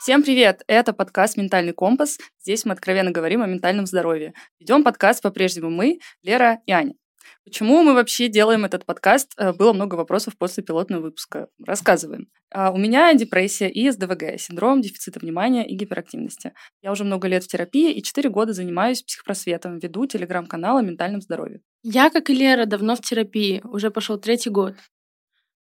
[0.00, 0.62] Всем привет!
[0.66, 2.16] Это подкаст «Ментальный компас».
[2.40, 4.32] Здесь мы откровенно говорим о ментальном здоровье.
[4.58, 6.94] Ведем подкаст по-прежнему мы, Лера и Аня.
[7.44, 9.34] Почему мы вообще делаем этот подкаст?
[9.36, 11.48] Э, было много вопросов после пилотного выпуска.
[11.66, 12.28] Рассказываем.
[12.50, 16.54] А, у меня депрессия и СДВГ, синдром дефицита внимания и гиперактивности.
[16.80, 21.20] Я уже много лет в терапии и 4 года занимаюсь психопросветом, веду телеграм-канал о ментальном
[21.20, 21.60] здоровье.
[21.82, 24.76] Я, как и Лера, давно в терапии, уже пошел третий год.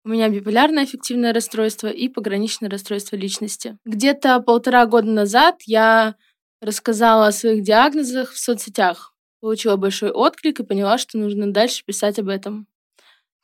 [0.07, 3.77] У меня биполярное аффективное расстройство и пограничное расстройство личности.
[3.84, 6.15] Где-то полтора года назад я
[6.61, 12.20] рассказала о своих диагнозах в соцсетях, получила большой отклик и поняла, что нужно дальше писать
[12.20, 12.67] об этом.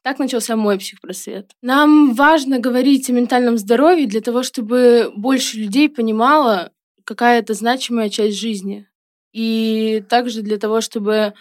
[0.04, 1.52] Так начался мой психпросвет.
[1.62, 6.72] Нам важно говорить о ментальном здоровье для того, чтобы больше людей понимало,
[7.04, 8.88] какая это значимая часть жизни.
[9.34, 11.34] И также для того, чтобы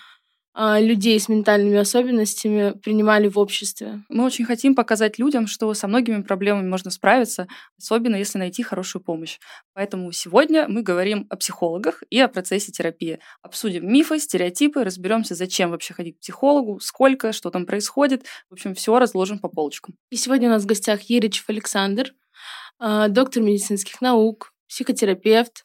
[0.54, 4.02] людей с ментальными особенностями принимали в обществе.
[4.08, 9.02] Мы очень хотим показать людям, что со многими проблемами можно справиться, особенно если найти хорошую
[9.02, 9.38] помощь.
[9.72, 13.18] Поэтому сегодня мы говорим о психологах и о процессе терапии.
[13.40, 18.26] Обсудим мифы, стереотипы, разберемся, зачем вообще ходить к психологу, сколько, что там происходит.
[18.50, 19.94] В общем, все разложим по полочкам.
[20.10, 22.12] И сегодня у нас в гостях Еричев Александр,
[22.78, 25.64] а, доктор медицинских наук, психотерапевт,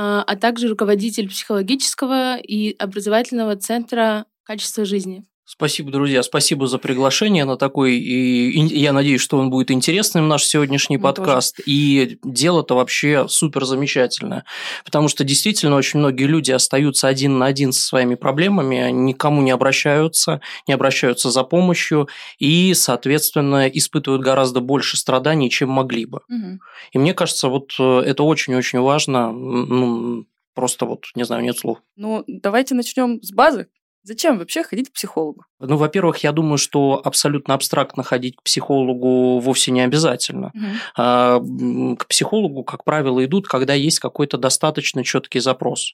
[0.00, 5.24] а, а также руководитель психологического и образовательного центра качества жизни.
[5.50, 10.44] Спасибо, друзья, спасибо за приглашение на такой, и, я надеюсь, что он будет интересным, наш
[10.44, 11.56] сегодняшний Мы подкаст.
[11.56, 11.64] Тоже.
[11.66, 14.44] И дело-то вообще супер замечательное,
[14.84, 19.50] потому что действительно очень многие люди остаются один на один со своими проблемами, никому не
[19.50, 26.20] обращаются, не обращаются за помощью и, соответственно, испытывают гораздо больше страданий, чем могли бы.
[26.28, 26.58] Угу.
[26.92, 31.78] И мне кажется, вот э, это очень-очень важно, ну, просто вот, не знаю, нет слов.
[31.96, 33.68] Ну, давайте начнем с базы.
[34.08, 35.44] Зачем вообще ходить к психологу?
[35.60, 40.50] Ну, во-первых, я думаю, что абсолютно абстрактно ходить к психологу вовсе не обязательно.
[40.54, 41.96] Угу.
[41.96, 45.92] К психологу, как правило, идут, когда есть какой-то достаточно четкий запрос.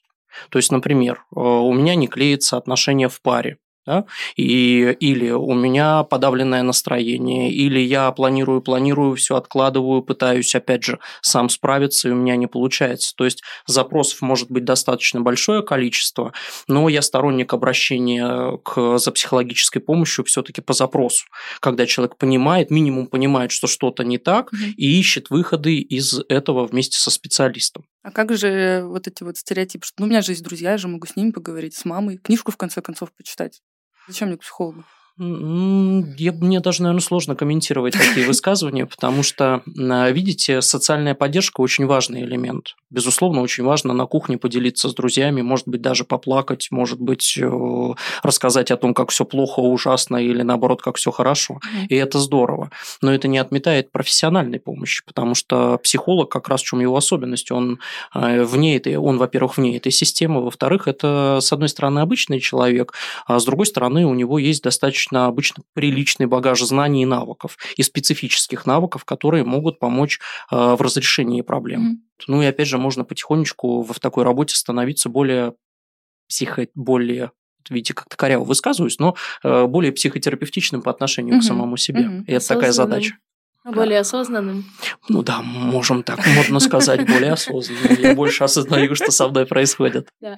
[0.50, 4.04] То есть, например, э, у меня не клеится отношения в паре да?
[4.36, 10.98] И, или у меня подавленное настроение, или я планирую, планирую, все откладываю, пытаюсь, опять же,
[11.20, 13.14] сам справиться, и у меня не получается.
[13.16, 16.32] То есть запросов может быть достаточно большое количество,
[16.68, 21.26] но я сторонник обращения к, за психологической помощью все-таки по запросу,
[21.60, 24.62] когда человек понимает, минимум понимает, что что-то не так, угу.
[24.76, 27.84] и ищет выходы из этого вместе со специалистом.
[28.02, 30.78] А как же вот эти вот стереотипы, что ну, у меня же есть друзья, я
[30.78, 33.62] же могу с ними поговорить, с мамой, книжку в конце концов почитать?
[34.06, 34.84] Зачем мне к психологу?
[35.16, 41.86] Я, мне даже, наверное, сложно комментировать такие высказывания, потому что, а, видите, социальная поддержка очень
[41.86, 42.74] важный элемент.
[42.90, 47.38] Безусловно, очень важно на кухне поделиться с друзьями, может быть, даже поплакать, может быть,
[48.24, 51.60] рассказать о том, как все плохо, ужасно, или наоборот, как все хорошо.
[51.88, 52.70] И это здорово.
[53.00, 57.52] Но это не отметает профессиональной помощи, потому что психолог, как раз в чем его особенность,
[57.52, 57.78] он
[58.14, 62.94] э, вне этой, он, во-первых, вне этой системы, во-вторых, это, с одной стороны, обычный человек,
[63.26, 67.56] а с другой стороны, у него есть достаточно достаточно обычно приличный багаж знаний и навыков,
[67.76, 70.20] и специфических навыков, которые могут помочь
[70.50, 71.82] э, в разрешении проблем.
[71.82, 72.24] Mm-hmm.
[72.28, 75.54] Ну и опять же, можно потихонечку в такой работе становиться более
[76.28, 76.66] психо...
[76.74, 77.30] более
[77.70, 81.40] видите, как-то коряво высказываюсь, но э, более психотерапевтичным по отношению mm-hmm.
[81.40, 82.02] к самому себе.
[82.02, 82.24] Mm-hmm.
[82.26, 83.16] И это такая задача.
[83.64, 84.66] Более осознанным.
[85.08, 87.96] Ну да, можем так модно сказать, более осознанным.
[87.98, 90.10] Я больше осознаю, что со мной происходит.
[90.20, 90.36] Да.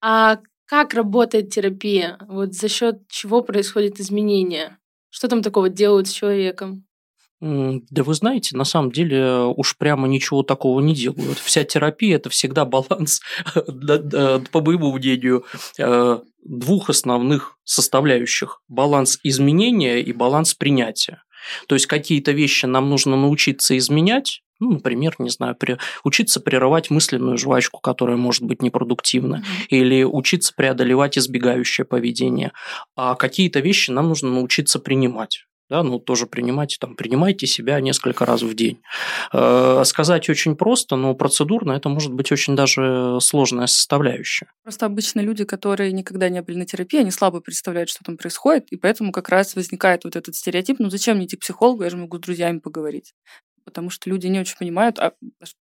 [0.00, 2.18] А как работает терапия?
[2.28, 4.78] Вот за счет чего происходит изменение?
[5.10, 6.84] Что там такого делают с человеком?
[7.40, 11.38] Да вы знаете, на самом деле уж прямо ничего такого не делают.
[11.38, 13.20] Вся терапия– это всегда баланс,
[13.54, 15.44] по моему мнению,
[15.78, 18.62] э, двух основных составляющих.
[18.68, 21.22] Баланс изменения и баланс принятия.
[21.68, 26.90] То есть какие-то вещи нам нужно научиться изменять, ну, например, не знаю, при, учиться прерывать
[26.90, 29.66] мысленную жвачку, которая может быть непродуктивна, mm-hmm.
[29.68, 32.52] или учиться преодолевать избегающее поведение.
[32.96, 38.24] А какие-то вещи нам нужно научиться принимать да, ну тоже принимайте, там, принимайте себя несколько
[38.26, 38.80] раз в день.
[39.32, 44.46] Э, сказать очень просто, но процедурно это может быть очень даже сложная составляющая.
[44.62, 48.66] Просто обычно люди, которые никогда не были на терапии, они слабо представляют, что там происходит,
[48.70, 51.90] и поэтому как раз возникает вот этот стереотип, ну зачем мне идти к психологу, я
[51.90, 53.14] же могу с друзьями поговорить
[53.64, 55.12] потому что люди не очень понимают, а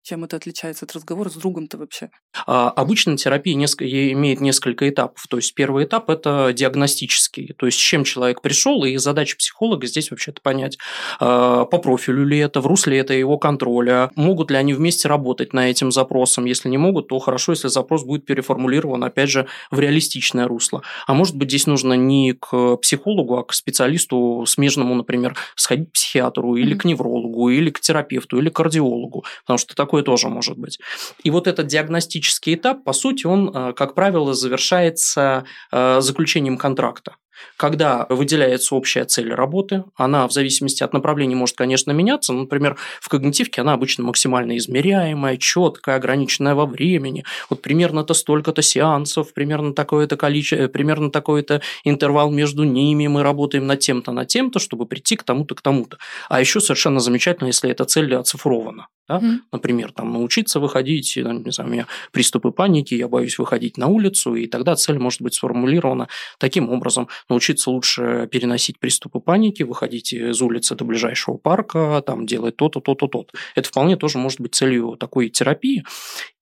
[0.02, 2.10] чем это отличается от разговора с другом-то вообще.
[2.46, 5.26] А, обычно терапия несколько, имеет несколько этапов.
[5.28, 9.86] То есть первый этап– это диагностический, то есть с чем человек пришел, и задача психолога
[9.86, 10.78] здесь вообще-то понять,
[11.18, 15.52] а, по профилю ли это, в русле это его контроля, могут ли они вместе работать
[15.52, 16.44] на этим запросом.
[16.44, 20.82] Если не могут, то хорошо, если запрос будет переформулирован, опять же, в реалистичное русло.
[21.06, 25.92] А может быть, здесь нужно не к психологу, а к специалисту смежному, например, сходить к
[25.92, 26.78] психиатру или mm-hmm.
[26.78, 30.78] к неврологу, или к психотерапевту или кардиологу, потому что такое тоже может быть.
[31.22, 37.16] И вот этот диагностический этап, по сути, он, э, как правило, завершается э, заключением контракта.
[37.56, 42.32] Когда выделяется общая цель работы, она в зависимости от направления может, конечно, меняться.
[42.32, 47.24] Например, в когнитивке она обычно максимально измеряемая, четкая, ограниченная во времени.
[47.48, 53.06] Вот примерно-то столько-то сеансов, примерно такое-то количество, примерно такой-то интервал между ними.
[53.06, 55.98] Мы работаем над тем-то, над тем-то, чтобы прийти к тому-то, к тому-то.
[56.28, 58.88] А еще совершенно замечательно, если эта цель оцифрована.
[59.10, 59.18] Да?
[59.18, 59.38] Mm.
[59.52, 64.36] Например, там, научиться выходить, не знаю, у меня приступы паники, я боюсь выходить на улицу,
[64.36, 66.08] и тогда цель может быть сформулирована
[66.38, 72.56] таким образом научиться лучше переносить приступы паники, выходить из улицы до ближайшего парка, там делать
[72.56, 73.32] то-то, то-то, то-то.
[73.54, 75.84] Это вполне тоже может быть целью такой терапии.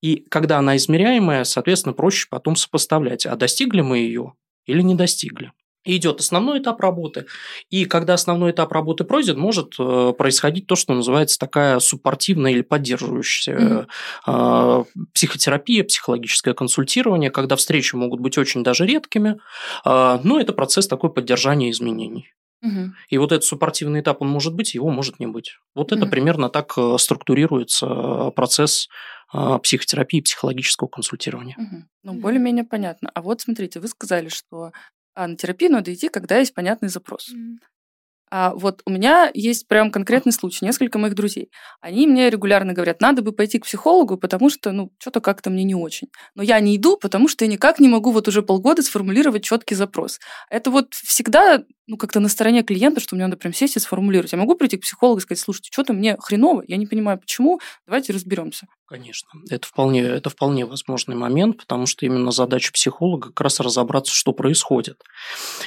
[0.01, 4.33] И когда она измеряемая, соответственно, проще потом сопоставлять, а достигли мы ее
[4.65, 5.51] или не достигли.
[5.85, 7.25] И идет основной этап работы.
[7.69, 12.61] И когда основной этап работы пройдет, может э, происходить то, что называется такая суппортивная или
[12.61, 13.87] поддерживающая
[14.27, 14.85] mm-hmm.
[15.13, 19.39] психотерапия, психологическое консультирование, когда встречи могут быть очень даже редкими,
[19.85, 22.33] но это процесс такой поддержания изменений.
[22.61, 22.91] Угу.
[23.09, 25.57] И вот этот суппортивный этап, он может быть, его может не быть.
[25.75, 26.11] Вот это угу.
[26.11, 28.89] примерно так структурируется процесс
[29.31, 31.55] психотерапии, психологического консультирования.
[31.57, 31.83] Угу.
[32.03, 33.09] Ну, более-менее понятно.
[33.13, 34.71] А вот смотрите, вы сказали, что
[35.19, 37.33] а на терапию надо идти, когда есть понятный запрос.
[37.33, 37.57] Mm.
[38.31, 41.49] А вот у меня есть прям конкретный случай, несколько моих друзей.
[41.81, 45.65] Они мне регулярно говорят, надо бы пойти к психологу, потому что, ну, что-то как-то мне
[45.65, 46.07] не очень.
[46.35, 49.75] Но я не иду, потому что я никак не могу вот уже полгода сформулировать четкий
[49.75, 50.19] запрос.
[50.49, 54.31] Это вот всегда ну, как-то на стороне клиента, что мне надо прям сесть и сформулировать.
[54.31, 57.59] Я могу прийти к психологу и сказать, слушайте, что-то мне хреново, я не понимаю, почему,
[57.85, 58.67] давайте разберемся.
[58.89, 64.11] Конечно, это вполне, это вполне возможный момент, потому что именно задача психолога как раз разобраться,
[64.11, 65.03] что происходит.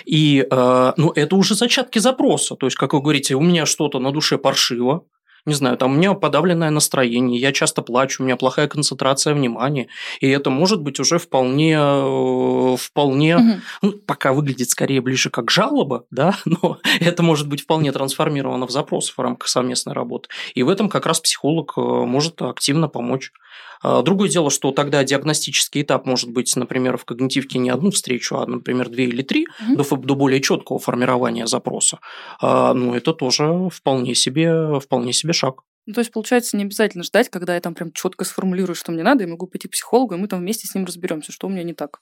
[0.04, 2.56] И э, ну, это уже зачатки запроса.
[2.56, 5.04] То есть, как вы говорите, у меня что-то на душе паршиво,
[5.44, 9.88] не знаю, там у меня подавленное настроение, я часто плачу, у меня плохая концентрация внимания,
[10.20, 13.60] и это может быть уже вполне, э, вполне, угу.
[13.82, 18.70] ну, пока выглядит скорее ближе как жалоба, да, но это может быть вполне трансформировано в
[18.70, 20.28] запрос в рамках совместной работы.
[20.54, 23.32] И в этом как раз психолог э, может активно помочь.
[23.82, 28.36] А, другое дело, что тогда диагностический этап может быть, например, в когнитивке не одну встречу,
[28.36, 29.82] а, например, две или три угу.
[29.82, 31.98] до, до более четкого формирования запроса.
[32.40, 35.62] А, ну, это тоже вполне себе, вполне себе шаг.
[35.86, 39.02] Ну, то есть, получается, не обязательно ждать, когда я там прям четко сформулирую, что мне
[39.02, 41.50] надо, и могу пойти к психологу, и мы там вместе с ним разберемся, что у
[41.50, 42.00] меня не так.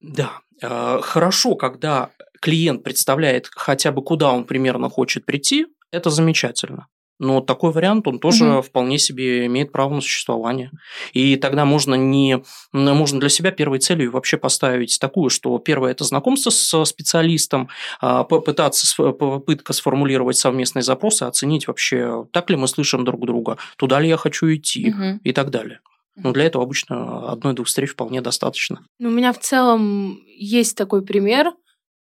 [0.00, 2.10] Да, а, хорошо, когда
[2.40, 6.86] клиент представляет хотя бы куда он примерно хочет прийти, это замечательно.
[7.18, 8.62] Но такой вариант, он тоже угу.
[8.62, 10.70] вполне себе имеет право на существование.
[11.12, 12.42] И тогда можно, не,
[12.72, 17.68] можно для себя первой целью вообще поставить такую, что первое– это знакомство с специалистом,
[18.00, 24.00] а, попытаться, попытка сформулировать совместные запросы, оценить вообще, так ли мы слышим друг друга, туда
[24.00, 25.20] ли я хочу идти угу.
[25.24, 25.80] и так далее.
[26.22, 28.84] Но для этого обычно одной-двух встреч вполне достаточно.
[28.98, 31.52] Ну, у меня в целом есть такой пример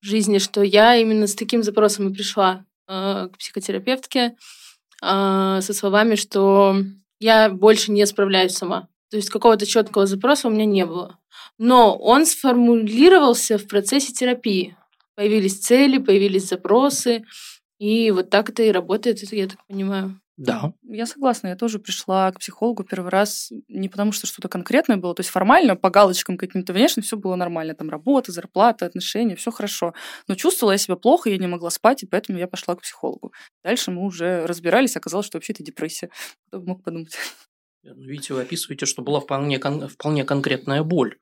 [0.02, 4.36] в жизни, что я именно с таким запросом и пришла э, к психотерапевтке.
[5.06, 6.78] А, со словами, что
[7.20, 8.88] я больше не справляюсь сама.
[9.12, 11.20] То есть какого-то четкого запроса у меня не было.
[11.58, 14.78] Но он сформулировался в процессе терапии.
[15.16, 17.26] Появились цели, появились запросы,
[17.80, 20.22] и вот так это и работает, я так понимаю.
[20.38, 20.74] Да.
[20.82, 25.14] Я согласна, я тоже пришла к психологу первый раз не потому, что что-то конкретное было,
[25.14, 29.52] то есть формально, по галочкам каким-то внешне все было нормально, там работа, зарплата, отношения, все
[29.52, 29.94] хорошо.
[30.28, 33.32] Но чувствовала я себя плохо, я не могла спать, и поэтому я пошла к психологу.
[33.64, 36.10] Дальше мы уже разбирались, оказалось, что вообще это депрессия.
[36.48, 37.16] Кто бы мог подумать.
[37.84, 41.18] Ну, видите, вы описываете, что была вполне, вполне конкретная боль.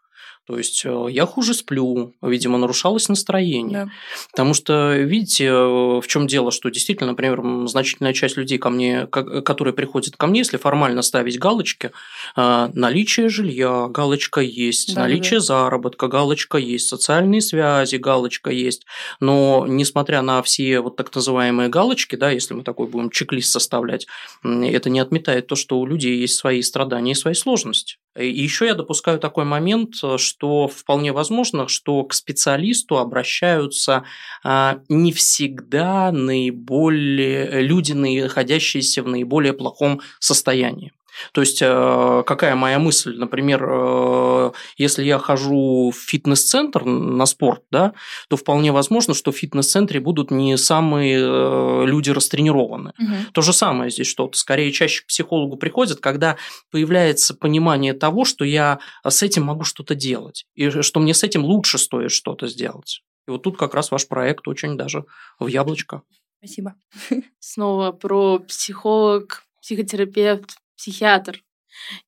[0.48, 3.86] То есть э, я хуже сплю, видимо, нарушалось настроение.
[3.86, 3.92] Да.
[4.32, 9.06] Потому что, видите, э, в чем дело, что действительно, например, значительная часть людей, ко мне,
[9.08, 11.92] которые приходят ко мне, если формально ставить галочки,
[12.36, 15.46] э, наличие жилья, галочка есть, да, наличие да.
[15.46, 18.86] заработка, галочка есть, социальные связи, галочка есть.
[19.20, 24.06] Но несмотря на все вот так называемые галочки, да, если мы такой будем чек-лист составлять,
[24.44, 27.98] это не отметает то, что у людей есть свои страдания и свои сложности.
[28.18, 34.04] И еще я допускаю такой момент, что вполне возможно, что к специалисту обращаются
[34.44, 40.92] а, не всегда наиболее люди, находящиеся в наиболее плохом состоянии.
[41.34, 43.16] То есть, э, какая моя мысль?
[43.18, 47.94] Например, э, если я хожу в фитнес-центр на спорт, да,
[48.30, 52.94] то вполне возможно, что в фитнес-центре будут не самые э, люди растренированные.
[53.00, 53.16] Угу.
[53.34, 54.38] То же самое здесь что-то.
[54.38, 56.38] Скорее, чаще к психологу приходят, когда
[56.72, 61.44] появляется понимание того, что я с этим могу что-то делать, и что мне с этим
[61.44, 63.04] лучше стоит что-то сделать.
[63.28, 65.06] И вот тут как раз ваш проект очень даже
[65.40, 66.02] в яблочко.
[66.40, 66.76] Спасибо.
[67.40, 71.44] Снова про психолог психотерапевт, психиатр.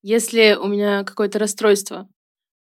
[0.04, 2.10] Если у меня какое-то расстройство,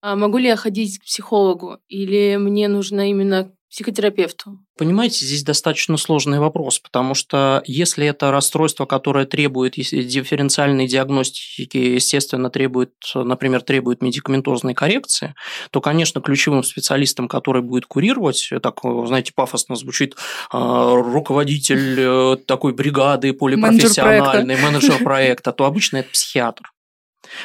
[0.02, 4.58] а могу ли я ходить к психологу или мне нужно именно психотерапевту?
[4.76, 12.50] Понимаете, здесь достаточно сложный вопрос, потому что если это расстройство, которое требует дифференциальной диагностики, естественно,
[12.50, 15.34] требует, например, требует медикаментозной коррекции,
[15.70, 20.16] то, конечно, ключевым специалистом, который будет курировать, так, знаете, пафосно звучит,
[20.50, 26.72] а, руководитель э, такой бригады полипрофессиональный, менеджер проекта, то обычно это психиатр.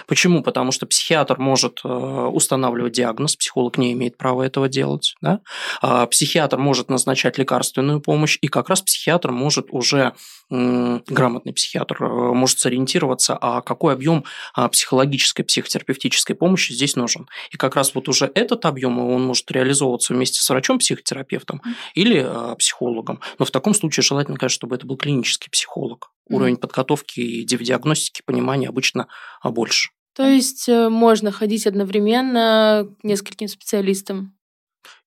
[0.07, 0.43] Почему?
[0.43, 5.15] Потому что психиатр может э, устанавливать диагноз, психолог не имеет права этого делать.
[5.21, 5.39] Да?
[5.81, 10.13] А психиатр может назначать лекарственную помощь, и как раз психиатр может уже,
[10.49, 17.27] грамотный психиатр, э, может сориентироваться, а какой объем а, психологической, психотерапевтической помощи здесь нужен.
[17.51, 21.61] И как раз вот уже этот объем он может реализовываться вместе с врачом-психотерапевтом
[21.93, 23.19] или э, психологом.
[23.39, 26.11] Но в таком случае желательно, конечно, чтобы это был клинический психолог.
[26.29, 29.07] Уровень подготовки и диагностики, понимания обычно
[29.41, 29.89] а, больше.
[30.17, 34.35] То есть э, можно ходить одновременно к нескольким специалистам?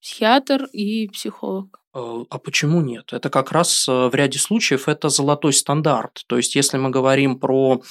[0.01, 1.79] Психиатр и психолог.
[1.95, 3.13] Э, а почему нет?
[3.13, 6.23] Это как раз э, в ряде случаев это золотой стандарт.
[6.27, 7.81] То есть, если мы говорим про...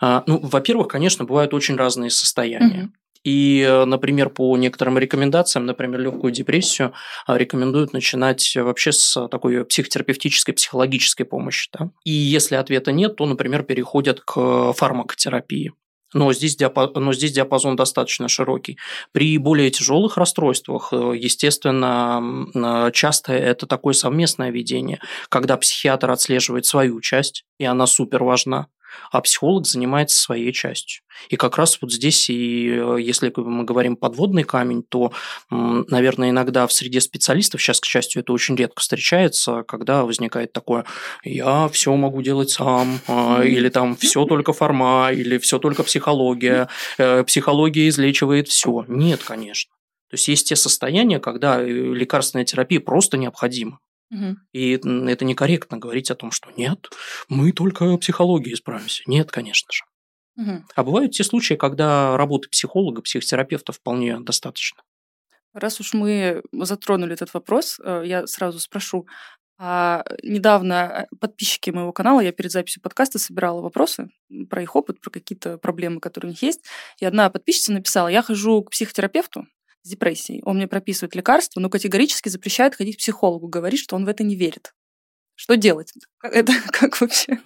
[0.00, 2.84] Ну, во-первых, конечно, бывают очень разные состояния.
[2.84, 2.92] Угу.
[3.24, 6.92] И, например, по некоторым рекомендациям, например, легкую депрессию
[7.28, 11.70] рекомендуют начинать вообще с такой психотерапевтической, психологической помощи.
[11.72, 11.90] Да?
[12.04, 15.72] И если ответа нет, то, например, переходят к фармакотерапии
[16.14, 18.78] но здесь, диапазон, но здесь диапазон достаточно широкий.
[19.12, 27.00] При более тяжелых расстройствах, э, естественно, часто это такое совместное ведение, когда психиатр отслеживает свою
[27.00, 28.66] часть, и она супер важна,
[29.10, 31.02] а психолог занимается своей частью.
[31.28, 35.12] И как раз вот здесь, и э, если мы говорим подводный камень, то,
[35.50, 40.84] наверное, иногда в среде специалистов, сейчас, к счастью, это очень редко встречается, когда возникает такое,
[41.22, 46.68] я все могу делать сам, а, или там все только форма, или все только психология,
[46.98, 48.84] э, психология излечивает все.
[48.88, 49.72] Нет, конечно.
[50.10, 53.78] То есть есть те состояния, когда э, лекарственная терапия просто необходима.
[54.52, 56.90] И это некорректно говорить о том, что нет,
[57.28, 59.02] мы только психологией справимся.
[59.06, 59.84] Нет, конечно же.
[60.36, 60.64] Угу.
[60.74, 64.82] А бывают те случаи, когда работы психолога, психотерапевта вполне достаточно.
[65.54, 69.06] Раз уж мы затронули этот вопрос, э, я сразу спрошу.
[69.58, 74.08] А недавно э, подписчики моего канала, я перед записью подкаста собирала вопросы
[74.48, 76.64] про их опыт, про какие-то проблемы, которые у них есть.
[76.98, 79.46] И одна подписчица написала, я хожу к психотерапевту,
[79.82, 80.42] с депрессией.
[80.44, 84.22] Он мне прописывает лекарства, но категорически запрещает ходить к психологу, говорит, что он в это
[84.22, 84.72] не верит.
[85.34, 85.92] Что делать?
[86.22, 87.40] Это как вообще?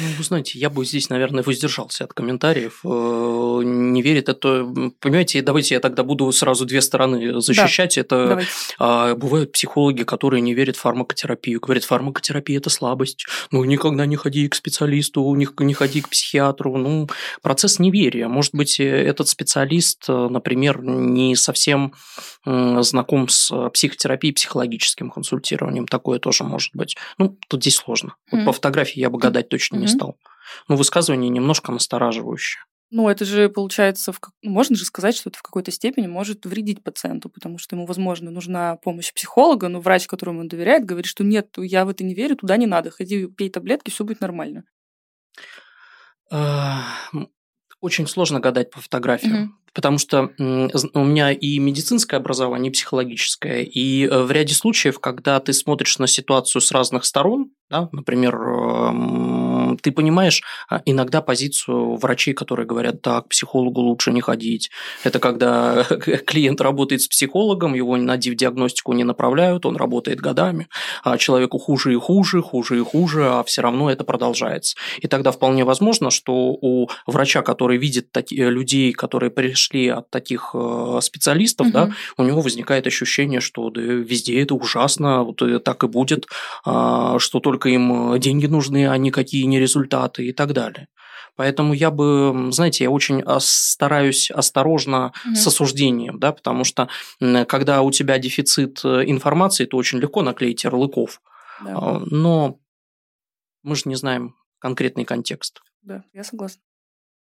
[0.00, 2.80] Ну, вы знаете, я бы здесь, наверное, воздержался от комментариев.
[2.84, 4.64] Э, не верит это...
[5.00, 7.94] Понимаете, давайте я тогда буду сразу две стороны защищать.
[7.96, 8.50] Да, это давайте.
[8.78, 11.60] А, бывают психологи, которые не верят в фармакотерапию.
[11.60, 13.26] Говорят, фармакотерапия– это слабость.
[13.50, 16.76] Ну, никогда не ходи к специалисту, не ходи к психиатру.
[16.76, 17.08] Ну,
[17.42, 18.28] процесс неверия.
[18.28, 21.94] Может быть, этот специалист, например, не совсем
[22.44, 25.86] знаком с психотерапией, психологическим консультированием.
[25.86, 26.96] Такое тоже может быть.
[27.18, 28.14] Ну, тут здесь сложно.
[28.30, 28.44] Вот mm.
[28.44, 30.16] по фотографии я бы гадать точно не стал.
[30.68, 32.62] Но высказывание немножко настораживающее.
[32.90, 34.20] Ну, это же получается, в...
[34.42, 37.84] Ну, можно же сказать, что это в какой-то степени может вредить пациенту, потому что ему,
[37.84, 42.02] возможно, нужна помощь психолога, но врач, которому он доверяет, говорит, что нет, я в это
[42.02, 44.64] не верю, туда не надо, ходи, пей таблетки, все будет нормально.
[47.80, 49.52] Очень сложно гадать по фотографиям, угу.
[49.72, 55.38] потому что у меня и медицинское образование, и психологическое, и э, в ряде случаев, когда
[55.38, 58.34] ты смотришь на ситуацию с разных сторон, да, например,
[59.82, 64.70] ты понимаешь а, иногда позицию врачей, которые говорят, так, к психологу лучше не ходить.
[65.04, 65.84] Это когда
[66.26, 70.68] клиент работает с психологом, его на диагностику не направляют, он работает годами,
[71.04, 74.76] а человеку хуже и хуже, хуже и хуже, а все равно это продолжается.
[75.00, 80.50] И тогда вполне возможно, что у врача, который видит таких людей, которые пришли от таких
[80.54, 81.72] э, специалистов, угу.
[81.72, 86.26] да, у него возникает ощущение, что да, везде это ужасно, вот э, так и будет,
[86.64, 90.88] а, что только им деньги нужны, а никакие не результаты и так далее.
[91.36, 95.36] Поэтому я бы, знаете, я очень стараюсь осторожно угу.
[95.36, 96.88] с осуждением, да, потому что
[97.46, 101.20] когда у тебя дефицит э, информации, то очень легко наклеить ярлыков.
[101.64, 101.74] Да.
[101.76, 102.58] А, но
[103.62, 105.60] мы же не знаем конкретный контекст.
[105.82, 106.60] Да, я согласна.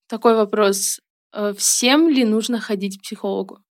[0.09, 1.01] Такой вопрос.
[1.33, 3.65] Э, всем ли нужно ходить к психологу?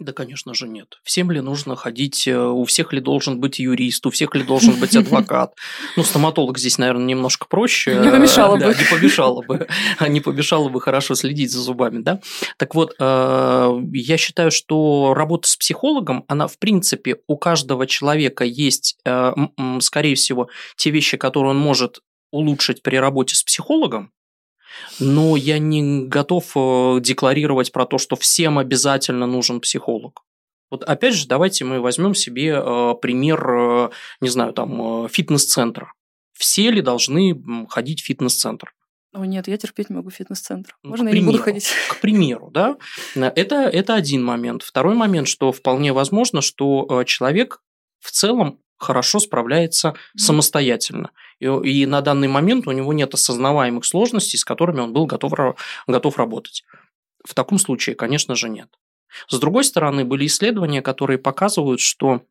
[0.00, 0.98] Да, конечно же, нет.
[1.04, 4.80] Всем ли нужно ходить, э, у всех ли должен быть юрист, у всех ли должен
[4.80, 5.52] быть адвокат?
[5.94, 7.96] Ну, стоматолог здесь, наверное, немножко проще.
[7.96, 8.64] Не помешало бы.
[8.64, 9.68] Не помешало бы.
[10.08, 12.20] Не помешало бы хорошо следить за зубами, да?
[12.56, 18.44] Так вот, э, я считаю, что работа с психологом, она, в принципе, у каждого человека
[18.44, 19.32] есть, э,
[19.80, 24.12] скорее всего, те вещи, которые он может улучшить при работе с психологом,
[24.98, 30.22] но я не готов э, декларировать про то, что всем обязательно нужен психолог.
[30.70, 35.92] Вот опять же, давайте мы возьмем себе э, пример, э, не знаю, там, фитнес-центра.
[36.32, 38.72] Все ли должны ходить в фитнес-центр?
[39.12, 40.76] О нет, я терпеть могу фитнес-центр.
[40.82, 41.68] Ну, Можно я примеру, не буду ходить?
[41.90, 42.76] К примеру, да.
[43.16, 44.62] Это, это один момент.
[44.62, 47.60] Второй момент, что вполне возможно, что человек
[47.98, 51.10] в целом хорошо справляется самостоятельно.
[51.38, 55.32] И, и на данный момент у него нет осознаваемых сложностей, с которыми он был готов,
[55.86, 56.64] готов работать.
[57.24, 58.68] В таком случае, конечно же, нет.
[59.28, 62.22] С другой стороны, были исследования, которые показывают, что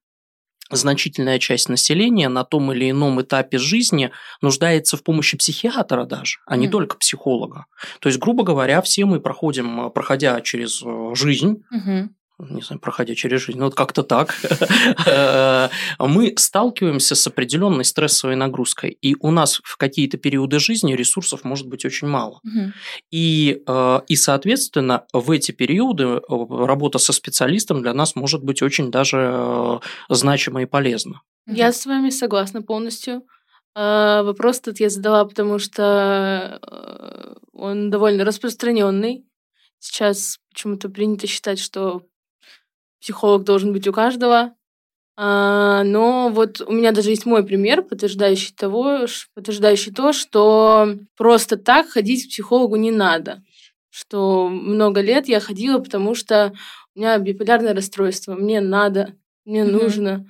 [0.72, 6.56] значительная часть населения на том или ином этапе жизни нуждается в помощи психиатра даже, а
[6.58, 6.72] не mm.
[6.72, 7.66] только психолога.
[8.00, 12.10] То есть, грубо говоря, все мы проходим, проходя через э, жизнь, mm-hmm
[12.40, 14.36] не знаю, проходя через жизнь, ну вот как-то так,
[16.00, 21.68] мы сталкиваемся с определенной стрессовой нагрузкой, и у нас в какие-то периоды жизни ресурсов может
[21.68, 22.42] быть очень мало.
[23.12, 28.62] И, э, и, соответственно, в эти периоды э, работа со специалистом для нас может быть
[28.62, 29.80] очень даже э,
[30.10, 31.22] значима и полезна.
[31.48, 33.24] Я с вами согласна полностью.
[33.76, 36.60] Вопрос тут я задала, потому что
[37.54, 39.26] он довольно распространенный.
[39.80, 42.04] Сейчас почему-то принято считать, что
[43.02, 44.54] психолог должен быть у каждого.
[45.22, 51.58] А, но вот у меня даже есть мой пример, подтверждающий, того, подтверждающий то, что просто
[51.58, 53.44] так ходить к психологу не надо.
[53.90, 56.54] Что много лет я ходила, потому что
[56.96, 59.14] у меня биполярное расстройство, мне надо,
[59.44, 59.72] мне mm-hmm.
[59.72, 60.26] нужно.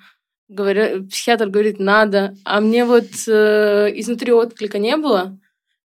[0.47, 2.35] Говоря, психиатр говорит, надо.
[2.43, 5.37] А мне вот э, изнутри отклика не было.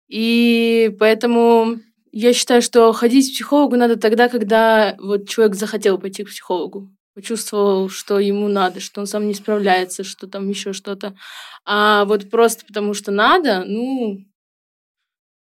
[0.06, 1.80] И поэтому
[2.12, 6.90] я считаю, что ходить к психологу надо тогда, когда вот человек захотел пойти к психологу,
[7.14, 11.14] почувствовал, что ему надо, что он сам не справляется, что там еще что-то.
[11.64, 14.24] А вот просто потому что надо, ну,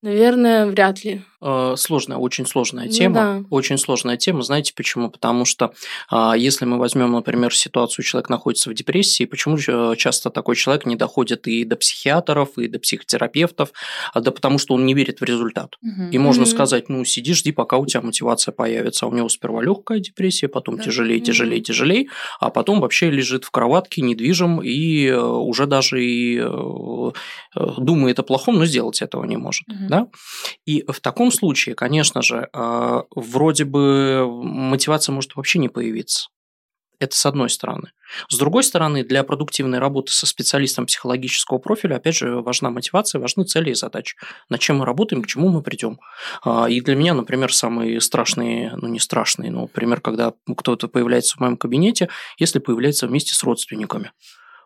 [0.03, 1.23] Наверное, вряд ли.
[1.39, 3.13] Э, сложная, очень сложная ну тема.
[3.13, 3.43] Да.
[3.51, 4.41] Очень сложная тема.
[4.41, 5.11] Знаете почему?
[5.11, 5.71] Потому что
[6.09, 9.57] а, если мы возьмем, например, ситуацию, человек находится в депрессии, почему
[9.95, 13.71] часто такой человек не доходит и до психиатров, и до психотерапевтов?
[14.13, 15.75] А, да потому что он не верит в результат.
[15.83, 16.09] Угу.
[16.11, 16.49] И можно угу.
[16.49, 19.05] сказать, ну, сиди, жди, пока у тебя мотивация появится.
[19.05, 20.83] А у него сперва легкая депрессия, потом да.
[20.83, 21.65] тяжелее, тяжелее, угу.
[21.65, 22.07] тяжелее,
[22.39, 27.11] а потом вообще лежит в кроватке недвижим и э, уже даже и э,
[27.77, 29.67] думает о плохом, но сделать этого не может.
[29.69, 29.87] Угу.
[29.87, 30.07] Да?
[30.65, 36.29] И в таком случае, конечно же, а, вроде бы мотивация может вообще не появиться.
[36.99, 37.91] Это с одной стороны.
[38.27, 43.43] С другой стороны, для продуктивной работы со специалистом психологического профиля, опять же, важна мотивация, важны
[43.43, 44.17] цели и задачи.
[44.49, 45.99] Над чем мы работаем, к чему мы придем.
[46.43, 51.37] А, и для меня, например, самые страшные, ну не страшные, но, например, когда кто-то появляется
[51.37, 52.09] в моем кабинете,
[52.39, 54.11] если появляется вместе с родственниками.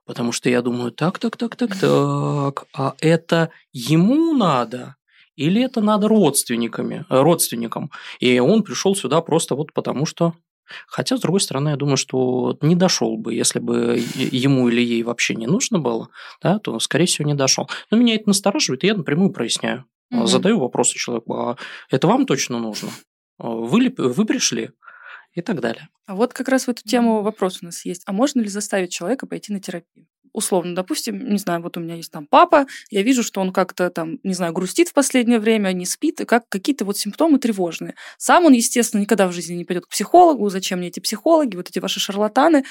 [0.05, 4.95] Потому что я думаю, так, так, так, так, так, а это ему надо?
[5.41, 7.91] Или это надо родственниками, э, родственникам?
[8.19, 10.33] И он пришел сюда просто вот потому, что
[10.87, 15.03] Хотя, с другой стороны, я думаю, что не дошел бы, если бы ему или ей
[15.03, 16.07] вообще не нужно было,
[16.41, 17.69] да, то, скорее всего, не дошел.
[17.89, 19.83] Но меня это настораживает, и я напрямую проясняю.
[20.11, 20.27] Угу.
[20.27, 21.57] Задаю вопросы человеку, а
[21.89, 22.89] это вам точно нужно?
[23.37, 24.71] А вы, вы пришли?
[25.33, 25.89] И так далее.
[26.05, 28.03] А вот как раз в эту тему вопрос у нас есть.
[28.05, 30.07] А можно ли заставить человека пойти на терапию?
[30.33, 33.89] Условно, допустим, не знаю, вот у меня есть там папа, я вижу, что он как-то
[33.89, 37.95] там, не знаю, грустит в последнее время, не спит, и как какие-то вот симптомы тревожные.
[38.17, 41.69] Сам он, естественно, никогда в жизни не пойдет к психологу, зачем мне эти психологи, вот
[41.69, 42.63] эти ваши шарлатаны.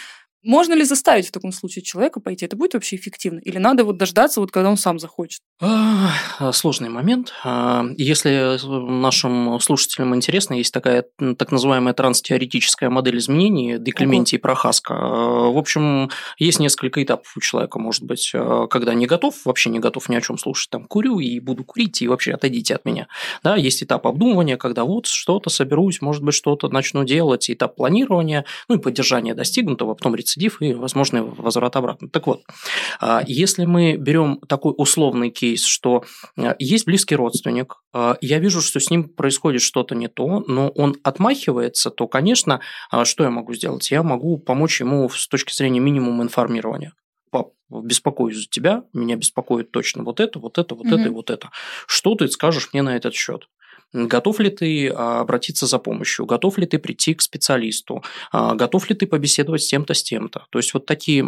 [0.43, 2.47] Можно ли заставить в таком случае человека пойти?
[2.47, 3.41] Это будет вообще эффективно?
[3.41, 5.43] Или надо вот дождаться, вот когда он сам захочет?
[5.61, 7.35] А, сложный момент.
[7.45, 11.05] А, если нашим слушателям интересно, есть такая
[11.37, 14.95] так называемая транстеоретическая модель изменений Деклементий и Прохаска.
[14.95, 19.79] В общем, есть несколько этапов у человека, может быть, а, когда не готов, вообще не
[19.79, 23.09] готов ни о чем слушать, там, курю и буду курить, и вообще отойдите от меня.
[23.43, 28.47] Да, есть этап обдумывания, когда вот что-то соберусь, может быть, что-то начну делать, этап планирования,
[28.69, 32.09] ну и поддержания достигнутого, потом рецидив и возможный возврат обратно.
[32.09, 32.43] Так вот,
[33.01, 36.05] а, если мы берем такой условный кейс, что
[36.37, 40.69] а, есть близкий родственник, а, я вижу, что с ним происходит что-то не то, но
[40.71, 42.61] он отмахивается, то, конечно,
[43.05, 43.91] что я могу сделать?
[43.91, 46.93] Я могу помочь ему с точки зрения минимума информирования
[47.31, 51.01] пап, беспокоюсь за тебя, меня беспокоит точно вот это, вот это, вот mm-hmm.
[51.01, 51.51] это и вот это.
[51.87, 53.49] Что ты скажешь мне на этот счет?
[53.93, 56.27] Готов ли ты а, обратиться за помощью?
[56.27, 58.03] Готов ли ты прийти к специалисту?
[58.33, 60.47] А, готов ли ты побеседовать с тем-то, с тем-то?
[60.51, 61.25] То есть вот такие,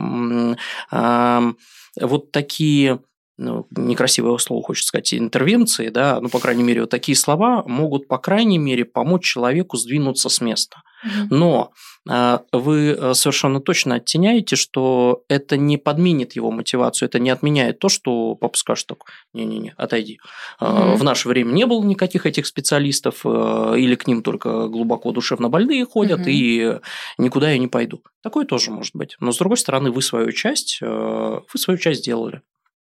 [2.01, 3.01] вот такие
[3.39, 8.09] ну, некрасивое слово хочется сказать, интервенции, да, ну, по крайней мере, вот такие слова могут,
[8.09, 10.83] по крайней мере, помочь человеку сдвинуться с места.
[11.31, 11.73] Но
[12.09, 17.79] а, вы э, совершенно точно оттеняете, что это не подменит его мотивацию, это не отменяет
[17.79, 18.99] то, что папа скажет так,
[19.33, 20.21] не-не-не, отойди.
[20.61, 20.95] Mm-hmm.
[20.95, 25.49] В наше время не было никаких этих специалистов, э, или к ним только глубоко душевно
[25.49, 26.31] больные ходят, mm-hmm.
[26.31, 26.81] и
[27.19, 28.03] никуда я не пойду.
[28.23, 29.17] Такое тоже может быть.
[29.19, 32.43] Но, с другой стороны, вы свою часть, вы свою часть сделали.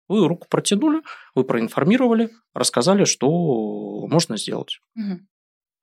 [0.09, 1.03] Вы руку протянули,
[1.35, 4.81] вы проинформировали, рассказали, что можно сделать.
[4.97, 5.21] Угу.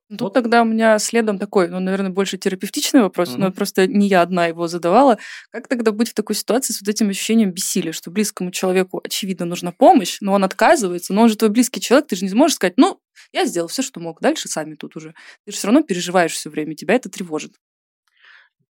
[0.09, 0.33] Тут вот.
[0.33, 3.39] тогда у меня следом такой, ну, наверное, больше терапевтичный вопрос, угу.
[3.39, 5.17] но просто не я одна его задавала.
[5.51, 9.45] Как тогда быть в такой ситуации с вот этим ощущением бессилия, что близкому человеку, очевидно,
[9.45, 12.55] нужна помощь, но он отказывается, но он же твой близкий человек, ты же не сможешь
[12.55, 12.99] сказать, ну,
[13.33, 15.15] я сделал все, что мог, дальше сами тут уже.
[15.43, 17.53] Ты же все равно переживаешь все время, тебя это тревожит.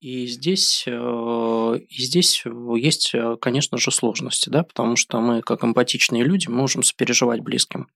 [0.06, 2.44] И здесь, э, и здесь
[2.76, 7.88] есть, э, конечно же, сложности, да, потому что мы, как эмпатичные люди, можем сопереживать близким.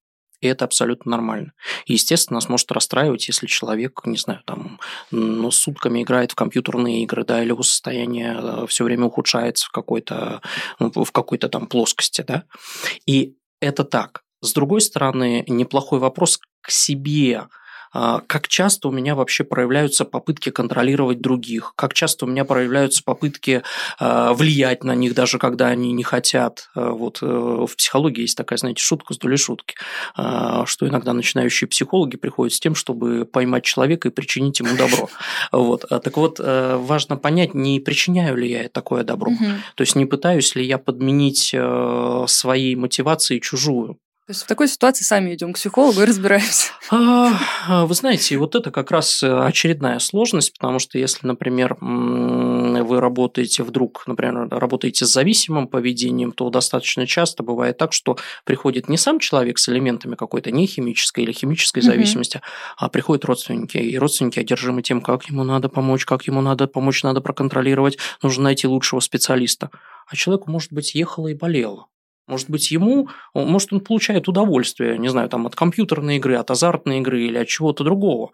[0.42, 1.54] И это абсолютно нормально.
[1.86, 4.80] И, естественно, нас может расстраивать, если человек, не знаю, там,
[5.12, 9.70] ну, сутками играет в компьютерные игры, да, или его состояние э, все время ухудшается в
[9.70, 10.42] какой-то,
[10.80, 12.46] ну, в какой-то там плоскости, да.
[13.06, 14.24] И это так.
[14.42, 17.50] С другой стороны, неплохой вопрос к себе,
[17.92, 23.64] как часто у меня вообще проявляются попытки контролировать других, как часто у меня проявляются попытки
[24.00, 26.70] а, влиять на них, даже когда они не хотят.
[26.76, 29.76] А, вот э, в психологии есть такая, знаете, шутка с долей шутки,
[30.16, 35.10] что иногда начинающие психологи приходят с тем, чтобы поймать человека и причинить ему добро.
[35.52, 35.86] Вот.
[35.90, 39.32] Так вот, э, важно понять, не причиняю ли я такое добро.
[39.76, 43.98] То есть не пытаюсь ли я подменить э, своей мотивацией чужую.
[44.30, 46.72] То есть в такой ситуации сами идем к психологу и разбираемся.
[46.92, 53.02] А, вы знаете, вот это как раз э, очередная сложность, потому что если, например, вы
[53.02, 58.98] работаете вдруг, например, работаете с зависимым поведением, то достаточно часто бывает так, что приходит не
[58.98, 62.44] сам человек с элементами какой-то не химической или химической зависимости, угу.
[62.78, 67.02] а приходят родственники, и родственники одержимы тем, как ему надо помочь, как ему надо помочь,
[67.02, 69.72] надо проконтролировать, нужно найти лучшего специалиста.
[70.06, 71.88] А человеку, может быть, ехало и болело.
[72.30, 77.00] Может быть, ему, может, он получает удовольствие, не знаю, там, от компьютерной игры, от азартной
[77.00, 78.32] игры или от чего-то другого.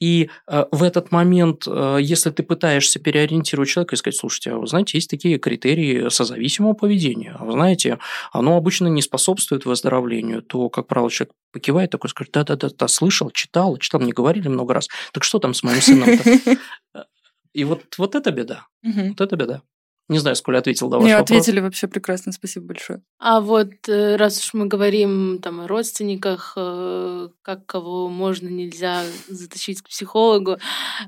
[0.00, 4.58] И э, в этот момент, э, если ты пытаешься переориентировать человека и сказать, слушайте, а
[4.58, 7.98] вы знаете, есть такие критерии созависимого поведения, а вы знаете,
[8.32, 13.76] оно обычно не способствует выздоровлению, то, как правило, человек покивает такой, скажет, да-да-да, слышал, читал,
[13.78, 16.58] читал, мне говорили много раз, так что там с моим сыном-то?
[17.52, 19.62] И вот, вот это беда, вот это беда.
[20.08, 21.30] Не знаю, сколько ответил на ваш Не, вопрос.
[21.30, 23.02] ответили вообще прекрасно, спасибо большое.
[23.18, 29.02] А вот э, раз уж мы говорим там о родственниках, э, как кого можно, нельзя
[29.28, 30.58] затащить к психологу,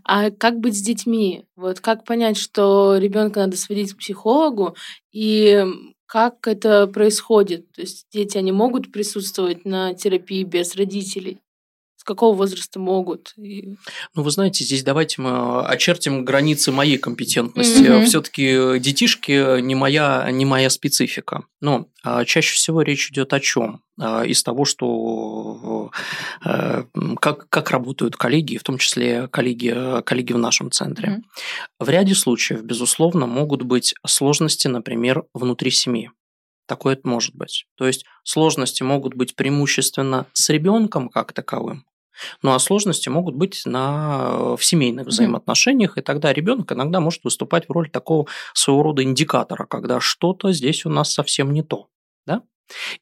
[0.02, 1.44] а как быть с детьми?
[1.56, 4.76] Вот как понять, что ребенка надо сводить к психологу,
[5.12, 5.66] и
[6.06, 7.70] как это происходит?
[7.72, 11.40] То есть дети, они могут присутствовать на терапии без родителей?
[12.06, 13.34] Какого возраста могут?
[13.36, 13.74] И...
[14.14, 17.82] Ну, вы знаете, здесь давайте мы очертим границы моей компетентности.
[17.82, 18.04] Mm-hmm.
[18.06, 21.44] Все-таки детишки не моя, не моя специфика.
[21.60, 23.82] Но а, чаще всего речь идет о чем?
[24.26, 25.90] Из того, что
[26.44, 26.84] э,
[27.18, 31.08] как, как работают коллеги, в том числе коллеги, коллеги в нашем центре.
[31.08, 31.22] Mm-hmm.
[31.80, 36.10] В ряде случаев, безусловно, могут быть сложности, например, внутри семьи.
[36.66, 37.66] Такое это может быть.
[37.76, 41.86] То есть сложности могут быть преимущественно с ребенком как таковым,
[42.42, 47.68] ну а сложности могут быть на, в семейных взаимоотношениях, и тогда ребенок иногда может выступать
[47.68, 51.88] в роли такого своего рода индикатора, когда что-то здесь у нас совсем не то.
[52.26, 52.42] Да?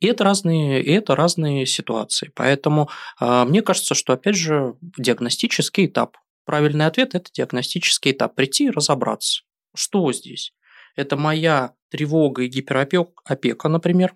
[0.00, 2.31] И это разные, и это разные ситуации.
[2.35, 6.16] Поэтому э, мне кажется, что, опять же, диагностический этап.
[6.44, 8.35] Правильный ответ– это диагностический этап.
[8.35, 9.42] Прийти и разобраться,
[9.74, 10.53] что здесь.
[10.96, 14.14] Это моя тревога и гиперопека, например,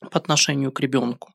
[0.00, 1.32] по отношению к ребенку.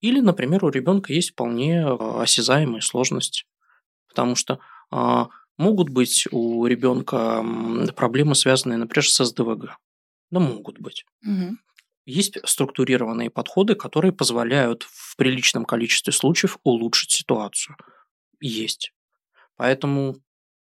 [0.00, 3.44] Или, например, у ребенка есть вполне э, осязаемые сложности,
[4.08, 7.44] потому что а, могут быть у ребенка
[7.94, 9.76] проблемы, связанные, например, с СДВГ.
[10.30, 11.04] Да, могут быть.
[11.24, 11.56] Угу.
[12.06, 17.76] Есть структурированные подходы, которые позволяют в приличном количестве случаев улучшить ситуацию.
[18.40, 18.92] Есть.
[19.56, 20.16] Поэтому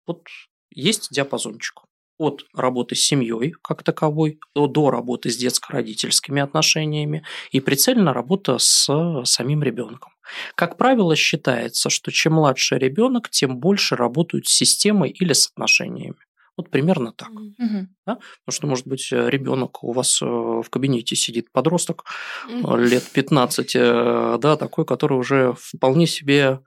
[0.07, 0.27] вот
[0.71, 1.83] есть диапазончик
[2.21, 8.87] от работы с семьей как таковой до работы с детско-родительскими отношениями и прицельно работа с
[9.25, 10.13] самим ребенком.
[10.55, 16.17] Как правило, считается, что чем младше ребенок, тем больше работают с системой или с отношениями.
[16.59, 17.31] Вот примерно так.
[17.31, 17.87] Mm-hmm.
[18.07, 18.19] Да?
[18.45, 22.05] Потому что, может быть, ребенок у вас э, в кабинете сидит подросток
[22.51, 22.87] mm-hmm.
[22.87, 26.61] лет 15, э, да, такой, который уже вполне себе,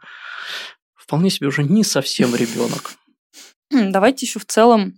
[0.95, 2.93] вполне себе уже не совсем ребенок.
[3.69, 4.95] Давайте еще в целом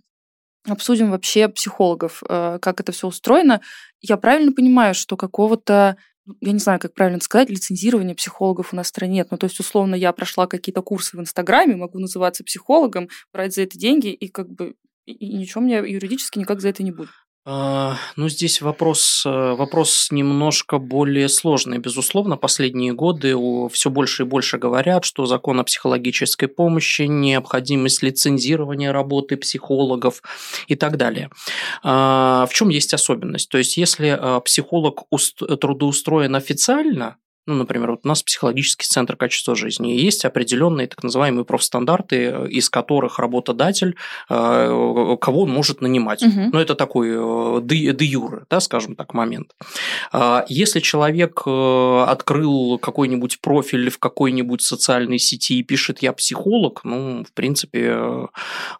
[0.72, 3.60] обсудим вообще психологов, э, как это все устроено.
[4.00, 5.96] Я правильно понимаю, что какого-то
[6.40, 9.28] я не знаю, как правильно сказать, лицензирования психологов у нас в стране нет.
[9.30, 13.62] Ну, то есть, условно, я прошла какие-то курсы в Инстаграме, могу называться психологом, брать за
[13.62, 14.74] это деньги, и как бы
[15.06, 17.10] и ничего мне юридически никак за это не будет.
[17.48, 21.78] А, ну, здесь вопрос, э, вопрос немножко более сложный.
[21.78, 23.36] Безусловно, последние годы
[23.70, 30.22] все больше и больше говорят, что закон о психологической помощи, необходимость лицензирования работы психологов
[30.66, 31.30] и так далее.
[31.84, 33.48] А, в чем есть особенность?
[33.48, 35.04] То есть, если а, психолог
[35.60, 39.94] трудоустроен официально, ну, например, вот у нас психологический центр качества жизни.
[39.94, 43.94] И есть определенные так называемые профстандарты, э, из которых работодатель,
[44.28, 46.22] э, кого он может нанимать.
[46.22, 46.50] Угу.
[46.52, 49.54] Ну, это такой э, де, де юре, да, скажем так, момент.
[50.12, 57.24] А если человек открыл какой-нибудь профиль в какой-нибудь социальной сети и пишет «я психолог», ну,
[57.24, 58.28] в принципе, а,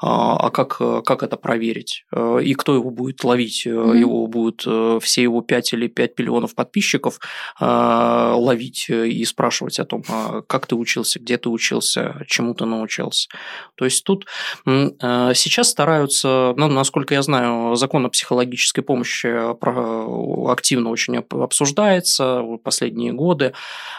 [0.01, 2.05] а как, как это проверить?
[2.43, 3.67] И кто его будет ловить?
[3.67, 3.93] Угу.
[3.93, 7.21] Его будут все его 5 или 5 миллионов подписчиков
[7.61, 12.55] ловить ловить э, и спрашивать о том, а как ты учился, где ты учился, чему
[12.55, 13.29] ты научился.
[13.75, 14.27] То есть тут
[14.67, 22.43] э, сейчас стараются, ну, насколько я знаю, закон о психологической помощи э, активно очень обсуждается
[22.43, 23.53] в последние годы,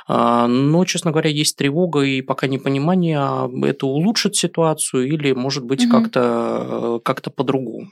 [0.07, 5.63] а, но, честно говоря, есть тревога и пока непонимание, а это улучшит ситуацию или, может
[5.63, 5.91] быть, угу.
[5.91, 7.89] как-то как по-другому.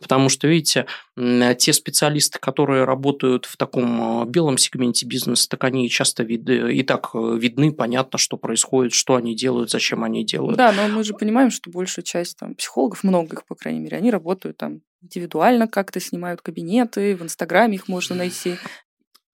[0.00, 6.24] Потому что, видите, те специалисты, которые работают в таком белом сегменте бизнеса, так они часто
[6.24, 6.48] вид...
[6.48, 10.56] и так э, видны, понятно, что происходит, что они делают, зачем они делают.
[10.56, 13.96] Да, но мы же понимаем, что большая часть там, психологов, много их, по крайней мере,
[13.96, 18.56] они работают там индивидуально как-то, снимают кабинеты, в Инстаграме их можно найти.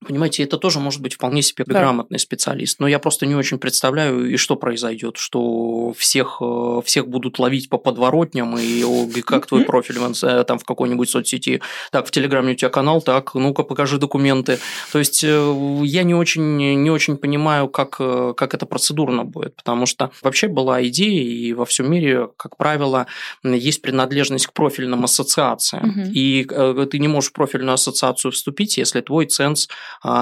[0.07, 1.81] Понимаете, это тоже может быть вполне себе да.
[1.81, 7.09] грамотный специалист, но я просто не очень представляю, и что произойдет, что всех, э, всех
[7.09, 12.13] будут ловить по подворотням, и как твой профиль э, там в какой-нибудь соцсети, так, в
[12.13, 14.61] Телеграме у тебя канал, так, ну-ка покажи документы.
[14.93, 19.87] То есть э, я не очень, не очень понимаю, как, как это процедурно будет, потому
[19.87, 23.09] что вообще была идея, и во всем мире, как правило,
[23.43, 26.01] есть принадлежность к профильным ассоциациям, угу.
[26.13, 26.45] и
[26.89, 29.69] ты не можешь в профильную ассоциацию вступить, если твой ценз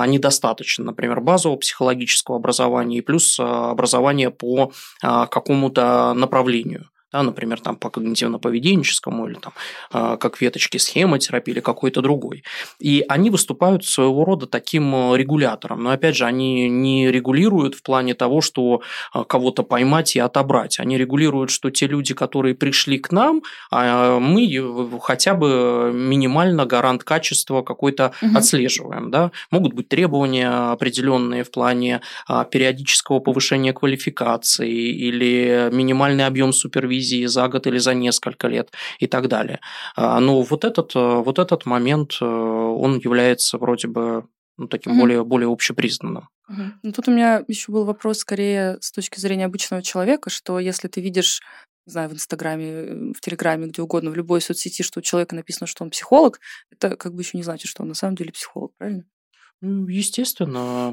[0.07, 7.61] недостаточно, например, базового психологического образования и плюс а, образования по а, какому-то направлению да, например,
[7.61, 9.53] там по когнитивно-поведенческому или там
[9.92, 12.42] э, как веточки схемотерапии или какой-то другой.
[12.81, 15.85] И они выступают своего рода таким э, регулятором.
[15.85, 18.83] Но опять же, они не регулируют в плане того, что
[19.14, 20.81] э, кого-то поймать и отобрать.
[20.81, 27.05] Они регулируют, что те люди, которые пришли к нам, а мы хотя бы минимально гарант
[27.05, 28.37] качества какой-то угу.
[28.37, 29.11] отслеживаем.
[29.11, 29.31] Да?
[29.51, 32.01] Могут быть требования определенные в плане
[32.51, 39.07] периодического повышения квалификации или минимальный объем супервизии ревизии за год или за несколько лет и
[39.07, 39.61] так далее.
[39.97, 44.25] А, но вот этот, э, вот этот момент, э, он является вроде бы
[44.59, 45.01] ну, таким угу.
[45.01, 46.29] более, более общепризнанным.
[46.49, 46.63] Угу.
[46.83, 50.89] Ну, тут у меня еще был вопрос скорее с точки зрения обычного человека, что если
[50.89, 51.41] ты видишь
[51.87, 55.37] не знаю, в Инстаграме, э, в Телеграме, где угодно, в любой соцсети, что у человека
[55.37, 56.41] написано, что он психолог,
[56.73, 59.05] это как бы еще не значит, что он на самом деле психолог, правильно?
[59.62, 60.92] Естественно,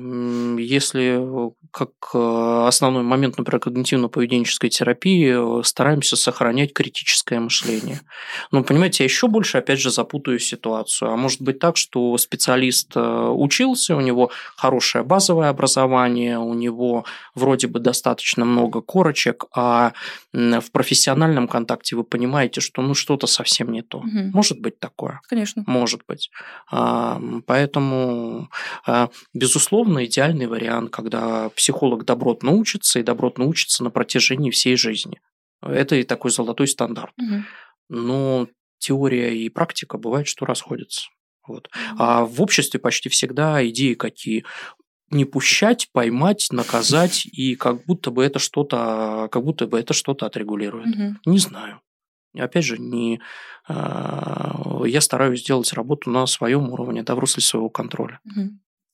[0.57, 7.99] если э, как э, основной момент, например, когнитивно-поведенческой терапии, э, стараемся сохранять критическое мышление.
[8.51, 11.11] Но, понимаете, я еще больше, опять же, запутаю ситуацию.
[11.11, 17.03] А может быть так, что специалист учился, у него хорошее базовое образование, у него
[17.35, 19.91] вроде бы достаточно много корочек, а
[20.31, 23.99] в профессиональном контакте вы понимаете, что ну что-то совсем не то.
[23.99, 24.31] Угу.
[24.33, 25.19] Может быть такое?
[25.27, 25.63] Конечно.
[25.67, 26.31] Может быть.
[26.71, 28.49] А, поэтому
[29.33, 35.19] безусловно, идеальный вариант, когда психолог добротно учится и добротно учится на протяжении всей жизни.
[35.61, 37.13] Это и такой золотой стандарт.
[37.17, 37.43] Угу.
[37.89, 38.47] Но
[38.79, 41.07] теория и практика бывает, что расходятся.
[41.47, 41.69] Вот.
[41.97, 44.45] А в обществе почти всегда идеи какие?
[45.13, 50.25] не пущать, поймать, наказать, и как будто бы это что-то, как будто бы это что-то
[50.25, 50.87] отрегулирует.
[50.87, 51.31] Угу.
[51.31, 51.81] Не знаю.
[52.37, 53.21] Опять же, не,
[53.67, 58.19] а, я стараюсь сделать работу на своем уровне, да, в русле своего контроля.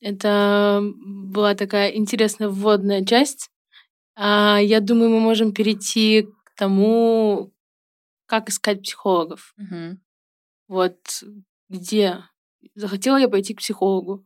[0.01, 3.49] Это была такая интересная вводная часть.
[4.15, 7.53] А, я думаю, мы можем перейти к тому,
[8.25, 9.53] как искать психологов.
[9.57, 9.97] Угу.
[10.67, 11.23] Вот
[11.69, 12.23] где
[12.75, 14.25] захотела я пойти к психологу.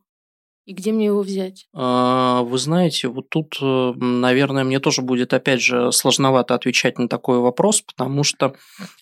[0.64, 1.66] И где мне его взять?
[1.74, 7.06] А, вы знаете, вот тут, э, наверное, мне тоже будет, опять же, сложновато отвечать на
[7.06, 8.54] такой вопрос, потому что,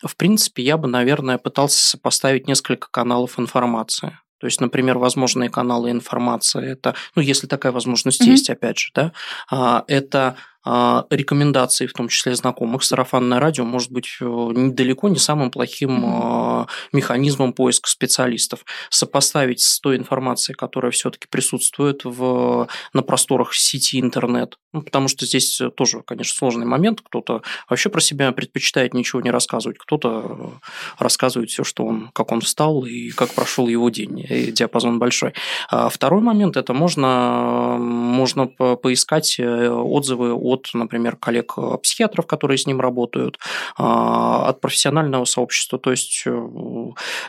[0.05, 4.18] в принципе, я бы, наверное, пытался сопоставить несколько каналов информации.
[4.42, 8.31] То есть, например, возможные каналы информации это, ну, если такая возможность mm-hmm.
[8.31, 9.12] есть, опять же, да,
[9.48, 15.51] а, это рекомендации, в том числе знакомых, сарафанное радио может быть э, недалеко не самым
[15.51, 16.68] плохим mm-hmm.
[16.92, 18.64] механизмом поиска специалистов.
[18.88, 24.59] Сопоставить с той информацией, которая все-таки присутствует в, на просторах сети интернет.
[24.72, 27.01] Ну, потому что здесь тоже, конечно, сложный момент.
[27.03, 30.55] Кто-то вообще про себя предпочитает ничего не рассказывать, кто-то
[30.98, 34.25] рассказывает все, что он, как он встал и как прошел его день.
[34.29, 35.35] И диапазон большой.
[35.68, 42.81] А второй момент– это можно, можно поискать э, отзывы от, например, коллег-психиатров, которые с ним
[42.81, 43.38] работают,
[43.77, 45.79] а, от профессионального сообщества.
[45.79, 46.49] То есть, э,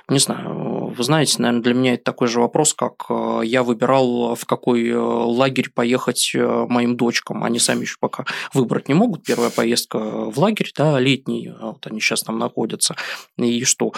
[0.10, 4.36] не знаю, вы знаете, наверное, для меня это такой же вопрос, как э, я выбирал,
[4.36, 7.44] в какой лагерь поехать моим дочкам.
[7.44, 9.24] Они сами еще пока выбрать не могут.
[9.24, 12.96] Первая поездка в лагерь, да, летний, вот они сейчас там находятся.
[13.38, 13.94] И что?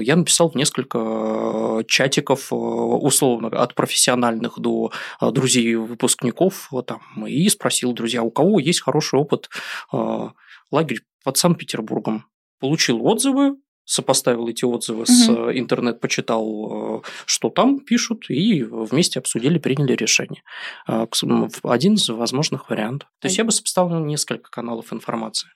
[0.00, 8.30] Я написал несколько чатиков, условно, от профессиональных до друзей выпускников, там, и спросил, друзья, у
[8.30, 9.50] кого есть хороший опыт
[9.92, 10.28] э,
[10.70, 12.26] лагерь под Санкт-Петербургом.
[12.58, 19.18] Получил отзывы, сопоставил эти отзывы с э, интернет, почитал, э, что там пишут, и вместе
[19.18, 20.42] обсудили, приняли решение.
[20.86, 23.08] Один из возможных вариантов.
[23.20, 25.50] То есть я бы сопоставил несколько каналов информации.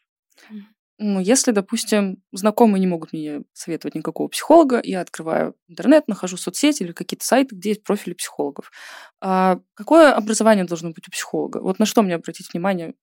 [0.98, 6.82] Ну, если, допустим, знакомые не могут мне советовать никакого психолога, я открываю интернет, нахожу соцсети
[6.82, 8.72] или какие-то сайты, где есть профили психологов.
[9.20, 11.58] А какое образование должно быть у психолога?
[11.58, 12.94] Вот на что мне обратить внимание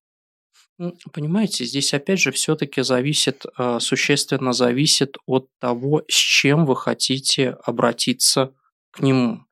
[1.12, 7.50] Понимаете, здесь опять же все-таки зависит, э, существенно зависит от того, с чем вы хотите
[7.64, 8.52] обратиться
[8.90, 9.44] к нему.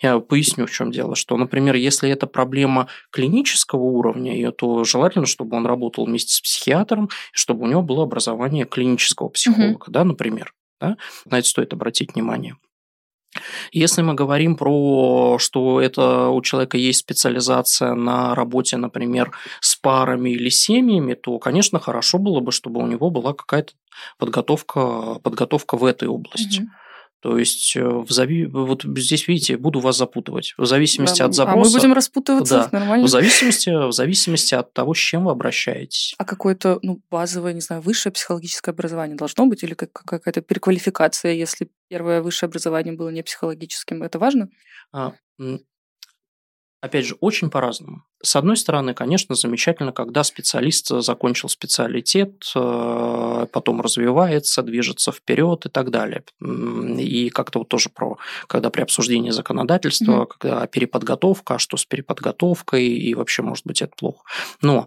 [0.00, 5.56] Я поясню, в чем дело, что, например, если это проблема клинического уровня, то желательно, чтобы
[5.56, 9.90] он работал вместе с психиатром, чтобы у него было образование клинического психолога, угу.
[9.90, 10.54] да, например.
[10.80, 10.96] Да?
[11.24, 12.56] На это стоит обратить внимание.
[13.72, 20.30] Если мы говорим про, что это у человека есть специализация на работе, например, с парами
[20.30, 23.74] или семьями, то, конечно, хорошо было бы, чтобы у него была какая-то
[24.18, 26.60] подготовка, подготовка в этой области.
[26.62, 26.68] Угу.
[27.20, 28.46] То есть э, в зави...
[28.46, 30.54] вот здесь, видите, буду вас запутывать.
[30.58, 31.58] В зависимости да, от запроса...
[31.58, 33.06] А мы будем распутываться, да, нормально.
[33.06, 36.14] В зависимости, в зависимости от того, с чем вы обращаетесь.
[36.18, 39.62] А какое-то ну, базовое, не знаю, высшее психологическое образование должно быть?
[39.64, 44.02] Или как, какая-то переквалификация, если первое высшее образование было не психологическим?
[44.02, 44.50] Это важно?
[44.92, 45.12] А,
[46.80, 48.04] опять же, очень по-разному.
[48.22, 55.68] С одной стороны, конечно, замечательно, когда специалист закончил специалитет, э, потом развивается, движется вперед и
[55.68, 56.24] так далее.
[56.40, 60.26] И как-то вот тоже про, когда при обсуждении законодательства, mm-hmm.
[60.38, 64.24] когда переподготовка, а что с переподготовкой, и вообще, может быть, это плохо.
[64.62, 64.86] Но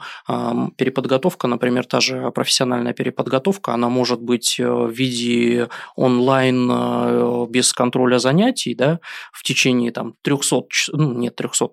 [0.77, 7.73] переподготовка, например, та же профессиональная переподготовка, она может быть э, в виде онлайн э, без
[7.73, 8.99] контроля занятий, да,
[9.31, 10.63] в течение там 300,
[10.93, 11.69] ну, нет, 300,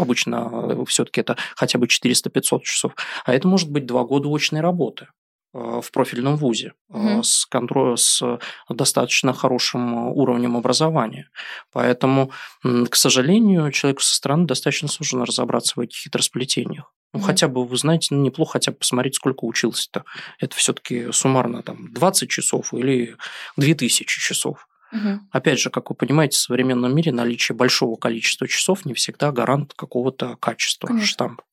[0.00, 2.92] обычно все-таки это хотя бы 400-500 часов,
[3.24, 5.08] а это может быть два года очной работы
[5.54, 7.22] э, в профильном вузе угу.
[7.22, 11.30] с, контролем, с достаточно хорошим уровнем образования.
[11.72, 12.30] Поэтому,
[12.62, 16.92] к сожалению, человеку со стороны достаточно сложно разобраться в этих хитросплетениях.
[17.14, 20.04] Ну, mm хотя бы, вы знаете, ну, неплохо хотя бы посмотреть, сколько учился-то.
[20.40, 23.16] Это все-таки суммарно там 20 часов или
[23.56, 24.68] 2000 часов.
[24.92, 25.20] Угу.
[25.32, 29.74] Опять же, как вы понимаете, в современном мире наличие большого количества часов не всегда гарант
[29.74, 31.06] какого-то качества Конечно.
[31.06, 31.44] штампа.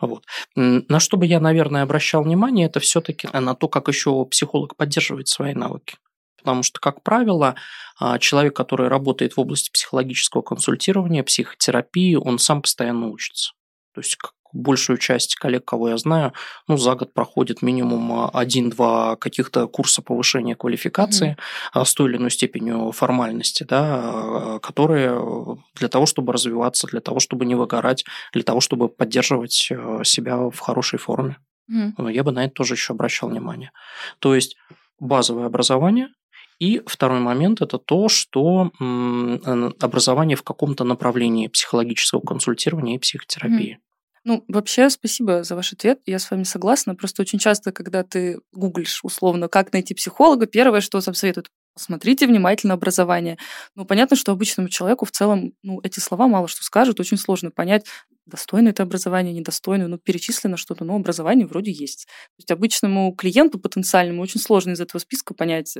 [0.00, 0.24] Вот.
[0.54, 5.28] На что бы я, наверное, обращал внимание, это все-таки на то, как еще психолог поддерживает
[5.28, 5.96] свои навыки.
[6.38, 7.56] Потому что, как правило,
[7.98, 13.52] а, человек, который работает в области психологического консультирования, психотерапии, он сам постоянно учится.
[13.92, 14.16] То есть
[14.52, 16.32] большую часть коллег, кого я знаю,
[16.66, 21.36] ну, за год проходит минимум а, один-два каких-то курса повышения квалификации
[21.74, 21.84] mm-hmm.
[21.84, 27.20] с той или иной степенью формальности, да, а, которые для того, чтобы развиваться, для того,
[27.20, 31.38] чтобы не выгорать, для того, чтобы поддерживать э, себя в хорошей форме.
[31.70, 32.12] Mm-hmm.
[32.12, 33.72] Я бы на это тоже еще обращал внимание.
[34.18, 34.56] То есть
[34.98, 36.08] базовое образование,
[36.58, 38.72] и второй момент– это то, что
[39.80, 43.78] образование в каком-то направлении психологического консультирования и психотерапии.
[44.24, 46.00] Ну, вообще, спасибо за ваш ответ.
[46.06, 46.94] Я с вами согласна.
[46.94, 52.26] Просто очень часто, когда ты гуглишь условно, как найти психолога, первое, что там советуют, посмотрите
[52.26, 53.38] внимательно образование.
[53.76, 57.50] Ну, понятно, что обычному человеку в целом, ну, эти слова мало что скажут, очень сложно
[57.50, 57.86] понять,
[58.26, 62.06] достойно это образование, недостойно, ну, перечислено что-то, но образование вроде есть.
[62.06, 65.76] То есть обычному клиенту потенциальному очень сложно из этого списка понять,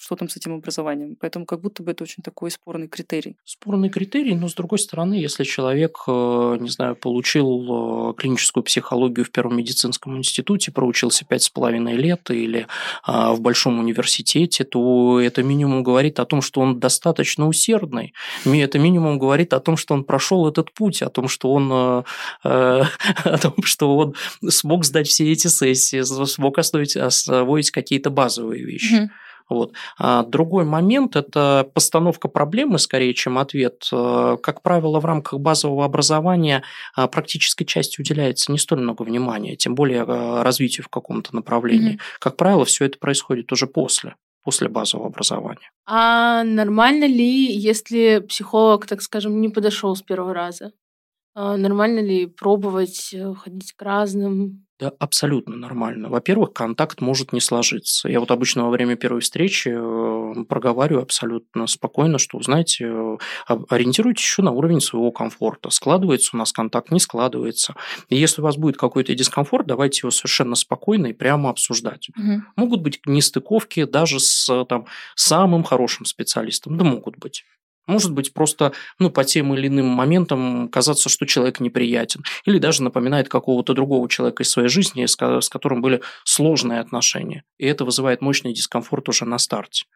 [0.00, 1.14] что там с этим образованием.
[1.20, 3.36] Поэтому как будто бы это очень такой спорный критерий.
[3.44, 9.26] Спорный критерий, но с другой стороны, если человек, э, не знаю, получил э, клиническую психологию
[9.26, 12.66] в Первом медицинском институте, проучился пять с половиной лет или
[13.02, 18.14] а, в большом университете, то это минимум говорит о том, что он достаточно усердный.
[18.46, 22.02] Это минимум говорит о том, что он прошел этот путь, о том, что он, э,
[23.24, 24.14] о том, что он
[24.48, 28.94] смог сдать все эти сессии, смог освоить, освоить какие-то базовые вещи.
[28.94, 29.08] Mm-hmm.
[29.50, 29.72] Вот.
[29.98, 33.88] А другой момент– это постановка проблемы скорее, чем ответ.
[33.92, 36.62] Э, как правило, в рамках базового образования
[36.94, 41.94] а, практической части уделяется не столь много внимания, тем более э, развитию в каком-то направлении.
[41.94, 42.18] Mm-hmm.
[42.20, 45.70] Как правило, все это происходит уже после после базового образования.
[45.86, 50.72] А нормально ли, если психолог, так скажем, не подошел с первого раза?
[51.34, 56.08] А нормально ли пробовать э, ходить к разным да, абсолютно нормально.
[56.08, 58.08] Во-первых, контакт может не сложиться.
[58.08, 63.18] Я вот обычно во время первой встречи э, проговариваю абсолютно спокойно, что, знаете, э,
[63.68, 65.68] ориентируйтесь еще на уровень своего комфорта.
[65.68, 67.74] Складывается у нас контакт, не складывается.
[68.08, 72.08] И если у вас будет какой-то дискомфорт, давайте его совершенно спокойно и прямо обсуждать.
[72.16, 72.42] Угу.
[72.56, 76.78] Могут быть нестыковки даже с там, самым хорошим специалистом.
[76.78, 77.44] Да могут быть.
[77.90, 82.22] Может быть, просто ну, по тем или иным моментам казаться, что человек неприятен.
[82.44, 87.42] Или даже напоминает какого-то другого человека из своей жизни, с, которым были сложные отношения.
[87.58, 89.86] И это вызывает мощный дискомфорт уже на старте.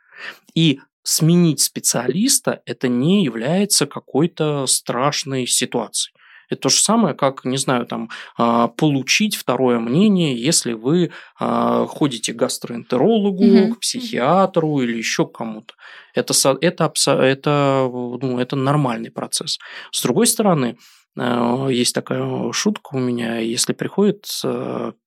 [0.55, 6.15] И сменить специалиста– это не является какой-то страшной ситуацией.
[6.49, 11.87] Это то же самое, как, не знаю, там, а, получить второе мнение, если вы а,
[11.87, 13.75] ходите к гастроэнтерологу, угу.
[13.75, 15.75] к психиатру или еще к кому-то.
[16.15, 19.59] Это, это, это, ну, это нормальный процесс.
[19.91, 20.77] С другой стороны,
[21.17, 24.27] а, есть такая шутка у меня, если приходит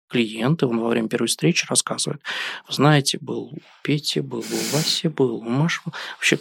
[0.10, 2.22] клиент, и он во время первой встречи рассказывает,
[2.70, 5.82] знаете, был у Пети, был у Васи, был у Маши,
[6.16, 6.40] вообще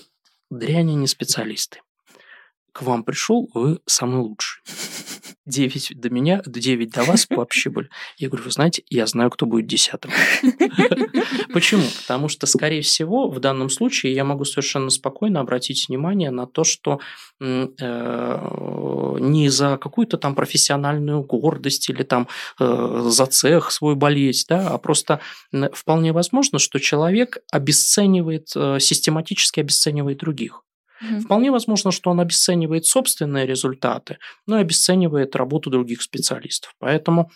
[0.51, 1.80] дрянь не специалисты
[2.77, 4.62] к вам пришел, вы самый лучший.
[5.47, 7.89] 9 до меня, 9 до вас вообще были.
[8.18, 10.11] Я говорю, вы знаете, я знаю, кто будет десятым.
[11.55, 11.85] Почему?
[12.03, 16.64] Потому что, скорее всего, в данном случае я могу совершенно спокойно обратить внимание на то,
[16.64, 17.01] что
[17.41, 17.66] э,
[19.20, 22.29] не за какую-то там профессиональную гордость или там
[22.61, 25.20] э, за цех свой болеть, да, а просто
[25.72, 30.62] вполне возможно, что человек обесценивает, э, систематически обесценивает других.
[31.01, 31.20] Угу.
[31.20, 36.74] Вполне возможно, что он обесценивает собственные результаты, но и обесценивает работу других специалистов.
[36.78, 37.30] Поэтому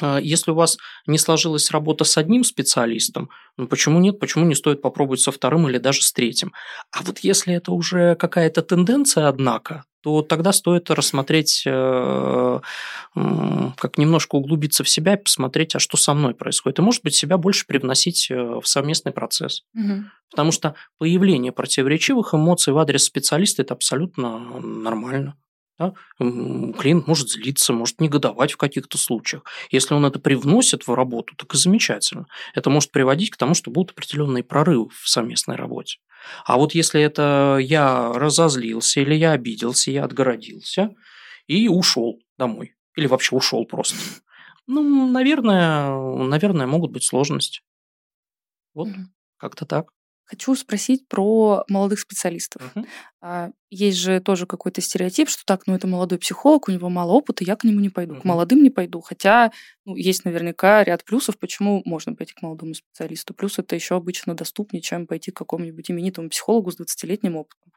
[0.00, 4.54] а, если у вас не сложилась работа с одним специалистом, ну почему нет, почему не
[4.54, 6.52] стоит попробовать со вторым или даже с третьим?
[6.90, 12.60] А вот если это уже какая-то тенденция, однако, то тогда стоит рассмотреть, э,
[13.14, 16.78] как немножко углубиться в себя и посмотреть, а что со мной происходит.
[16.78, 19.64] И, может быть, себя больше привносить э, в совместный процесс.
[19.74, 20.04] Угу.
[20.30, 25.36] Потому что появление противоречивых эмоций в адрес специалиста– это абсолютно нормально.
[25.80, 25.94] Да?
[26.18, 29.44] Клиент может злиться, может негодовать в каких-то случаях.
[29.70, 32.26] Если он это привносит в работу, так и замечательно.
[32.54, 35.98] Это может приводить к тому, что будут определенные прорывы в совместной работе.
[36.44, 40.90] А вот если это я разозлился или я обиделся, я отгородился
[41.46, 42.74] и ушел домой.
[42.94, 43.96] Или вообще ушел просто.
[44.66, 47.62] Ну, наверное, наверное, могут быть сложности.
[48.74, 48.88] Вот,
[49.38, 49.92] как-то так.
[50.30, 52.62] Хочу спросить про молодых специалистов.
[53.20, 53.52] Uh-huh.
[53.68, 57.42] Есть же тоже какой-то стереотип, что так, ну это молодой психолог, у него мало опыта,
[57.42, 58.20] я к нему не пойду, uh-huh.
[58.20, 59.00] к молодым не пойду.
[59.00, 59.50] Хотя
[59.84, 63.34] ну, есть наверняка ряд плюсов, почему можно пойти к молодому специалисту.
[63.34, 67.72] Плюс это еще обычно доступнее, чем пойти к какому-нибудь именитому психологу с 20-летним опытом.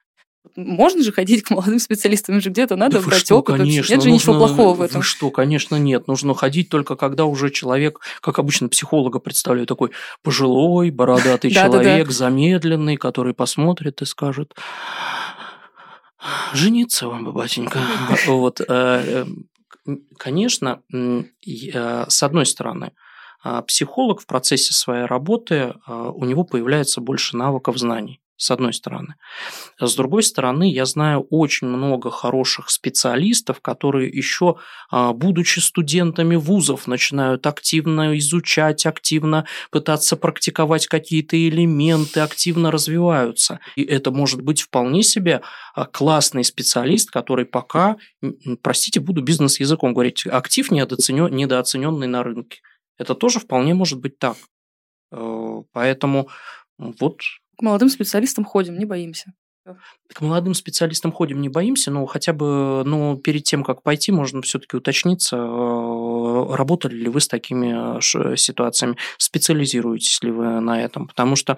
[0.55, 3.57] Можно же ходить к молодым специалистам, же где-то надо да брать что, опыт.
[3.57, 5.01] Конечно, нет же нужно, ничего плохого в этом.
[5.01, 6.07] Что, конечно, нет.
[6.07, 9.91] Нужно ходить только когда уже человек, как обычно психолога представляю, такой
[10.21, 14.53] пожилой, бородатый человек, замедленный, который посмотрит и скажет,
[16.53, 17.79] жениться вам бы, батенька.
[18.27, 19.25] Вот, э, э,
[20.17, 22.91] конечно, э, с одной стороны,
[23.67, 29.15] психолог в процессе своей работы, у него появляется больше навыков знаний с одной стороны.
[29.79, 34.55] С другой стороны, я знаю очень много хороших специалистов, которые еще,
[34.89, 43.59] а, будучи студентами вузов, начинают активно изучать, активно пытаться практиковать какие-то элементы, активно развиваются.
[43.75, 45.41] И это может быть вполне себе
[45.75, 47.97] а, классный специалист, который пока,
[48.61, 52.61] простите, буду бизнес-языком говорить, актив недооценен, недооцененный на рынке.
[52.97, 54.37] Это тоже вполне может быть так.
[55.11, 56.29] Э, поэтому
[56.77, 57.21] вот
[57.57, 59.33] к молодым специалистам ходим, не боимся.
[60.13, 64.41] К молодым специалистам ходим, не боимся, но хотя бы ну, перед тем, как пойти, можно
[64.41, 71.07] все-таки уточниться, э, работали ли вы с такими э, ситуациями, специализируетесь ли вы на этом,
[71.07, 71.57] потому что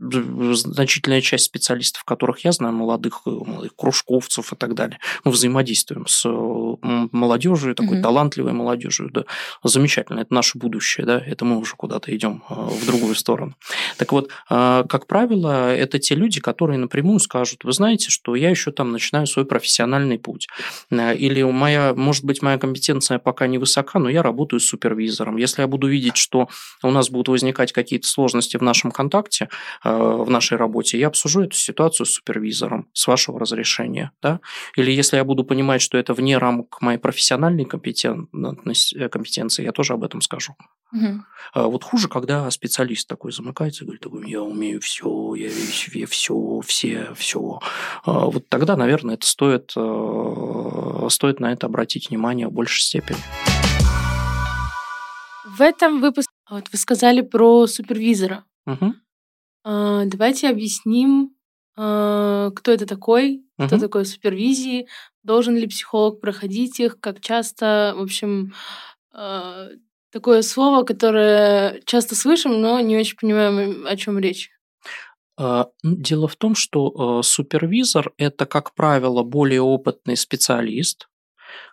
[0.00, 6.06] значительная часть специалистов, которых я знаю, молодых, э, молодых кружковцев и так далее, мы взаимодействуем
[6.08, 8.02] с молодежью, такой угу.
[8.02, 9.24] талантливой молодежью, да,
[9.62, 13.54] замечательно, это наше будущее, да, это мы уже куда-то идем в другую сторону.
[13.98, 18.72] Так вот, как правило, это те люди, которые, напрямую скажут, вы знаете, что я еще
[18.72, 20.48] там начинаю свой профессиональный путь.
[20.90, 25.36] Э, или моя, может быть, моя компетенция пока не высока, но я работаю с супервизором.
[25.36, 26.48] Если я буду видеть, что
[26.82, 29.48] у нас будут возникать какие-то сложности в нашем контакте,
[29.84, 34.10] э, в нашей работе, я обсужу эту ситуацию с супервизором, с вашего разрешения.
[34.22, 34.40] Да?
[34.76, 39.92] Или если я буду понимать, что это вне рамок моей профессиональной компетенции, компетенции я тоже
[39.92, 40.54] об этом скажу.
[40.92, 41.68] Угу.
[41.68, 45.50] Вот хуже, когда специалист такой замыкается и говорит, я умею все, я,
[45.92, 47.60] я все, все, все.
[48.04, 53.18] А, вот тогда, наверное, это стоит, э, стоит на это обратить внимание в большей степени.
[55.44, 58.44] В этом выпуске вот вы сказали про супервизора.
[58.66, 58.94] Угу.
[59.64, 61.34] Давайте объясним,
[61.80, 63.66] а, кто это такой, угу.
[63.66, 64.88] кто такой супервизии,
[65.22, 68.52] должен ли психолог проходить их, как часто, в общем,
[69.12, 69.68] а,
[70.10, 74.50] такое слово, которое часто слышим, но не очень понимаем, о чем речь.
[75.36, 81.08] А, дело в том, что э, супервизор– это, как правило, более опытный специалист,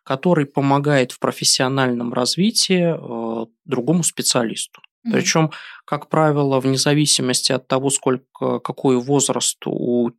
[0.04, 4.82] который помогает в профессиональном развитии э, другому специалисту.
[4.82, 5.12] Mm-hmm.
[5.12, 5.52] Причем,
[5.86, 10.12] как правило, вне зависимости от того, сколько, какой возраст у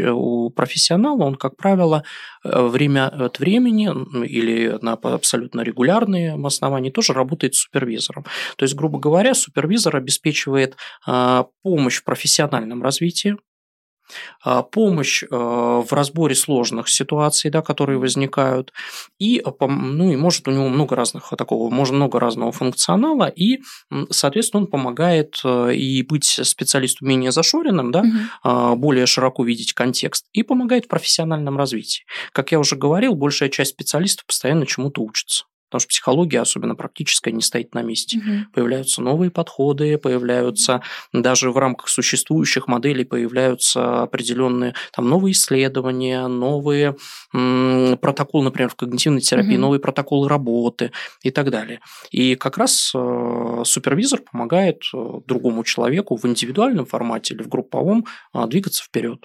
[0.00, 2.04] у профессионала, он, как правило,
[2.44, 3.90] э, время от времени
[4.26, 8.24] или на абсолютно регулярные основании тоже работает с супервизором.
[8.56, 10.76] То есть, грубо говоря, супервизор обеспечивает
[11.06, 13.36] а, помощь в профессиональном развитии,
[14.72, 18.72] помощь а, в разборе сложных ситуаций, да, которые возникают,
[19.18, 23.60] и, а, ну, и может у него много разных такого, может много разного функционала, и,
[24.10, 28.04] соответственно, он помогает и быть специалисту менее зашоренным, да,
[28.42, 28.76] угу.
[28.76, 32.04] более широко видеть контекст, и помогает в профессиональном развитии.
[32.32, 35.44] Как я уже говорил, большая часть специалистов постоянно чему-то учится.
[35.74, 38.18] Потому что психология, особенно практическая, не стоит на месте.
[38.18, 38.52] Угу.
[38.52, 46.94] Появляются новые подходы, появляются даже в рамках существующих моделей появляются определенные там новые исследования, новые
[47.34, 49.62] м, протоколы, например, в когнитивной терапии, угу.
[49.62, 50.92] новые протоколы работы
[51.24, 51.80] и так далее.
[52.12, 58.06] И как раз э, супервизор помогает э, другому человеку в индивидуальном формате или в групповом
[58.32, 59.24] э, двигаться вперед.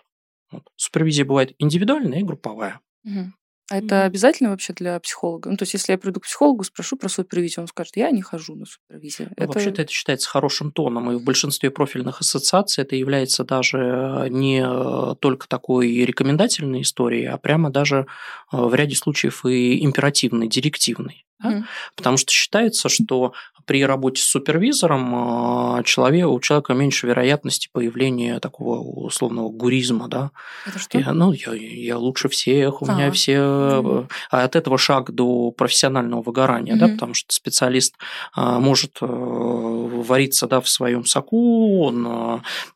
[0.51, 0.63] Вот.
[0.77, 2.79] Супервизия бывает индивидуальная и групповая.
[3.05, 3.33] Угу.
[3.69, 5.49] А это обязательно вообще для психолога?
[5.49, 8.21] Ну, то есть, если я приду к психологу, спрошу про супервизию, он скажет, я не
[8.21, 9.29] хожу на супервизию.
[9.29, 9.53] Ну, это...
[9.53, 14.63] Вообще-то это считается хорошим тоном, и в большинстве профильных ассоциаций это является даже э, не
[14.65, 18.07] э, только такой рекомендательной историей, а прямо даже
[18.51, 21.25] э, в ряде случаев и императивной, директивной.
[21.39, 21.51] Да?
[21.51, 21.63] Mm.
[21.95, 23.33] Потому что считается, что
[23.69, 30.07] при работе с супервизором а, человек, у человека меньше вероятности появления такого условного гуризма.
[30.07, 30.31] Да?
[30.65, 30.97] Это что?
[30.97, 33.37] Я, ну, я, я лучше всех, у а, меня все...
[33.59, 34.07] Mm.
[34.31, 36.79] А от этого шаг до профессионального выгорания, mm-hmm.
[36.79, 37.95] да, потому что специалист
[38.33, 42.05] а, может э, вариться да, в своем соку, он,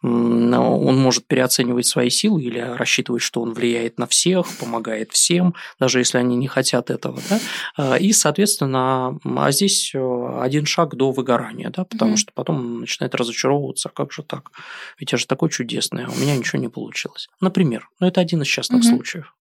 [0.02, 6.00] он может переоценивать свои силы или рассчитывать, что он влияет на всех, помогает всем, даже
[6.00, 7.20] если они не хотят этого.
[7.30, 7.98] Да?
[7.98, 12.18] И, соответственно, а здесь э, один шаг до выгорания, да, потому mm-hmm.
[12.18, 14.52] что потом начинает разочаровываться, как же так?
[15.00, 17.30] Ведь я же такой чудесный, а у меня ничего не получилось.
[17.42, 18.96] Например, ну это один из частных mm-hmm.
[18.96, 19.36] случаев.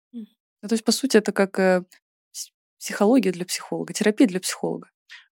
[0.62, 1.84] Ну, то есть, по сути, это как э,
[2.78, 4.88] психология для психолога, терапия для психолога.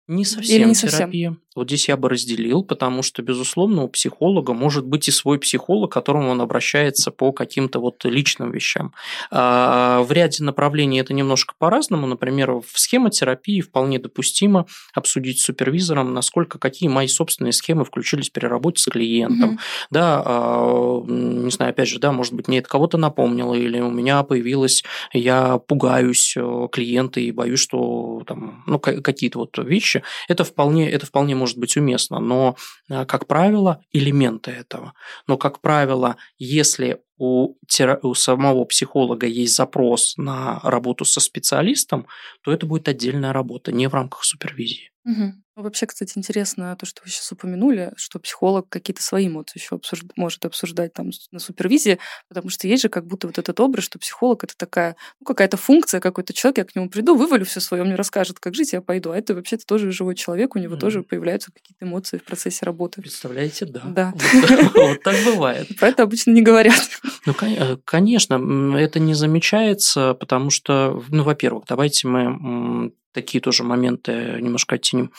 [0.07, 1.31] Не совсем Или не терапия.
[1.31, 1.43] Совсем?
[1.57, 5.91] Вот здесь я бы разделил, потому что, безусловно, у психолога может быть и свой психолог,
[5.91, 8.93] к которому он обращается по каким-то вот личным вещам.
[9.31, 12.05] А в ряде направлений это немножко по-разному.
[12.05, 18.45] Например, в схемотерапии вполне допустимо обсудить с супервизором, насколько какие мои собственные схемы включились при
[18.45, 19.51] работе с клиентом.
[19.51, 19.59] Угу.
[19.89, 23.89] Да, а, не знаю, опять же, да, может быть, мне это кого-то напомнило, или у
[23.89, 24.83] меня появилось,
[25.13, 30.03] я пугаюсь э, клиента и боюсь, что там, ну, какие-то вот вещи.
[30.27, 32.55] Это вполне, это вполне может может быть уместно, но,
[32.89, 34.93] э, как правило, элементы этого.
[35.27, 37.55] Но, как правило, если у,
[38.01, 42.05] у самого психолога есть запрос на работу со специалистом,
[42.41, 44.91] то это будет отдельная работа, не в рамках супервизии.
[45.05, 45.33] Угу.
[45.57, 49.77] Ну, вообще, кстати, интересно то, что вы сейчас упомянули, что психолог какие-то свои эмоции еще
[49.77, 50.05] обсужд...
[50.15, 51.97] может обсуждать там на супервизии,
[52.29, 55.57] потому что есть же как будто вот этот образ, что психолог это такая, ну, какая-то
[55.57, 58.73] функция, какой-то человек, я к нему приду, вывалю все свое, он мне расскажет, как жить,
[58.73, 59.09] я пойду.
[59.09, 60.79] А это вообще-то тоже живой человек, у него mm-hmm.
[60.79, 63.01] тоже появляются какие-то эмоции в процессе работы.
[63.01, 63.81] Представляете, да.
[63.83, 64.13] Да.
[64.75, 65.75] Вот так бывает.
[65.79, 66.87] Про это обычно не говорят.
[67.25, 74.37] Ну, э, конечно, это не замечается, потому что, ну, во-первых, давайте мы такие тоже моменты
[74.39, 75.11] немножко оттеним.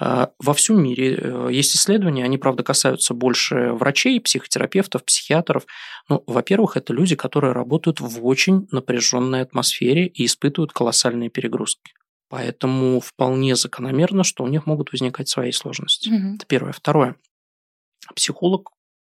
[0.00, 5.64] А, во всем мире э, есть исследования, они, правда, касаются больше врачей, психотерапевтов, психиатров.
[6.08, 11.92] Ну, во-первых, это люди, которые работают в очень напряженной атмосфере и испытывают колоссальные перегрузки.
[12.28, 16.08] Поэтому вполне закономерно, что у них могут возникать свои сложности.
[16.08, 16.34] Угу.
[16.34, 16.72] Это первое.
[16.72, 17.14] Второе.
[18.16, 18.72] Психолог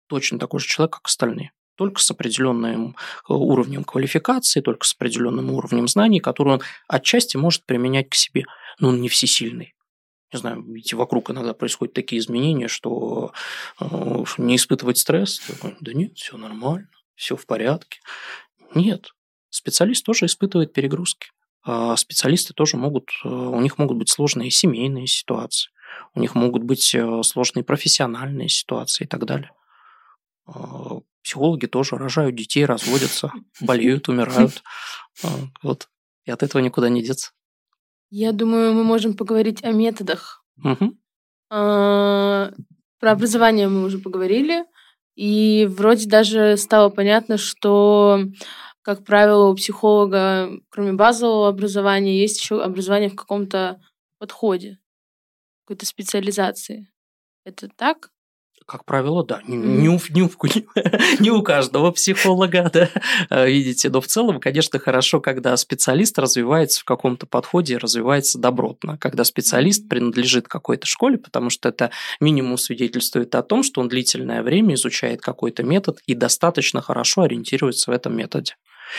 [0.09, 1.51] точно такой же человек, как остальные
[1.81, 2.95] только с определенным
[3.27, 8.45] э, уровнем квалификации, только с определенным уровнем знаний, который он отчасти может применять к себе.
[8.81, 9.73] Но он не всесильный.
[10.31, 13.33] Не знаю, видите, вокруг иногда происходят такие изменения, что
[13.81, 15.39] э, не испытывать стресс.
[15.39, 18.01] Такой, да нет, все нормально, все в порядке.
[18.75, 19.15] Нет,
[19.49, 21.29] специалист тоже испытывает перегрузки.
[21.63, 25.71] А специалисты тоже могут, э, у них могут быть сложные семейные ситуации,
[26.15, 29.51] у них могут быть э, сложные профессиональные ситуации и так далее.
[31.23, 34.63] Психологи тоже рожают детей, разводятся, болеют, умирают.
[35.23, 35.29] А,
[35.63, 35.89] вот.
[36.25, 37.33] И от этого никуда не деться.
[38.11, 40.45] Я думаю, мы можем поговорить о методах.
[41.51, 42.53] А,
[42.99, 44.65] про образование мы уже поговорили.
[45.17, 48.21] И вроде даже стало понятно, что,
[48.83, 53.81] как правило, у психолога, кроме базового образования, есть еще образование в каком-то
[54.19, 54.79] подходе,
[55.65, 56.91] какой-то специализации.
[57.45, 58.11] Это так?
[58.71, 59.41] Как правило, да.
[59.49, 60.31] Не, не, у, не, у,
[61.19, 62.89] не у каждого психолога, да,
[63.29, 63.91] а, видите.
[63.91, 68.97] Но в целом, конечно, хорошо, когда специалист развивается в каком-то подходе, развивается добротно.
[68.97, 71.91] Когда специалист принадлежит какой-то школе, потому что это
[72.21, 77.91] минимум свидетельствует о том, что он длительное время изучает какой-то метод и достаточно хорошо ориентируется
[77.91, 78.55] в этом методе.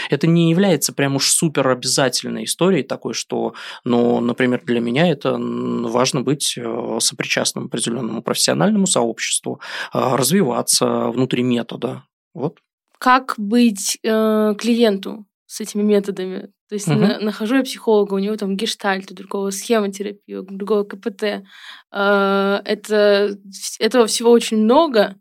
[0.09, 5.37] Это не является прям уж супер обязательной историей такой, что, ну, например, для меня это
[5.37, 9.59] важно быть э, сопричастным определенному профессиональному сообществу,
[9.93, 12.03] э, развиваться внутри метода.
[12.33, 12.59] Вот.
[12.97, 16.51] Как быть э, клиенту с этими методами?
[16.69, 16.99] То есть угу.
[16.99, 21.43] на, нахожу я психолога, у него там гештальт, у другого схемотерапия, у другого КПТ.
[21.91, 23.37] Э, это,
[23.79, 25.15] этого всего очень много,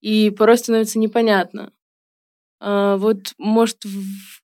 [0.00, 1.72] и порой становится непонятно.
[2.62, 3.78] А, вот, может,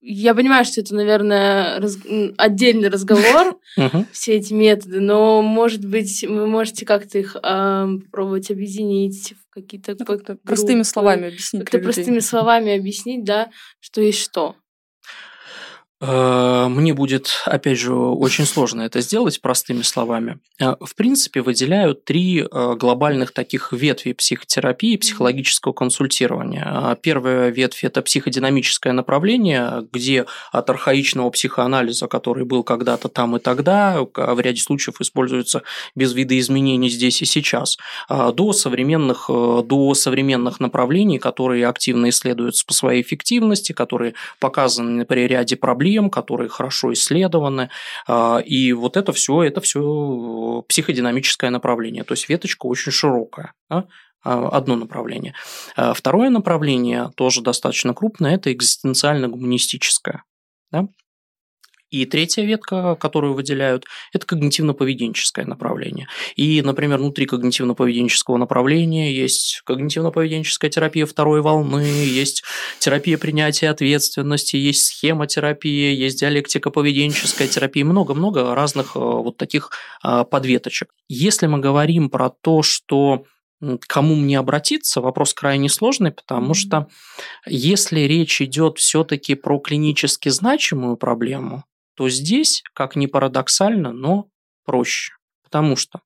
[0.00, 1.98] я понимаю, что это, наверное, раз...
[2.38, 3.60] отдельный разговор,
[4.12, 10.36] все эти методы, но, может быть, вы можете как-то их попробовать объединить в какие-то ну,
[10.44, 11.64] простыми словами объяснить.
[11.64, 13.50] Как-то простыми словами объяснить, да,
[13.80, 14.56] что есть что.
[15.99, 20.38] Э, мне будет, опять же, очень сложно это сделать простыми словами.
[20.61, 26.99] Э, в принципе, выделяют три э, глобальных таких ветви психотерапии, психологического консультирования.
[27.03, 34.01] Первая ветвь– это психодинамическое направление, где от архаичного психоанализа, который был когда-то там и тогда,
[34.14, 35.62] в ряде случаев используется
[35.94, 37.78] без видоизменений здесь и сейчас,
[38.09, 45.57] до современных, до современных направлений, которые активно исследуются по своей эффективности, которые показаны при ряде
[45.57, 47.70] проблем, проблем, которые хорошо исследованы.
[48.09, 52.03] А, и вот это все, это все психодинамическое направление.
[52.03, 53.53] То есть веточка очень широкая.
[53.70, 53.84] Да?
[54.24, 55.34] А, одно направление.
[55.76, 60.24] А, второе направление, тоже достаточно крупное, это экзистенциально-гуманистическое.
[60.72, 60.89] Да?
[61.97, 66.09] И третья ветка, которую выделяют, это когнитивно-поведенческое направление.
[66.36, 72.44] И, например, внутри когнитивно-поведенческого направления есть когнитивно-поведенческая терапия второй волны, есть
[72.78, 79.70] терапия принятия ответственности, есть схемотерапия, есть диалектика-поведенческая терапия, много-много разных э, вот таких
[80.05, 80.90] э, подветочек.
[81.09, 83.24] Если мы говорим про то, что
[83.86, 86.88] кому мне обратиться, вопрос крайне сложный, потому что
[87.47, 91.64] если речь идет все-таки про клинически значимую проблему,
[91.97, 94.28] то здесь, как ни парадоксально, но
[94.64, 95.14] проще.
[95.42, 96.03] Потому что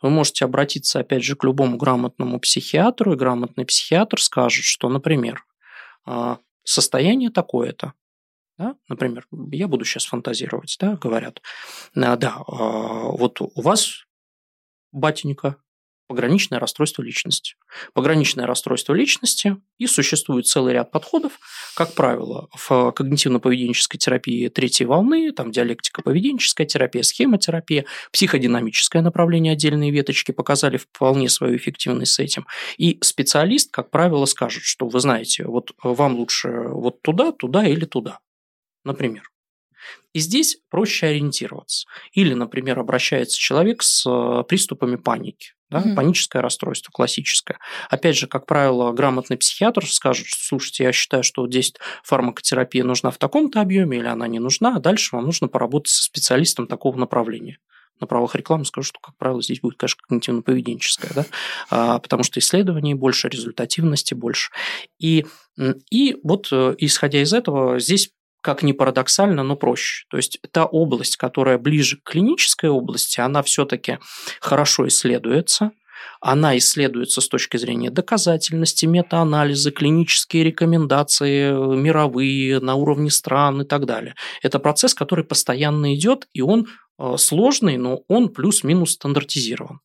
[0.00, 5.44] вы можете обратиться, опять же, к любому грамотному психиатру, и грамотный психиатр скажет, что, например,
[6.06, 7.92] а, состояние такое-то,
[8.56, 8.76] да?
[8.88, 11.42] Например, я буду сейчас фантазировать, да, говорят,
[11.94, 14.06] «А, да, а, вот у вас,
[14.92, 15.56] батенька,
[16.06, 17.54] пограничное расстройство личности.
[17.92, 21.38] Пограничное расстройство личности и существует целый ряд подходов,
[21.74, 30.32] как правило, в когнитивно-поведенческой терапии третьей волны, там диалектика-поведенческая терапия, схемотерапия, психодинамическое направление отдельные веточки
[30.32, 32.46] показали вполне свою эффективность с этим.
[32.76, 37.84] И специалист, как правило, скажет, что вы знаете, вот вам лучше вот туда, туда или
[37.84, 38.20] туда,
[38.84, 39.30] например.
[40.12, 41.86] И здесь проще ориентироваться.
[42.12, 45.53] Или, например, обращается человек с э, приступами паники.
[45.70, 45.78] Да?
[45.78, 45.94] Угу.
[45.94, 47.58] Паническое расстройство классическое.
[47.88, 53.18] Опять же, как правило, грамотный психиатр скажет, слушайте, я считаю, что здесь фармакотерапия нужна в
[53.18, 57.58] таком-то объеме или она не нужна, а дальше вам нужно поработать со специалистом такого направления
[58.00, 61.26] на правах рекламы скажу, что, как правило, здесь будет, конечно, когнитивно-поведенческое, да?
[61.70, 64.50] а, потому что исследований больше, результативности больше.
[64.98, 65.26] И,
[65.90, 68.10] и вот, э, исходя из этого, здесь
[68.44, 70.04] как ни парадоксально, но проще.
[70.10, 73.98] То есть та область, которая ближе к клинической области, она все-таки
[74.38, 75.70] хорошо исследуется,
[76.20, 83.86] она исследуется с точки зрения доказательности, метаанализа, клинические рекомендации мировые на уровне стран и так
[83.86, 84.14] далее.
[84.42, 86.66] Это процесс, который постоянно идет, и он
[86.98, 89.80] э, сложный, но он плюс-минус стандартизирован.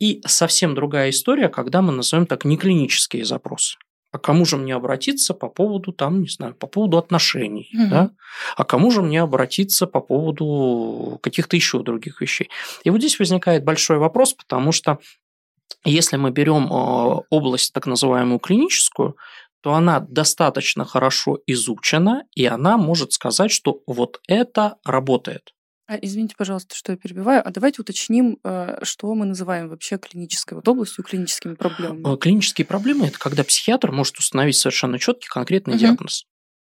[0.00, 3.76] И совсем другая история, когда мы назовем так неклинические запросы
[4.16, 7.90] а кому же мне обратиться по поводу, там, не знаю, по поводу отношений, угу.
[7.90, 8.10] да?
[8.56, 12.48] а кому же мне обратиться по поводу каких-то еще других вещей.
[12.84, 14.98] И вот здесь возникает большой вопрос, потому что
[15.84, 19.16] если мы берем э, область так называемую клиническую,
[19.60, 25.52] то она достаточно хорошо изучена, и она может сказать, что вот это работает.
[25.88, 27.46] А, извините, пожалуйста, что я перебиваю.
[27.46, 32.14] А давайте уточним, э, что мы называем вообще клинической вот областью, клиническими проблемами.
[32.14, 35.80] Э, клинические проблемы– это когда психиатр может установить совершенно четкий конкретный угу.
[35.80, 36.24] диагноз.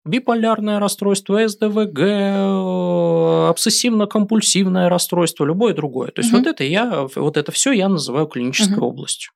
[0.05, 6.13] Биполярное расстройство, СДВГ, э, обсессивно-компульсивное расстройство, любое другое.
[6.13, 6.39] То есть угу.
[6.39, 8.87] вот это я, вот это все я называю клинической угу.
[8.87, 9.33] областью.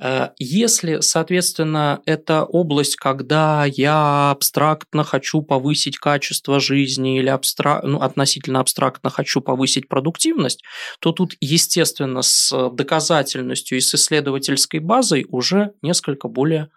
[0.00, 7.84] Э, если, соответственно, это область, когда я абстрактно хочу повысить качество жизни или абстрак...
[7.84, 10.62] ну, относительно абстрактно хочу повысить продуктивность,
[11.00, 16.70] то тут, естественно, с доказательностью и с исследовательской базой уже несколько более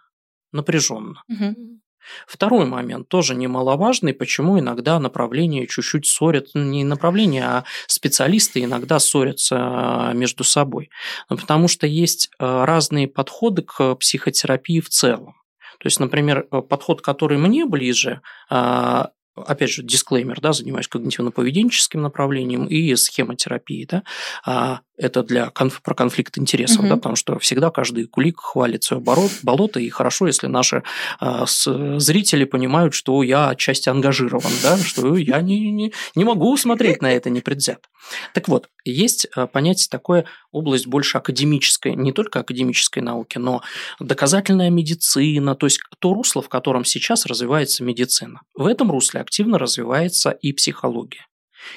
[0.52, 1.22] напряженно.
[1.28, 1.80] Угу.
[2.26, 8.98] Второй момент тоже немаловажный, почему иногда направления чуть-чуть ссорят, ну, не направления, а специалисты иногда
[8.98, 10.90] ссорятся а, между собой.
[11.30, 15.34] Ну, потому что есть а, разные подходы к психотерапии в целом.
[15.80, 22.66] То есть, например, подход, который мне ближе, а, опять же, дисклеймер, да, занимаюсь когнитивно-поведенческим направлением
[22.66, 24.02] и схемотерапией, да,
[24.44, 26.88] а это для конф, про конфликт интересов, угу.
[26.88, 30.84] да, потому что всегда каждый кулик хвалит свое болото, болото, и хорошо, если наши
[31.18, 36.56] а, с, зрители понимают, что я отчасти ангажирован, да, что я не, не, не могу
[36.56, 37.88] смотреть на это непредвзято.
[38.34, 43.62] Так вот, есть а, понятие такое область больше академической, не только академической науки, но
[43.98, 48.42] доказательная медицина, то есть то русло, в котором сейчас развивается медицина.
[48.54, 51.26] В этом русле активно развивается и психология.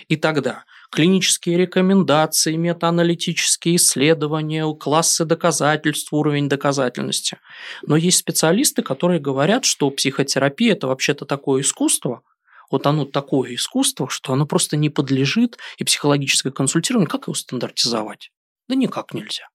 [0.08, 7.39] И тогда клинические рекомендации, метааналитические исследования, классы доказательств, уровень доказательности.
[7.84, 12.22] Но есть специалисты, которые говорят, что психотерапия– это вообще-то такое искусство,
[12.70, 18.32] вот оно такое искусство, что оно просто не подлежит и психологическое консультирование, как его стандартизовать?
[18.68, 19.48] Да никак нельзя.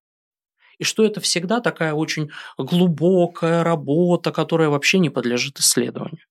[0.79, 6.25] И что это всегда такая очень глубокая работа, которая вообще не подлежит исследованию.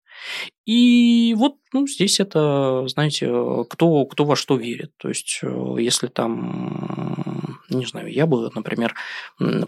[0.66, 3.28] И вот ну, здесь это, знаете,
[3.70, 4.92] кто, кто во что верит.
[4.98, 7.41] То есть, э, если там,
[7.72, 8.96] не знаю, я бы, например,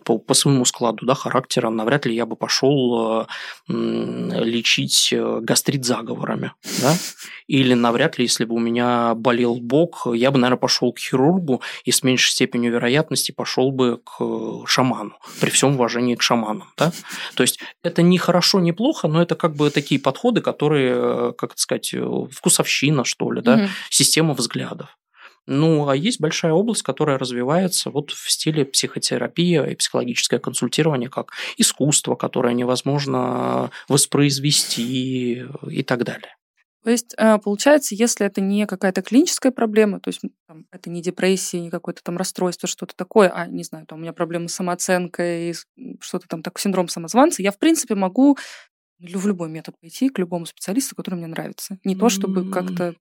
[0.03, 3.25] по, по своему складу да, характера, навряд ли я бы пошел э,
[3.67, 6.53] лечить э, гастрит заговорами.
[6.81, 6.93] Да?
[7.47, 11.61] Или навряд ли, если бы у меня болел бок, я бы, наверное, пошел к хирургу
[11.85, 16.69] и с меньшей степенью вероятности пошел бы к шаману, при всем уважении к шаманам.
[16.77, 16.91] Да?
[17.35, 21.57] То есть, это не хорошо, не плохо, но это как бы такие подходы, которые, как
[21.57, 21.93] сказать,
[22.31, 23.67] вкусовщина, что ли, да, угу.
[23.89, 24.97] система взглядов.
[25.45, 31.31] Ну, а есть большая область, которая развивается вот в стиле психотерапия и психологическое консультирование как
[31.57, 36.35] искусство, которое невозможно воспроизвести и так далее.
[36.83, 41.01] То есть, э, получается, если это не какая-то клиническая проблема, то есть там, это не
[41.01, 44.55] депрессия, не какое-то там расстройство, что-то такое, а, не знаю, там у меня проблемы с
[44.55, 45.55] самооценкой,
[46.01, 48.37] что-то там так, синдром самозванца, я, в принципе, могу
[48.99, 51.77] в любой метод пойти к любому специалисту, который мне нравится.
[51.85, 52.95] Не то, чтобы как-то...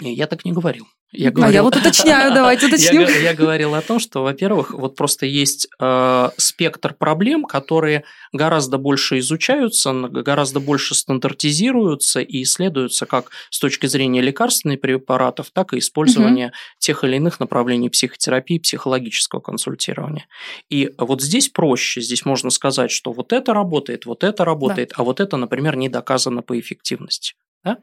[0.00, 0.86] Не, я так не говорил.
[1.12, 1.50] Я говорил...
[1.50, 3.02] А я вот уточняю, давайте уточним.
[3.02, 8.78] я, я говорил о том, что, во-первых, вот просто есть э, спектр проблем, которые гораздо
[8.78, 15.78] больше изучаются, гораздо больше стандартизируются и исследуются как с точки зрения лекарственных препаратов, так и
[15.78, 16.54] использования угу.
[16.78, 20.26] тех или иных направлений психотерапии, психологического консультирования.
[20.68, 24.94] И вот здесь проще, здесь можно сказать, что вот это работает, вот это работает, да.
[24.98, 27.34] а вот это, например, не доказано по эффективности.
[27.64, 27.78] Да?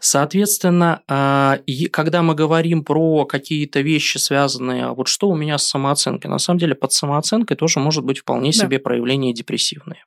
[0.00, 1.58] Соответственно, а,
[1.90, 6.58] когда мы говорим про какие-то вещи, связанные, вот что у меня с самооценкой, на самом
[6.58, 8.82] деле под самооценкой тоже может быть вполне себе да.
[8.82, 10.04] проявление депрессивное.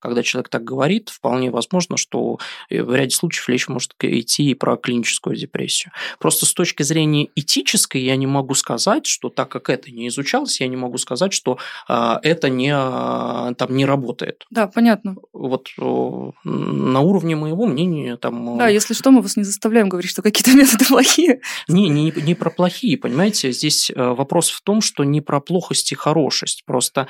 [0.00, 2.38] Когда человек так говорит, вполне возможно, что
[2.68, 5.92] э, в ряде случаев речь может идти и про клиническую депрессию.
[6.18, 10.60] Просто с точки зрения этической я не могу сказать, что так как это не изучалось,
[10.60, 14.46] я не могу сказать, что э, это не, э, там, не работает.
[14.50, 15.16] Да, понятно.
[15.32, 18.58] Вот э, на уровне моего мнения там...
[18.58, 21.40] Да, если что, мы вас не заставляем говорить, что какие-то методы плохие.
[21.68, 25.94] Не, не, не про плохие, понимаете, здесь вопрос в том, что не про плохость и
[25.94, 26.64] хорошесть.
[26.64, 27.06] Просто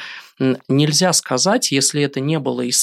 [0.69, 2.80] нельзя сказать, если это не было исследовано,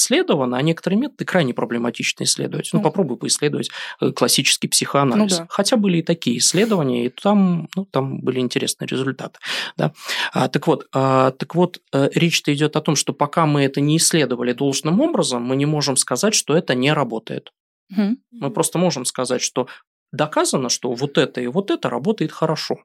[0.58, 2.70] а некоторые методы крайне проблематично исследовать.
[2.72, 3.70] Ну, ну попробуй поисследовать
[4.00, 5.38] э, классический психоанализ.
[5.38, 5.46] Ну, да.
[5.50, 9.38] Хотя были и такие исследования, и там, ну, там были интересные результаты.
[9.76, 9.92] Да?
[10.32, 13.80] А, так вот, а, так вот э, речь-то идет о том, что пока мы это
[13.80, 17.52] не исследовали должным образом, мы не можем сказать, что это не работает.
[17.90, 18.16] Угу.
[18.32, 19.68] Мы просто можем сказать, что
[20.12, 22.78] доказано, что вот это и вот это работает хорошо.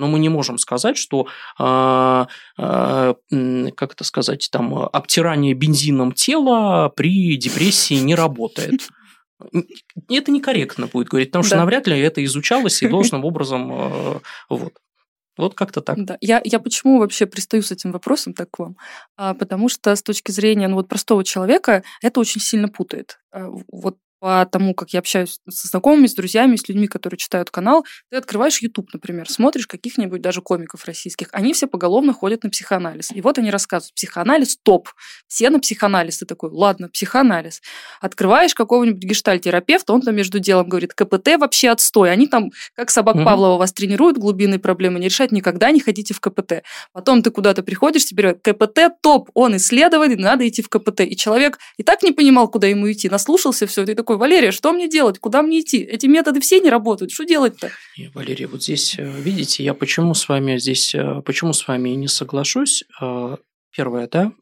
[0.00, 1.26] Но мы не можем сказать, что,
[1.58, 2.26] э,
[2.58, 3.14] э,
[3.76, 8.88] как это сказать, там, обтирание бензином тела при депрессии не работает.
[10.08, 11.60] Это некорректно будет говорить, потому что да.
[11.60, 14.72] навряд ли это изучалось и должным образом э, вот.
[15.36, 16.02] Вот как-то так.
[16.04, 16.16] Да.
[16.20, 18.76] Я, я почему вообще пристаю с этим вопросом так к вам?
[19.16, 23.18] А, потому что с точки зрения ну, вот простого человека это очень сильно путает.
[23.32, 27.50] А, вот по тому, как я общаюсь со знакомыми, с друзьями, с людьми, которые читают
[27.50, 32.50] канал, ты открываешь YouTube, например, смотришь каких-нибудь даже комиков российских, они все поголовно ходят на
[32.50, 33.10] психоанализ.
[33.12, 34.90] И вот они рассказывают, психоанализ топ,
[35.26, 36.18] все на психоанализ.
[36.18, 37.62] Ты такой, ладно, психоанализ.
[38.00, 42.12] Открываешь какого-нибудь гештальтерапевта, он там между делом говорит, КПТ вообще отстой.
[42.12, 43.24] Они там, как собак угу.
[43.24, 46.62] Павлова, вас тренируют, глубинные проблемы не решать, никогда не ходите в КПТ.
[46.92, 51.00] Потом ты куда-то приходишь, тебе говорят, КПТ топ, он исследователь, надо идти в КПТ.
[51.00, 54.50] И человек и так не понимал, куда ему идти, наслушался все, ты такой, такой, Валерия,
[54.50, 55.20] что мне делать?
[55.20, 55.78] Куда мне идти?
[55.78, 57.12] Эти методы все не работают.
[57.12, 57.70] Что делать-то?
[58.12, 62.08] Валерия, вот здесь, э, видите, я почему с вами здесь, э, почему с вами не
[62.08, 62.82] соглашусь?
[63.00, 63.36] Э,
[63.70, 64.32] первое, да,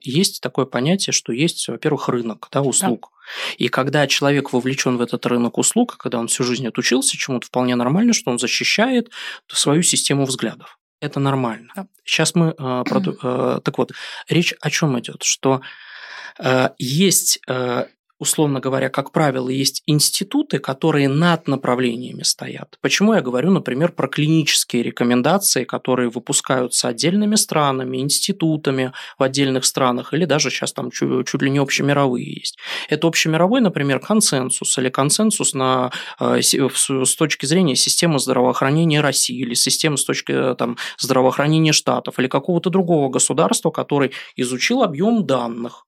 [0.00, 3.10] есть такое понятие, что есть, во-первых, рынок да, услуг.
[3.10, 3.54] Да.
[3.58, 7.74] И когда человек вовлечен в этот рынок услуг, когда он всю жизнь отучился чему-то, вполне
[7.74, 9.10] нормально, что он защищает
[9.48, 10.78] свою систему взглядов.
[11.00, 11.72] Это нормально.
[11.74, 11.88] Да.
[12.04, 12.54] Сейчас мы...
[13.64, 13.90] Так вот,
[14.28, 15.24] речь о чем идет?
[15.24, 15.62] Что
[16.78, 17.40] есть
[18.18, 22.78] условно говоря, как правило, есть институты, которые над направлениями стоят.
[22.80, 30.12] Почему я говорю, например, про клинические рекомендации, которые выпускаются отдельными странами, институтами в отдельных странах,
[30.12, 32.58] или даже сейчас там чуть, чуть ли не общемировые есть.
[32.88, 35.90] Это общемировой, например, консенсус или консенсус на,
[36.20, 42.18] э, с точки зрения системы здравоохранения России или системы с точки э, там, здравоохранения Штатов
[42.18, 45.85] или какого-то другого государства, который изучил объем данных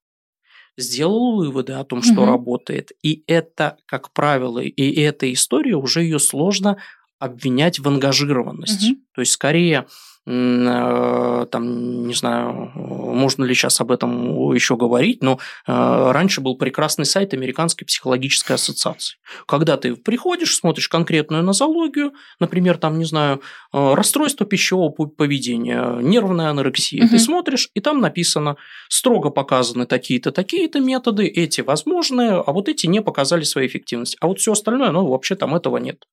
[0.77, 2.25] сделал выводы о том, что угу.
[2.25, 2.91] работает.
[3.03, 6.77] И это, как правило, и эта история уже ее сложно
[7.19, 8.93] обвинять в ангажированности.
[8.93, 9.01] Угу.
[9.19, 9.85] То есть, скорее,
[10.31, 16.55] Э, там, не знаю, можно ли сейчас об этом еще говорить, но э, раньше был
[16.55, 19.17] прекрасный сайт Американской психологической ассоциации.
[19.47, 23.41] Когда ты приходишь, смотришь конкретную нозологию, например, там, не знаю,
[23.73, 27.09] э, расстройство пищевого поведения, нервная анорексия, угу.
[27.09, 28.57] ты смотришь, и там написано,
[28.87, 34.15] строго показаны такие-то, такие-то методы, эти возможные, а вот эти не показали свою эффективность.
[34.21, 36.03] А вот все остальное, ну, вообще там этого нет.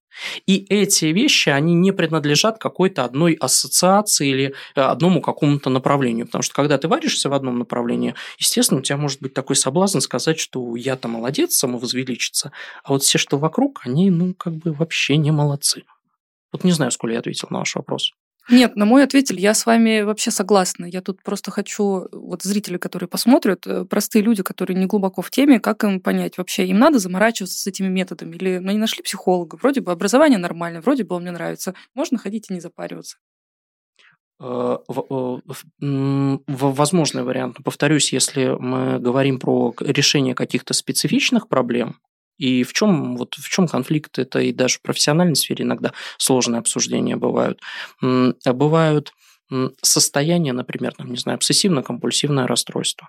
[0.46, 6.26] И эти вещи, они не принадлежат какой-то одной ассоциации или э, одному какому-то направлению.
[6.26, 10.00] Потому что когда ты варишься в одном направлении, естественно, у тебя может быть такой соблазн
[10.00, 12.52] сказать, что я-то молодец, самовозвеличиться,
[12.84, 15.84] а вот все, что вокруг, они, ну, как бы вообще не молодцы.
[16.52, 18.12] Вот не знаю, сколько я ответил на ваш вопрос.
[18.48, 20.84] Нет, на мой ответили, я с вами вообще согласна.
[20.84, 25.30] Я тут просто хочу, вот зрители, которые посмотрят, э, простые люди, которые не глубоко в
[25.30, 28.36] теме, как им понять вообще, им надо заморачиваться с этими методами?
[28.36, 32.18] Или ну, они нашли психолога, вроде бы образование нормальное, вроде бы он мне нравится, можно
[32.18, 33.16] ходить и не запариваться.
[34.38, 37.56] Э, э, возможный вариант.
[37.64, 41.96] Повторюсь, если мы говорим про решение каких-то специфичных проблем,
[42.38, 44.18] и в чем, вот в чем конфликт?
[44.18, 47.60] Это и даже в профессиональной сфере иногда сложные обсуждения бывают.
[48.00, 49.12] Бывают
[49.82, 53.08] состояния, например, там, не знаю, обсессивно-компульсивное расстройство.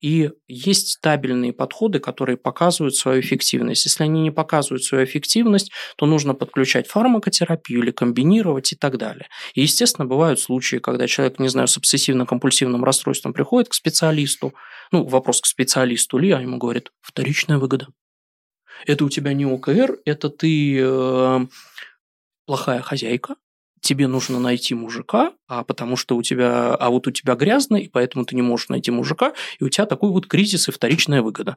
[0.00, 3.84] И есть стабильные подходы, которые показывают свою эффективность.
[3.84, 9.28] Если они не показывают свою эффективность, то нужно подключать фармакотерапию или комбинировать и так далее.
[9.52, 14.54] И, естественно, бывают случаи, когда человек, не знаю, с обсессивно-компульсивным расстройством приходит к специалисту,
[14.90, 17.88] ну, вопрос к специалисту ли, а ему говорят, вторичная выгода.
[18.86, 21.46] Это у тебя не ОКР, это ты э,
[22.46, 23.36] плохая хозяйка,
[23.80, 27.88] тебе нужно найти мужика, а потому что у тебя, а вот у тебя грязно, и
[27.88, 31.56] поэтому ты не можешь найти мужика, и у тебя такой вот кризис и вторичная выгода.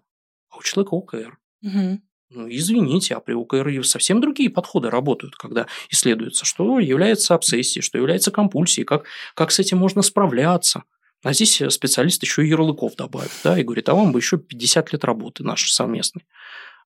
[0.50, 1.38] А у человека ОКР.
[1.64, 2.02] Угу.
[2.36, 7.98] Ну, извините, а при ОКР совсем другие подходы работают, когда исследуется, что является обсессией, что
[7.98, 9.06] является компульсией, как,
[9.36, 10.84] как с этим можно справляться.
[11.22, 14.94] А здесь специалист еще и ярлыков добавит, да, и говорит, а вам бы еще 50
[14.94, 16.26] лет работы нашей совместной.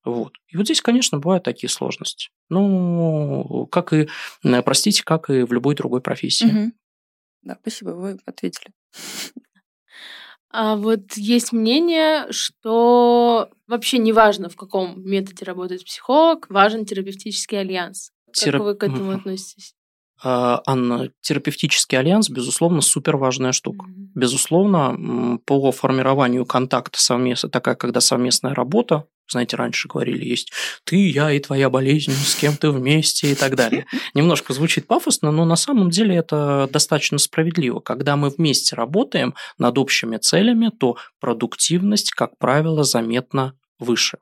[0.04, 0.34] Вот.
[0.48, 2.30] И вот здесь, конечно, бывают такие сложности.
[2.50, 4.08] Ну, как и,
[4.41, 6.45] простите, как и в любой другой профессии.
[6.45, 6.72] Угу.
[7.43, 8.72] Да, спасибо, вы ответили.
[10.50, 17.60] А вот есть мнение, что вообще не важно, в каком методе работает психолог, важен терапевтический
[17.60, 18.12] альянс.
[18.32, 18.62] Терап...
[18.62, 19.74] Как вы к этому относитесь?
[20.24, 23.86] А, Анна, терапевтический альянс, безусловно, супер важная штука.
[23.86, 24.08] Mm-hmm.
[24.16, 30.51] Безусловно, по формированию контакта совместно, такая, когда совместная работа, знаете, раньше говорили, есть
[30.84, 33.86] ты, я и твоя болезнь, с кем ты вместе и так далее.
[34.13, 37.80] Немножко звучит пафосно, но на самом деле это достаточно справедливо.
[37.80, 44.17] Когда мы вместе работаем над общими целями, то продуктивность, как правило, заметно выше.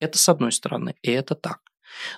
[0.00, 1.60] Это с одной стороны, и это так.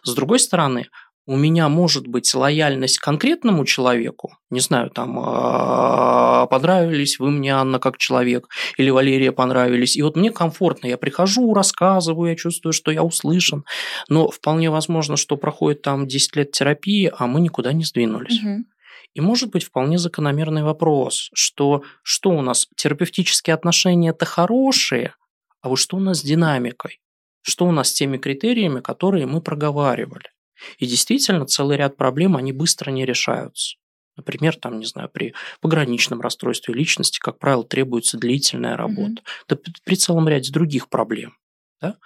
[0.02, 0.88] С другой стороны,
[1.30, 7.54] у меня может быть лояльность к конкретному человеку, не знаю, там, а, понравились вы мне,
[7.54, 12.72] Анна, как человек, или Валерия понравились, и вот мне комфортно, я прихожу, рассказываю, я чувствую,
[12.72, 13.64] что я услышан,
[14.08, 18.42] но вполне возможно, что проходит там 10 лет терапии, а мы никуда не сдвинулись.
[18.42, 18.64] Угу.
[19.14, 25.14] И может быть вполне закономерный вопрос, что что у нас, терапевтические отношения это хорошие,
[25.62, 26.98] а вот что у нас с динамикой?
[27.42, 30.30] Что у нас с теми критериями, которые мы проговаривали?
[30.78, 33.76] И действительно, целый ряд проблем, они быстро не решаются.
[34.16, 39.22] Например, там, не знаю, при пограничном расстройстве личности, как правило, требуется длительная работа.
[39.22, 39.44] Mm-hmm.
[39.48, 41.36] Да при целом ряде других проблем.
[41.80, 41.96] Да?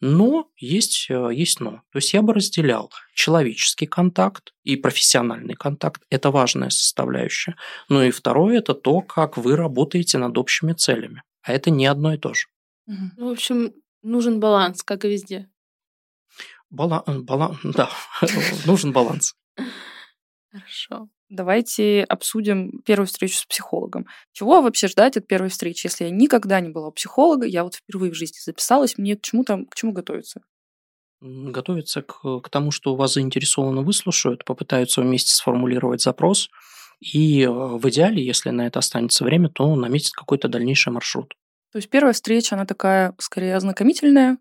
[0.00, 1.82] Но есть, э, есть но.
[1.92, 6.02] То есть я бы разделял человеческий контакт и профессиональный контакт.
[6.08, 7.56] Это важная составляющая.
[7.88, 11.22] Ну и второе– это то, как вы работаете над общими целями.
[11.42, 12.46] А это не одно и то же.
[12.86, 15.48] Ну, в общем, нужен баланс, как и везде.
[16.70, 17.90] Баланс, э, баланс, да,
[18.66, 19.34] нужен баланс.
[20.52, 21.08] Хорошо.
[21.28, 24.06] Давайте обсудим первую встречу с психологом.
[24.32, 27.76] Чего вообще ждать от первой встречи, если я никогда не была у психолога, я вот
[27.76, 30.42] впервые в жизни записалась, мне к чему там, к чему готовиться?
[31.20, 36.48] Готовиться к, к тому, что вас заинтересованно выслушают, попытаются вместе сформулировать запрос,
[37.00, 41.34] и э, в идеале, если на это останется время, то наметить какой-то дальнейший маршрут.
[41.72, 44.38] То есть первая встреча, она такая скорее ознакомительная,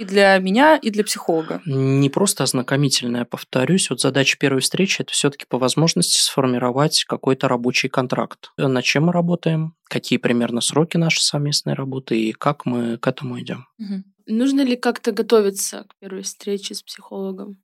[0.00, 1.60] и для меня, и для психолога.
[1.66, 3.90] Не просто ознакомительная, повторюсь.
[3.90, 8.50] Вот задача первой встречи– это все-таки по возможности сформировать какой-то рабочий контракт.
[8.56, 13.38] Над чем мы работаем, какие примерно сроки нашей совместной работы и как мы к этому
[13.40, 13.66] идем.
[13.78, 14.04] Угу.
[14.28, 17.58] Нужно ли как-то готовиться к первой встрече с психологом?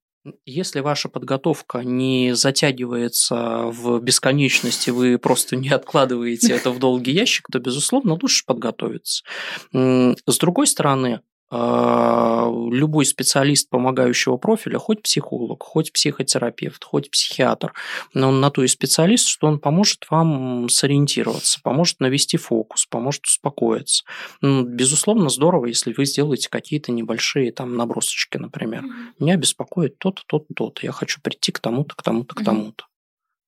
[0.45, 7.47] Если ваша подготовка не затягивается в бесконечности, вы просто не откладываете это в долгий ящик,
[7.51, 9.25] то, безусловно, лучше подготовиться.
[9.73, 11.21] С другой стороны,
[11.51, 17.73] любой специалист помогающего профиля, хоть психолог, хоть психотерапевт, хоть психиатр,
[18.15, 23.27] но он на то и специалист, что он поможет вам сориентироваться, поможет навести фокус, поможет
[23.27, 24.05] успокоиться.
[24.43, 28.85] Безусловно, здорово, если вы сделаете какие-то небольшие там набросочки, например.
[29.21, 30.85] Меня беспокоит то-то, то-то, то-то.
[30.85, 32.87] Я хочу прийти к тому-то, к тому-то, к тому-то.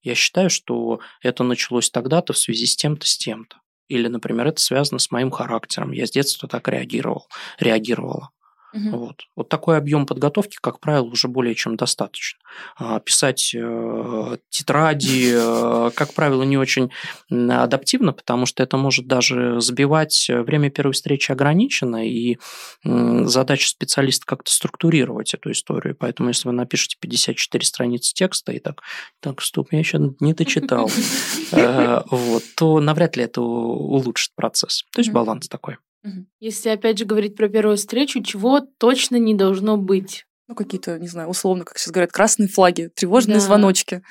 [0.03, 3.57] Я считаю, что это началось тогда-то в связи с тем-то, с тем-то.
[3.89, 5.93] Или, например, это связано с моим характером.
[5.93, 7.26] Я с детства так реагировал,
[7.59, 8.30] реагировала.
[8.73, 8.91] Угу.
[8.91, 9.23] Вот.
[9.35, 12.39] вот такой объем подготовки, как правило, уже более чем достаточно.
[12.77, 16.91] А, писать э, тетради, э, как правило, не очень
[17.31, 20.29] адаптивно, потому что это может даже сбивать.
[20.29, 22.39] Э, время первой встречи ограничено, и
[22.85, 25.97] задача специалиста как-то структурировать эту историю.
[25.99, 28.83] Поэтому, если вы напишете 54 страницы текста и так,
[29.21, 30.91] так, стоп, я еще не дочитал,
[32.11, 34.85] вот, то навряд ли это улучшит процесс.
[34.93, 35.77] То есть баланс такой.
[36.40, 40.24] Если опять же говорить про первую встречу, чего точно не должно быть?
[40.46, 43.40] Ну, какие-то, не знаю, условно, как сейчас говорят, красные флаги, тревожные да.
[43.40, 44.03] звоночки.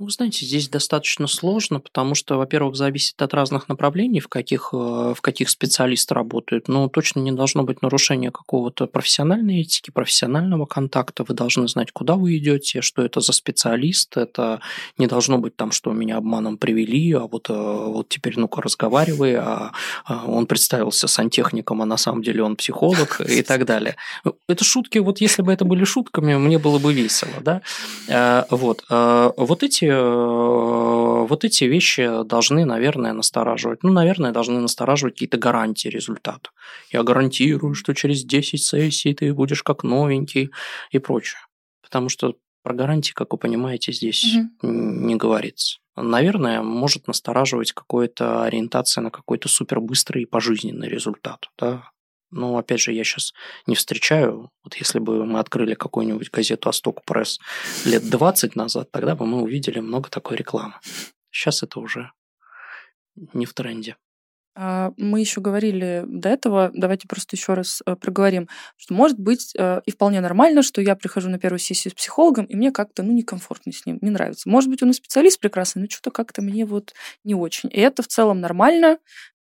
[0.00, 4.76] Ну, знаете, здесь достаточно сложно, потому что, во-первых, зависит от разных направлений, в каких, э,
[5.14, 11.22] в каких специалисты работают, но точно не должно быть нарушения какого-то профессиональной этики, профессионального контакта.
[11.28, 14.16] Вы должны знать, куда вы идете, что это за специалист.
[14.16, 14.62] Это
[14.96, 19.34] не должно быть там, что меня обманом привели, а вот, э, вот теперь ну-ка разговаривай,
[19.34, 19.72] а,
[20.06, 23.96] а он представился сантехником, а на самом деле он психолог и так далее.
[24.48, 27.60] Это шутки, вот если бы это были шутками, мне было бы весело, да?
[28.08, 28.82] Э, вот.
[28.88, 33.82] Вот эти вот эти вещи должны, наверное, настораживать.
[33.82, 36.50] Ну, наверное, должны настораживать какие-то гарантии результата.
[36.92, 40.50] Я гарантирую, что через 10 сессий ты будешь как новенький
[40.90, 41.40] и прочее.
[41.82, 44.72] Потому что про гарантии, как вы понимаете, здесь угу.
[44.72, 45.78] не говорится.
[45.96, 51.50] Наверное, может настораживать какая-то ориентация на какой-то супербыстрый и пожизненный результат.
[51.58, 51.90] Да?
[52.30, 53.32] Но, опять же, я сейчас
[53.66, 57.40] не встречаю, вот если бы мы открыли какую-нибудь газету «Асток Пресс»
[57.84, 60.74] лет 20 назад, тогда бы мы увидели много такой рекламы.
[61.30, 62.12] Сейчас это уже
[63.32, 63.96] не в тренде.
[64.56, 69.54] А, мы еще говорили до этого, давайте просто еще раз э, проговорим, что может быть
[69.56, 73.02] э, и вполне нормально, что я прихожу на первую сессию с психологом, и мне как-то
[73.02, 74.48] ну, некомфортно с ним, не нравится.
[74.48, 77.70] Может быть, он и специалист прекрасный, но что-то как-то мне вот не очень.
[77.72, 78.98] И это в целом нормально,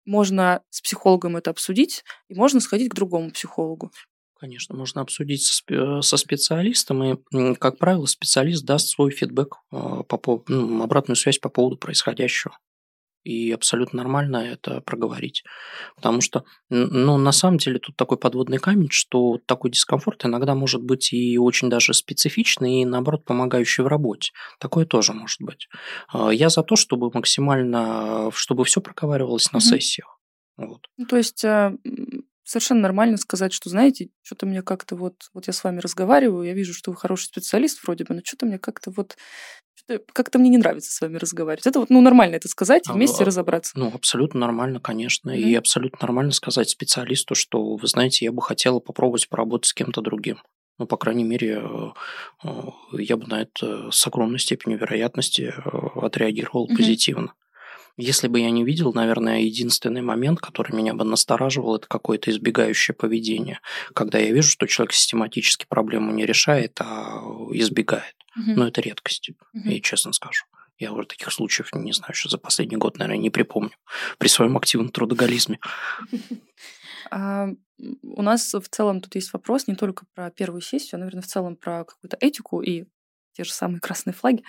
[0.10, 3.92] можно с психологом это обсудить, и можно сходить к другому психологу.
[4.40, 10.44] Конечно, можно обсудить со, со специалистом, и, как правило, специалист даст свой фидбэк, э, по,
[10.48, 12.58] ну, обратную связь по поводу происходящего
[13.30, 15.44] и абсолютно нормально это проговорить.
[15.96, 20.82] Потому что, ну, на самом деле тут такой подводный камень, что такой дискомфорт иногда может
[20.82, 24.32] быть и очень даже специфичный, и наоборот помогающий в работе.
[24.60, 25.68] Такое тоже может быть.
[26.08, 29.66] А, я за то, чтобы максимально, чтобы все проговаривалось на угу.
[29.66, 30.20] сессиях.
[30.58, 30.88] Вот.
[30.98, 31.74] Ну, то есть а,
[32.44, 36.54] совершенно нормально сказать, что, знаете, что-то мне как-то вот, вот я с вами разговариваю, я
[36.54, 39.18] вижу, что вы хороший специалист вроде бы, но что-то мне как-то вот
[40.14, 41.66] как-то мне не нравится с вами разговаривать.
[41.66, 43.74] Это вот, ну, нормально это сказать и а, вместе а, разобраться.
[43.76, 45.32] Ну, абсолютно нормально, конечно.
[45.32, 45.40] Mm-hmm.
[45.40, 50.02] И абсолютно нормально сказать специалисту, что, вы знаете, я бы хотела попробовать поработать с кем-то
[50.02, 50.40] другим.
[50.78, 51.90] Ну, по крайней мере, э,
[52.46, 52.50] э,
[52.94, 56.78] я бы на это с огромной степенью вероятности э, отреагировал mm-hmm.
[56.78, 57.34] позитивно.
[58.02, 62.96] Если бы я не видел, наверное, единственный момент, который меня бы настораживал, это какое-то избегающее
[62.96, 63.60] поведение.
[63.94, 67.22] Когда я вижу, что человек систематически проблему не решает, а
[67.52, 68.16] избегает.
[68.38, 68.52] Угу.
[68.56, 69.70] Но это редкость, угу.
[69.70, 70.46] я честно скажу.
[70.78, 73.76] Я уже таких случаев, не знаю, что за последний год, наверное, не припомню
[74.18, 75.60] при своем активном трудоголизме.
[77.12, 77.48] А,
[78.04, 81.28] у нас в целом тут есть вопрос не только про первую сессию, а, наверное, в
[81.28, 82.86] целом про какую-то этику и
[83.34, 84.44] те же самые красные флаги.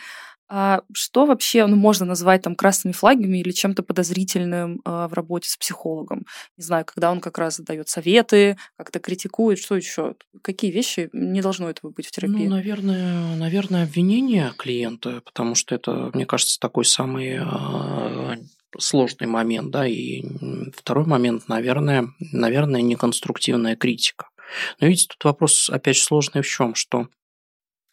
[0.52, 5.48] А что вообще ну, можно назвать там красными флагами или чем-то подозрительным э, в работе
[5.48, 6.26] с психологом?
[6.56, 10.16] Не знаю, когда он как раз дает советы, как-то критикует, что еще?
[10.42, 12.48] Какие вещи не должно этого быть в терапии?
[12.48, 18.36] Ну, наверное, наверное, обвинение клиента, потому что это, мне кажется, такой самый э,
[18.76, 20.24] сложный момент, да, и
[20.74, 24.26] второй момент, наверное, наверное, неконструктивная критика.
[24.80, 27.06] Но видите, тут вопрос опять же сложный в чем, что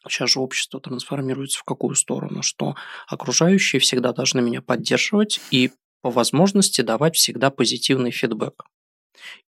[0.10, 2.42] Сейчас же общество трансформируется в какую сторону?
[2.44, 2.76] Что
[3.08, 8.64] окружающие всегда должны меня поддерживать и по возможности давать всегда позитивный фидбэк.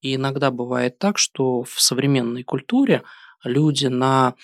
[0.01, 3.03] И иногда бывает так, что в современной культуре
[3.43, 4.35] люди на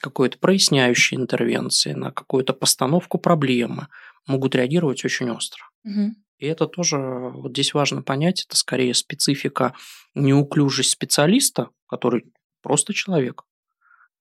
[0.00, 3.88] какой-то проясняющей интервенции, на какую-то постановку проблемы
[4.26, 5.64] могут реагировать очень остро.
[5.84, 6.14] Угу.
[6.38, 9.74] И это тоже, вот здесь важно понять, это скорее специфика
[10.14, 12.32] неуклюжесть специалиста, который
[12.62, 13.44] просто человек,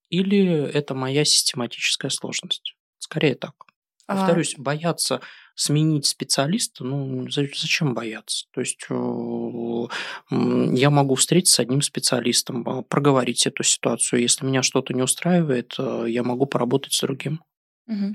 [0.10, 2.76] или это моя систематическая сложность?
[2.99, 3.53] Скорее так.
[4.08, 4.62] А Повторюсь, а...
[4.62, 5.22] бояться
[5.55, 8.45] сменить специалиста, ну зачем бояться?
[8.51, 14.22] То есть я могу встретиться с одним специалистом, а, проговорить эту ситуацию.
[14.22, 17.41] Если меня что-то не устраивает, э, я могу поработать с другим.
[17.88, 18.14] Угу.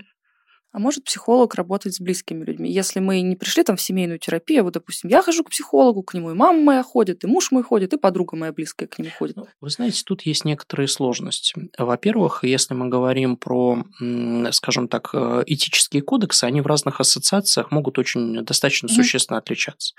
[0.72, 2.70] А может психолог работать с близкими людьми?
[2.70, 6.02] Если мы не пришли там в семейную терапию, а вот, допустим, я хожу к психологу,
[6.02, 8.98] к нему и мама моя ходит, и муж мой ходит, и подруга моя близкая к
[8.98, 9.36] нему ходит.
[9.36, 11.68] Ну, вы знаете, тут есть некоторые сложности.
[11.76, 13.84] Во-первых, если мы говорим про,
[14.52, 18.94] скажем так, э, этические кодексы, они в разных ассоциациях могут очень достаточно mm-hmm.
[18.94, 19.94] существенно отличаться.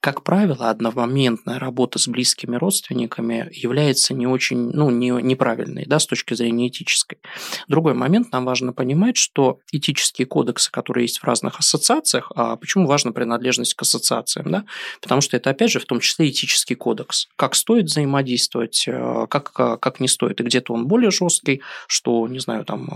[0.00, 6.06] Как правило, одномоментная работа с близкими родственниками является не очень, ну, не, неправильной, да, с
[6.06, 7.18] точки зрения этической.
[7.66, 12.32] Другой момент, нам важно понимать, что этические этические кодексы, которые есть в разных ассоциациях.
[12.34, 14.50] А почему важна принадлежность к ассоциациям?
[14.50, 14.64] Да?
[15.00, 17.28] Потому что это, опять же, в том числе этический кодекс.
[17.36, 20.40] Как стоит взаимодействовать, э, как, как не стоит.
[20.40, 22.88] И где-то он более жесткий, что, не знаю, там,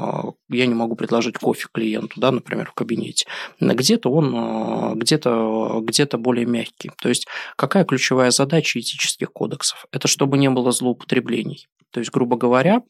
[0.51, 3.27] э, я не могу предложить кофе клиенту, да, например, в кабинете.
[3.61, 6.91] Где-то он э, где-то где более мягкий.
[7.01, 9.87] То есть, какая ключевая задача этических кодексов?
[9.93, 11.69] Это чтобы не было злоупотреблений.
[11.91, 12.83] То есть, грубо говоря,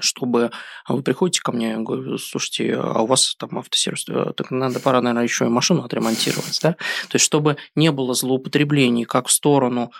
[0.00, 0.50] чтобы
[0.84, 4.80] а вы приходите ко мне, говорю, слушайте, а у вас там автосервис, э, так надо,
[4.80, 6.72] пора, наверное, еще и машину отремонтировать, да?
[6.72, 9.92] То есть, чтобы не было злоупотреблений как в сторону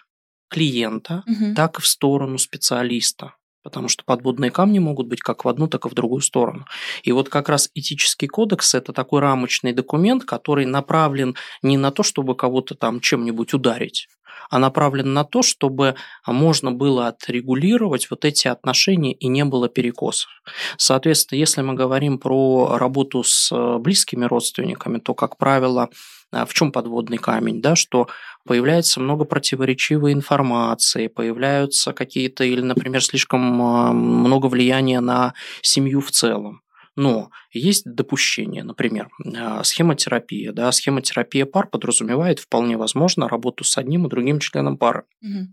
[0.49, 1.55] клиента, угу.
[1.55, 3.34] так и в сторону специалиста.
[3.62, 6.66] Потому что подводные камни могут быть как в одну, так и в другую сторону.
[7.03, 12.03] И вот как раз этический кодекс– это такой рамочный документ, который направлен не на то,
[12.03, 14.09] чтобы кого-то там чем-нибудь ударить,
[14.51, 15.95] а направлен на то, чтобы
[16.26, 20.30] можно было отрегулировать вот эти отношения и не было перекосов.
[20.76, 25.88] Соответственно, если мы говорим про работу с э, близкими родственниками, то, как правило,
[26.32, 28.09] э, в чем подводный камень, да, что
[28.47, 36.11] появляется много противоречивой информации, появляются какие-то, или, например, слишком э, много влияния на семью в
[36.11, 36.64] целом.
[36.97, 40.53] Но есть допущение, например, а, схемотерапия.
[40.53, 45.05] Да, схемотерапия пар подразумевает вполне возможно работу с одним и другим членом пары.
[45.22, 45.49] Угу.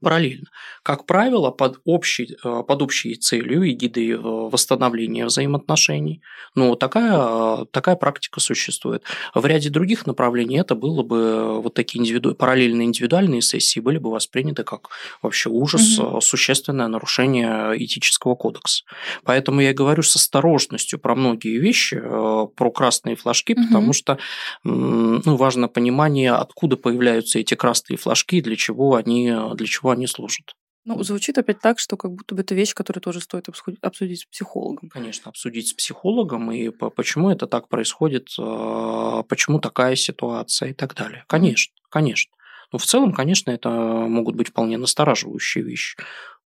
[0.00, 0.46] Параллельно.
[0.82, 6.22] Как правило, под общей, э, под общей целью и гидой э, восстановления взаимоотношений,
[6.54, 9.02] но такая, такая практика существует.
[9.34, 12.34] В ряде других направлений это было бы вот такие индивиду...
[12.34, 14.88] параллельные индивидуальные сессии были бы восприняты как
[15.22, 16.20] вообще ужас, угу.
[16.20, 18.84] существенное нарушение этического кодекса.
[19.24, 23.62] Поэтому я говорю с осторожностью про многие вещи, про красные флажки, угу.
[23.66, 24.18] потому что
[24.64, 30.54] ну, важно понимание, откуда появляются эти красные флажки, для чего они, для чего они служат.
[30.86, 33.48] Ну, звучит опять так, что как будто бы это вещь, которую тоже стоит
[33.82, 34.88] обсудить с психологом.
[34.88, 40.94] Конечно, обсудить с психологом, и почему это так происходит, а, почему такая ситуация и так
[40.94, 41.24] далее.
[41.26, 42.32] Конечно, конечно.
[42.72, 45.98] Но в целом, конечно, это могут быть вполне настораживающие вещи.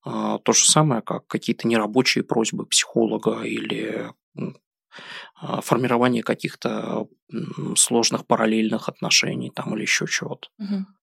[0.04, 4.12] А, то же самое, как какие-то нерабочие просьбы психолога или
[5.36, 7.08] а, формирование каких-то
[7.76, 10.50] сложных параллельных отношений там или еще чего-то.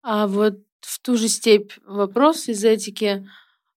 [0.01, 3.27] А вот в ту же степь вопрос из этики.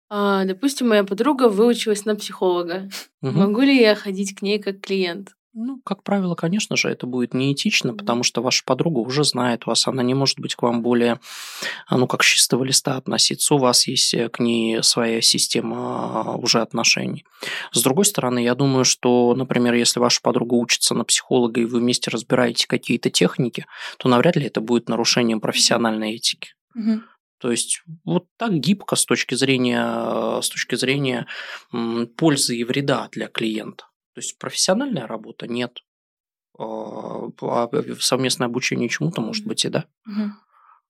[0.08, 2.88] А, допустим, моя подруга выучилась на психолога.
[3.22, 3.32] Угу.
[3.32, 5.34] Могу ли я ходить к ней как клиент?
[5.52, 9.88] Ну, как правило, конечно же, это будет неэтично, потому что ваша подруга уже знает вас,
[9.88, 11.18] она не может быть к вам более,
[11.88, 16.36] а, ну, как с чистого листа относиться, у вас есть э, к ней своя система
[16.36, 17.24] уже отношений.
[17.72, 21.80] С другой стороны, я думаю, что, например, если ваша подруга учится на психолога, и вы
[21.80, 23.66] вместе разбираете какие-то техники,
[23.98, 26.50] то навряд ли это будет нарушением профессиональной этики.
[26.74, 27.02] Угу.
[27.38, 31.26] То есть вот так гибко с точки зрения, с точки зрения
[32.16, 33.84] пользы и вреда для клиента.
[34.14, 35.78] То есть профессиональная работа нет.
[36.58, 39.86] А, а совместное обучение чему-то может быть и да.
[40.06, 40.30] Угу.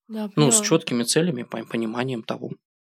[0.09, 2.51] Да, ну, с четкими целями, пониманием того.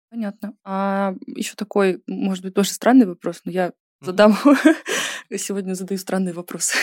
[0.08, 0.54] Понятно.
[0.64, 4.38] А еще такой, может быть, тоже странный вопрос, но я задам.
[5.36, 6.76] Сегодня задаю странные вопросы.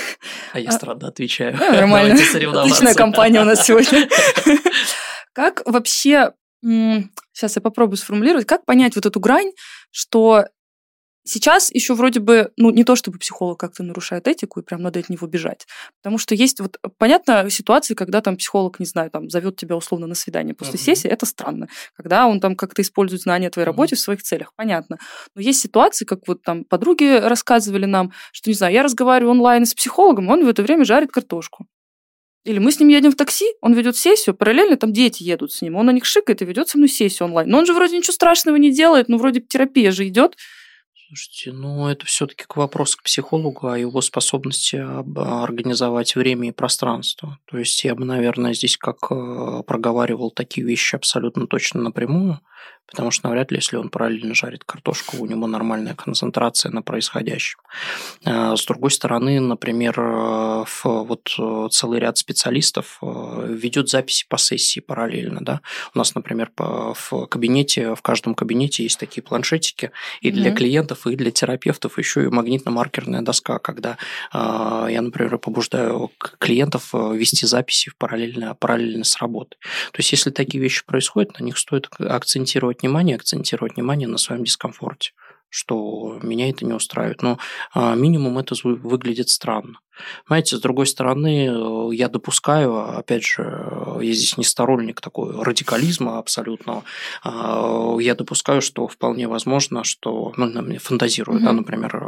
[0.52, 1.58] А я странно отвечаю.
[1.58, 2.16] Нормально.
[2.16, 4.10] Отличная компания у нас сегодня.
[5.36, 6.32] Как вообще,
[6.64, 9.52] сейчас я попробую сформулировать, как понять вот эту грань,
[9.92, 10.46] что
[11.28, 15.00] Сейчас еще вроде бы, ну, не то чтобы психолог как-то нарушает этику и прям надо
[15.00, 15.66] от него бежать.
[16.00, 20.06] Потому что есть вот, понятно, ситуации, когда там психолог, не знаю, там зовет тебя условно
[20.06, 20.84] на свидание после uh-huh.
[20.84, 21.68] сессии, это странно.
[21.96, 23.72] Когда он там как-то использует знания о твоей uh-huh.
[23.72, 25.00] работе в своих целях, понятно.
[25.34, 29.66] Но есть ситуации, как вот там подруги рассказывали нам, что, не знаю, я разговариваю онлайн
[29.66, 31.66] с психологом, он в это время жарит картошку.
[32.46, 35.64] Или мы с ним едем в такси, он ведет сессию, параллельно там дети едут с
[35.64, 37.50] ним, он на них шикает и ведет со мной сессию онлайн.
[37.50, 40.38] Но он же вроде ничего страшного не делает, ну вроде терапия же идет.
[41.08, 47.40] Слушайте, ну это все-таки к вопросу к психологу о его способности организовать время и пространство.
[47.46, 52.40] То есть я бы, наверное, здесь как э, проговаривал такие вещи абсолютно точно напрямую,
[52.88, 57.60] потому что навряд ли, если он параллельно жарит картошку, у него нормальная концентрация на происходящем.
[58.26, 64.80] А, с другой стороны, например, э, вот э, целый ряд специалистов ведет записи по сессии
[64.80, 65.40] параллельно.
[65.42, 65.62] Да?
[65.94, 69.92] У нас, например, в кабинете, в каждом кабинете есть такие планшетики,
[70.22, 70.56] и для mm-hmm.
[70.56, 73.98] клиентов и для терапевтов еще и магнитно-маркерная доска, когда
[74.34, 79.58] э, я, например, побуждаю клиентов э, вести записи параллельно, параллельно с работой.
[79.92, 84.44] То есть, если такие вещи происходят, на них стоит акцентировать внимание, акцентировать внимание на своем
[84.44, 85.12] дискомфорте
[85.50, 87.22] что меня это не устраивает.
[87.22, 87.38] Но
[87.74, 89.80] а, минимум это выглядит странно.
[90.28, 95.42] Знаете, с другой стороны, э, я допускаю, опять же, э, я здесь не сторонник такой
[95.42, 96.84] радикализма абсолютного,
[97.24, 101.46] а, я допускаю, что вполне возможно, что, ну, мне фантазирую, угу.
[101.46, 102.04] да, например,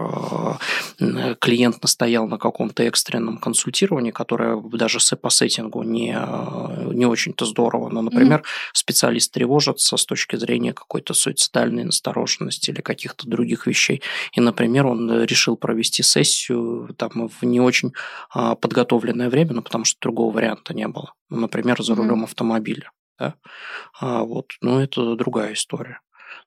[1.00, 6.18] э, клиент настоял на каком-то экстренном консультировании, которое даже по сеттингу не,
[6.98, 8.48] не очень-то здорово, но, например, угу.
[8.74, 14.02] специалист тревожится с точки зрения какой-то суицидальной настороженности или каких-то других вещей.
[14.34, 17.94] И, например, он решил провести сессию там, в не очень
[18.30, 21.14] а, подготовленное время, ну, потому что другого варианта не было.
[21.30, 22.24] Ну, например, за рулем mm-hmm.
[22.24, 22.92] автомобиля.
[23.20, 23.36] Да?
[24.00, 24.54] А, вот.
[24.62, 26.00] Но это другая история.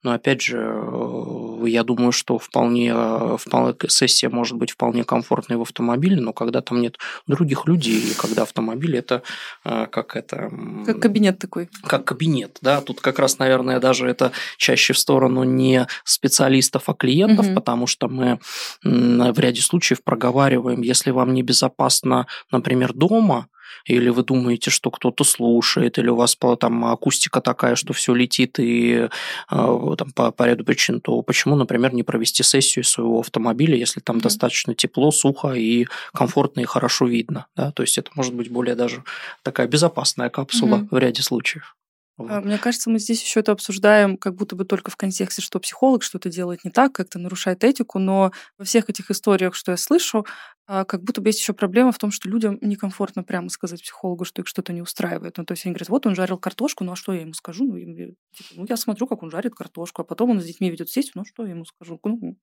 [0.03, 5.59] Но опять же, э, я думаю, что вполне, э, вполне сессия может быть вполне комфортной
[5.59, 9.23] в автомобиле, но когда там нет других людей, и когда автомобиль это
[9.65, 10.51] э, как это...
[10.87, 11.69] Как кабинет такой.
[11.83, 12.81] Как кабинет, да.
[12.81, 17.55] Тут как раз, наверное, даже это чаще в сторону не специалистов, а клиентов, угу.
[17.55, 18.41] потому что мы
[18.83, 23.49] в ряде случаев проговариваем, если вам небезопасно, например, дома,
[23.87, 28.59] или вы думаете, что кто-то слушает, или у вас там акустика такая, что все летит
[28.59, 29.09] и
[29.49, 34.01] а, там, по, по ряду причин, то почему, например, не провести сессию своего автомобиля, если
[34.01, 34.23] там mm-hmm.
[34.23, 38.75] достаточно тепло, сухо и комфортно и хорошо видно, да, то есть это может быть более
[38.75, 39.05] даже
[39.43, 40.89] такая безопасная капсула mm-hmm.
[40.91, 41.77] в ряде случаев.
[42.21, 42.31] Вот.
[42.31, 45.59] А, мне кажется, мы здесь еще это обсуждаем как будто бы только в контексте, что
[45.59, 49.77] психолог что-то делает не так, как-то нарушает этику, но во всех этих историях, что я
[49.77, 50.27] слышу,
[50.67, 54.25] а, как будто бы есть еще проблема в том, что людям некомфортно прямо сказать психологу,
[54.25, 55.39] что их что-то не устраивает.
[55.39, 57.65] Ну, то есть они говорят, вот он жарил картошку, ну а что я ему скажу?
[57.65, 60.71] Ну, им, типа, ну я смотрю, как он жарит картошку, а потом он с детьми
[60.71, 61.99] ведет сесть, ну что я ему скажу?
[62.05, 62.37] Ну,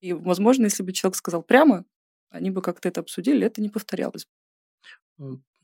[0.00, 1.84] и, возможно, если бы человек сказал прямо,
[2.30, 4.26] они бы как-то это обсудили, это не повторялось.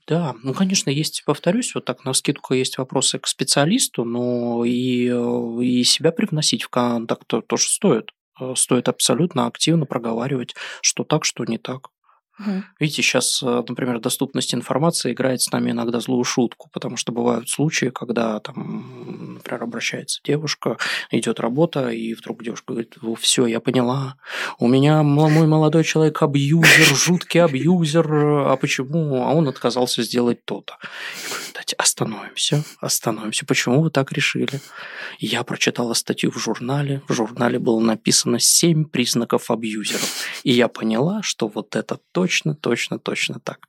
[0.09, 5.07] Да, ну, конечно, есть, повторюсь, вот так на скидку есть вопросы к специалисту, но и,
[5.13, 8.13] э, и себя привносить в контакт тоже стоит.
[8.41, 11.91] Э, стоит абсолютно активно проговаривать, что так, что не так.
[12.39, 12.63] Угу.
[12.79, 17.49] Видите, сейчас, э, например, доступность информации играет с нами иногда злую шутку, потому что бывают
[17.49, 20.77] случаи, когда там, например, обращается девушка,
[21.11, 24.17] идет работа, и вдруг девушка говорит, все, я поняла,
[24.59, 29.25] у меня мой молодой человек абьюзер, жуткий абьюзер, а почему?
[29.25, 30.77] А он отказался сделать то-то.
[31.69, 33.45] Давайте остановимся, остановимся.
[33.45, 34.61] Почему вы так решили?
[35.19, 41.23] Я прочитала статью в журнале, в журнале было написано семь признаков абьюзеров, и я поняла,
[41.23, 43.69] что вот это то, точно, точно, точно так.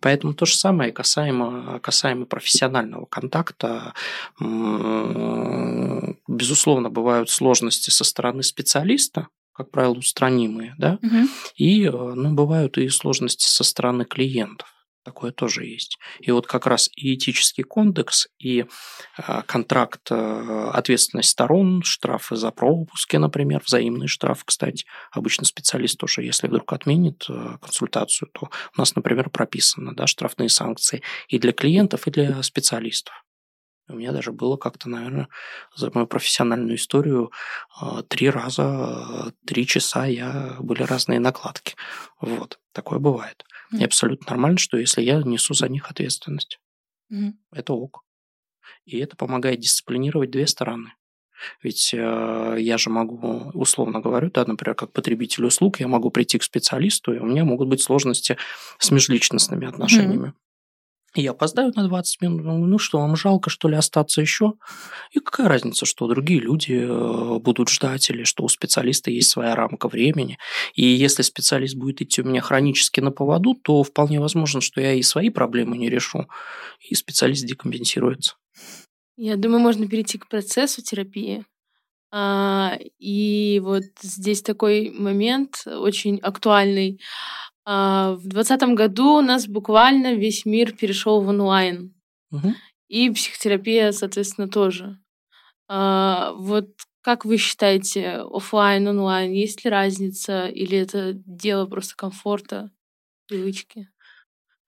[0.00, 3.94] Поэтому то же самое касаемо, касаемо профессионального контакта.
[6.28, 11.28] Безусловно, бывают сложности со стороны специалиста, как правило, устранимые, да, угу.
[11.56, 14.68] и ну, бывают и сложности со стороны клиентов.
[15.08, 15.96] Такое тоже есть.
[16.20, 18.66] И вот как раз и этический кодекс, и
[19.16, 24.84] а, контракт, а, ответственность сторон, штрафы за пропуски, например, взаимный штраф, кстати.
[25.10, 30.50] Обычно специалист тоже, если вдруг отменит а, консультацию, то у нас, например, прописано да, штрафные
[30.50, 33.24] санкции и для клиентов, и для специалистов.
[33.88, 35.28] У меня даже было как-то, наверное,
[35.74, 37.32] за мою профессиональную историю
[38.08, 41.76] три раза, три часа я были разные накладки.
[42.20, 43.46] Вот, такое бывает.
[43.72, 46.58] И абсолютно нормально, что если я несу за них ответственность.
[47.12, 47.32] Mm-hmm.
[47.52, 48.02] Это ок.
[48.84, 50.92] И это помогает дисциплинировать две стороны.
[51.62, 56.38] Ведь э, я же могу, условно говорю, да, например, как потребитель услуг, я могу прийти
[56.38, 58.36] к специалисту, и у меня могут быть сложности
[58.78, 60.28] с межличностными отношениями.
[60.28, 60.47] Mm-hmm.
[61.14, 64.54] Я опоздаю на 20 минут, ну что, вам жалко, что ли, остаться еще?
[65.10, 69.54] И какая разница, что другие люди э, будут ждать, или что у специалиста есть своя
[69.54, 70.38] рамка времени.
[70.74, 74.92] И если специалист будет идти у меня хронически на поводу, то вполне возможно, что я
[74.92, 76.28] и свои проблемы не решу,
[76.88, 78.36] и специалист декомпенсируется.
[79.16, 81.44] Я думаю, можно перейти к процессу терапии.
[82.10, 87.00] А, и вот здесь такой момент очень актуальный.
[87.70, 91.94] А, в двадцатом году у нас буквально весь мир перешел в онлайн.
[92.30, 92.54] Угу.
[92.88, 94.98] И психотерапия, соответственно, тоже.
[95.68, 96.70] А, вот
[97.02, 102.70] как вы считаете, офлайн, онлайн, есть ли разница, или это дело просто комфорта,
[103.26, 103.90] привычки?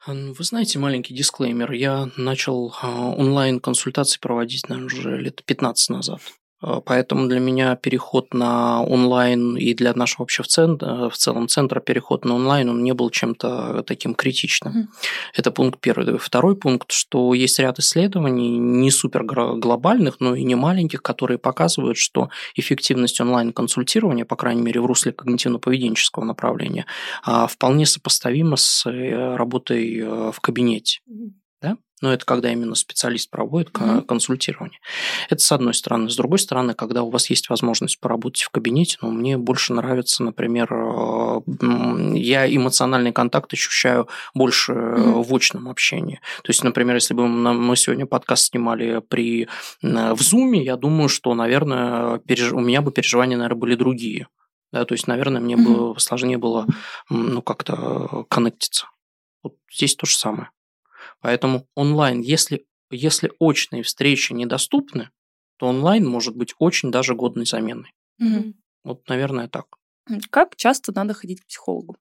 [0.06, 1.72] Ну, вы знаете, маленький дисклеймер.
[1.72, 6.20] Я начал а, онлайн-консультации проводить, наверное, уже лет 15 назад.
[6.62, 11.48] Э, поэтому для меня переход на онлайн и для нашего вообще в, центра, в целом
[11.48, 14.72] центра переход на онлайн, он не был чем-то таким критичным.
[14.72, 14.86] Mm-hmm.
[15.34, 16.18] Это пункт первый.
[16.18, 21.96] Второй пункт, что есть ряд исследований, не супер глобальных, но и не маленьких, которые показывают,
[21.96, 26.86] что эффективность онлайн-консультирования, по крайней мере в русле когнитивно-поведенческого направления,
[27.22, 31.00] а, вполне сопоставима с э, работой э, в кабинете.
[32.00, 34.02] Но это когда именно специалист проводит mm-hmm.
[34.02, 34.78] консультирование.
[35.28, 36.08] Это с одной стороны.
[36.08, 40.22] С другой стороны, когда у вас есть возможность поработать в кабинете, ну, мне больше нравится,
[40.22, 41.40] например, э,
[42.14, 45.22] я эмоциональный контакт ощущаю больше mm-hmm.
[45.22, 46.20] в очном общении.
[46.42, 49.48] То есть, например, если бы мы сегодня подкаст снимали при,
[49.82, 52.52] в Zoom, я думаю, что, наверное, переж...
[52.52, 54.28] у меня бы переживания, наверное, были другие.
[54.72, 55.94] Да, то есть, наверное, мне mm-hmm.
[55.94, 56.66] бы сложнее было
[57.08, 58.86] ну, как-то коннектиться.
[59.42, 60.50] Вот здесь то же самое.
[61.20, 65.10] Поэтому онлайн, если, если очные встречи недоступны,
[65.58, 67.92] то онлайн может быть очень даже годной заменой.
[68.18, 68.54] Угу.
[68.84, 69.66] Вот, наверное, так.
[70.30, 71.96] Как часто надо ходить к психологу?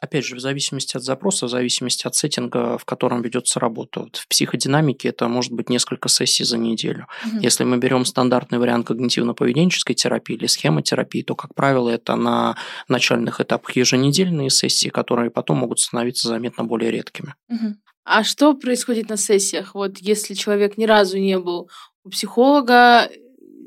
[0.00, 4.00] Опять же, в зависимости от запроса, в зависимости от сеттинга, в котором ведется работа.
[4.00, 7.06] Вот в психодинамике это может быть несколько сессий за неделю.
[7.26, 7.40] Угу.
[7.42, 12.56] Если мы берем стандартный вариант когнитивно-поведенческой терапии или схемотерапии, то, как правило, это на
[12.88, 17.34] начальных этапах еженедельные сессии, которые потом могут становиться заметно более редкими.
[17.50, 17.74] Угу.
[18.04, 19.74] А что происходит на сессиях?
[19.74, 21.68] Вот если человек ни разу не был
[22.02, 23.10] у психолога,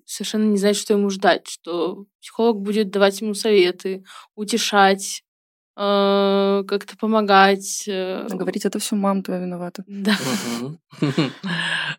[0.06, 4.03] совершенно не знает, что ему ждать, что психолог будет давать ему советы,
[4.36, 5.24] утешать,
[5.76, 7.84] как-то помогать.
[7.88, 9.84] э, Говорить, это все мама твоя виновата.
[9.88, 10.16] Да.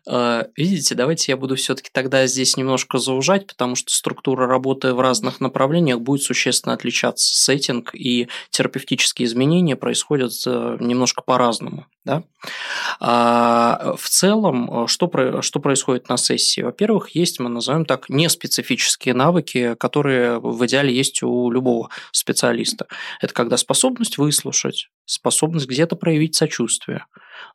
[0.07, 4.99] Э, Видите, давайте я буду все-таки тогда здесь немножко заужать, потому что структура работы в
[4.99, 7.35] разных направлениях будет существенно отличаться.
[7.35, 11.87] Сеттинг и терапевтические изменения происходят э, немножко по-разному.
[12.03, 12.23] Да?
[12.99, 16.61] А, В целом, э, что, про- что происходит на сессии?
[16.61, 22.85] Во-первых, есть, мы назовем так, неспецифические навыки, которые в идеале есть у любого специалиста.
[23.21, 27.05] Это когда способность выслушать, способность где-то проявить сочувствие.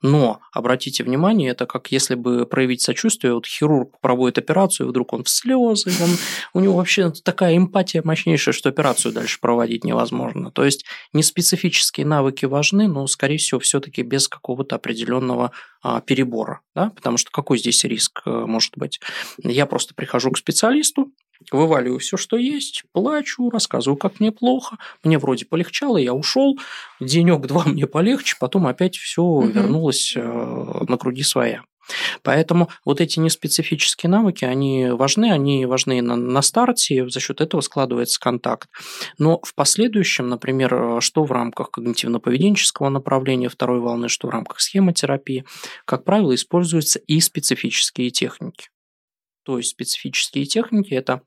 [0.02, 5.12] Но, обратите внимание, это как если бы проявить сочувствие, вот хирург проводит операцию, и вдруг
[5.12, 6.11] он в слезы, он,
[6.55, 10.51] у него вообще такая эмпатия мощнейшая, что операцию дальше проводить невозможно.
[10.51, 15.52] То есть неспецифические навыки важны, но, скорее всего, все-таки без какого-то определенного
[15.82, 16.90] а, перебора, да?
[16.90, 19.01] потому что какой здесь риск э, может быть?
[19.43, 21.12] Я просто прихожу к специалисту,
[21.51, 26.59] вываливаю все, что есть, плачу, рассказываю, как мне плохо, мне вроде полегчало, я ушел,
[27.01, 29.51] денек-два мне полегче, потом опять все Мгм.
[29.52, 29.69] вернулось
[30.16, 31.62] э, на круги своя.
[32.22, 37.60] Поэтому вот эти неспецифические навыки, они важны, они важны на, на старте, за счет этого
[37.60, 38.68] складывается контакт.
[39.18, 44.60] Но в последующем, например, э, что в рамках когнитивно-поведенческого направления второй волны, что в рамках
[44.60, 45.44] схемотерапии,
[45.84, 48.68] как правило, используются и специфические техники.
[49.44, 51.22] То есть специфические техники– это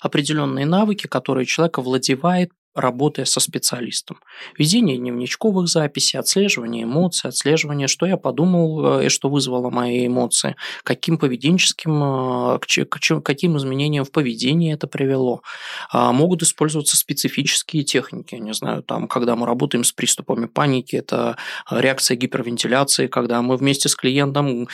[0.00, 4.20] определенные навыки, которые человек овладевает работая со специалистом.
[4.58, 10.56] Ведение дневничковых записей, отслеживание эмоций, отслеживание, что я подумал э, и что вызвало мои эмоции,
[10.82, 15.42] каким поведенческим, э, к каким изменениям в поведении это привело.
[15.90, 21.36] А, Могут использоваться специфические техники, не знаю, там, когда мы работаем с приступами паники, это
[21.70, 24.68] реакция гипервентиляции, когда мы вместе с клиентом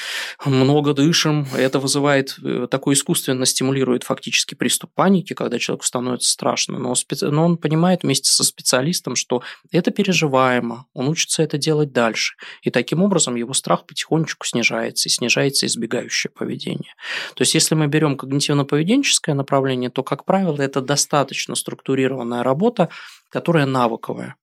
[0.45, 6.79] много дышим, это вызывает, э, такой искусственно стимулирует фактически приступ паники, когда человеку становится страшно,
[6.79, 11.93] но, специ- но он понимает вместе со специалистом, что это переживаемо, он учится это делать
[11.93, 16.95] дальше, и таким образом его страх потихонечку снижается, и снижается избегающее поведение.
[17.35, 22.89] То есть, если мы берем когнитивно-поведенческое направление, то, как правило, это достаточно структурированная работа,
[23.29, 24.37] которая навыковая.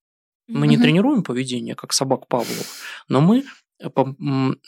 [0.46, 0.82] Мы не Мгм.
[0.82, 2.64] тренируем поведение, как собак Павлова,
[3.08, 3.44] но мы
[3.80, 3.88] э,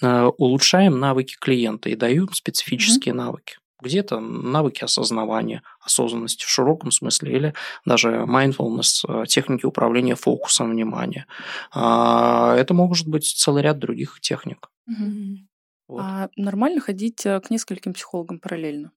[0.02, 3.56] э, улучшаем навыки клиента и даем специфические навыки.
[3.82, 7.54] Где-то навыки осознавания, осознанности в широком смысле, или
[7.84, 11.26] даже mindfulness, э, техники управления фокусом внимания.
[11.72, 14.70] А, Это может быть целый ряд других техник.
[14.86, 15.48] Мгм.
[15.88, 16.00] Вот.
[16.02, 18.92] А нормально ходить э, к нескольким психологам параллельно?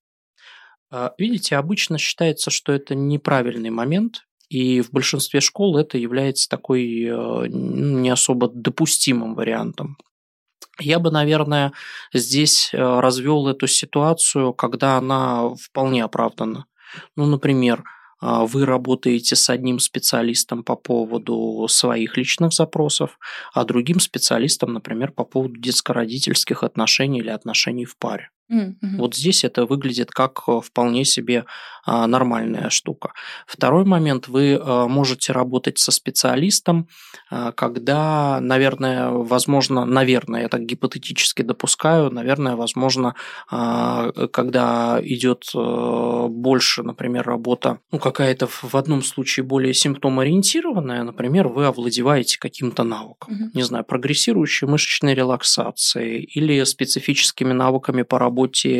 [0.91, 7.03] А, Видите, обычно считается, что это неправильный момент, и в большинстве школ это является такой
[7.03, 9.97] э, не особо допустимым вариантом.
[10.80, 11.72] Я бы, наверное,
[12.14, 16.66] здесь э, развел эту ситуацию, когда она вполне оправдана.
[17.16, 17.84] Ну, например,
[18.26, 23.20] а, вы работаете с одним специалистом по поводу своих личных запросов,
[23.54, 28.30] а другим специалистом, например, по поводу детско-родительских отношений или отношений в паре.
[28.49, 28.98] Мгм.
[28.98, 31.45] Вот здесь это выглядит как э, вполне себе
[31.86, 33.11] а, нормальная штука.
[33.48, 36.88] Второй момент, вы э, можете работать со специалистом,
[37.30, 43.15] а, когда, наверное, возможно, наверное, я так гипотетически допускаю, наверное, возможно,
[43.49, 51.48] а, когда идет э, больше, например, работа, ну, какая-то в одном случае более симптомоориентированная, например,
[51.48, 53.52] вы овладеваете каким-то навыком, Мгм.
[53.53, 58.32] не знаю, прогрессирующей мышечной релаксацией или специфическими навыками по работе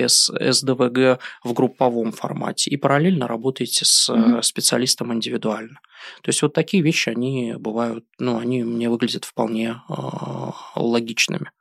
[0.08, 4.42] с СДВГ в групповом формате и параллельно работаете с Мгм.
[4.44, 5.80] специалистом индивидуально.
[6.22, 9.94] То есть вот такие вещи, они бывают, ну, они мне выглядят вполне э,
[10.76, 11.52] логичными.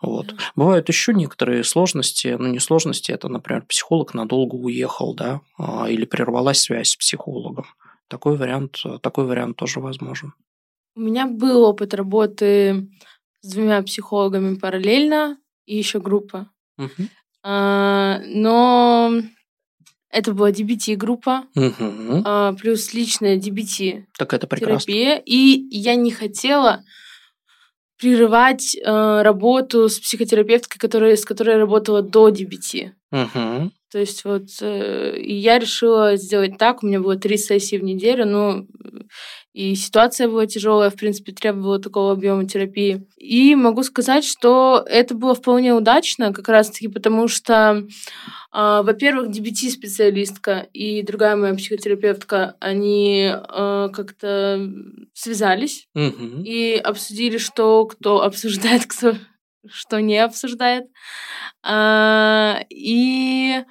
[0.00, 0.34] Вот.
[0.54, 6.04] Бывают еще некоторые сложности, ну не сложности, это, например, психолог надолго уехал, да, а, или
[6.04, 7.66] прервалась связь с психологом.
[8.06, 10.34] Такой вариант, такой вариант тоже возможен.
[10.94, 12.88] У меня был опыт работы
[13.40, 16.50] с двумя психологами параллельно и еще группа.
[17.42, 19.12] А, Но
[20.10, 21.44] это была DBT-группа,
[22.24, 24.80] а, плюс личная DBT Так это прекрасно.
[24.92, 26.84] терапия, и я не хотела
[27.98, 32.92] прерывать э, работу с психотерапевткой, которая, с которой я работала до DBT.
[33.10, 33.72] Мгм.
[33.90, 36.82] То есть вот э, я решила сделать так.
[36.82, 38.66] У меня было три сессии в неделю, ну
[39.58, 43.08] и ситуация была тяжелая, в принципе, требовала такого объема терапии.
[43.16, 47.84] И могу сказать, что это было вполне удачно, как раз-таки потому, что,
[48.52, 54.70] а, во-первых, DBT-специалистка и другая моя психотерапевтка, они а, как-то
[55.14, 56.42] связались Мгм.
[56.44, 59.14] и обсудили, что кто обсуждает, кто
[59.70, 60.86] что не обсуждает.
[61.62, 63.64] А, и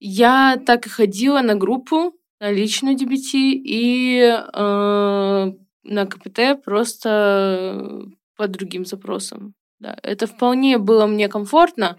[0.00, 5.52] я так и ходила на группу, на личную DBT, и э,
[5.84, 8.02] на КПТ просто
[8.36, 9.54] по другим запросам.
[9.78, 11.98] Да, это вполне было мне комфортно,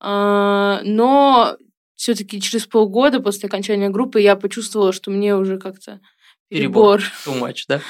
[0.00, 1.56] а, но
[1.94, 6.00] все-таки через полгода после окончания группы я почувствовала, что мне уже как-то
[6.48, 7.00] перебор.
[7.26, 7.80] Too much, да?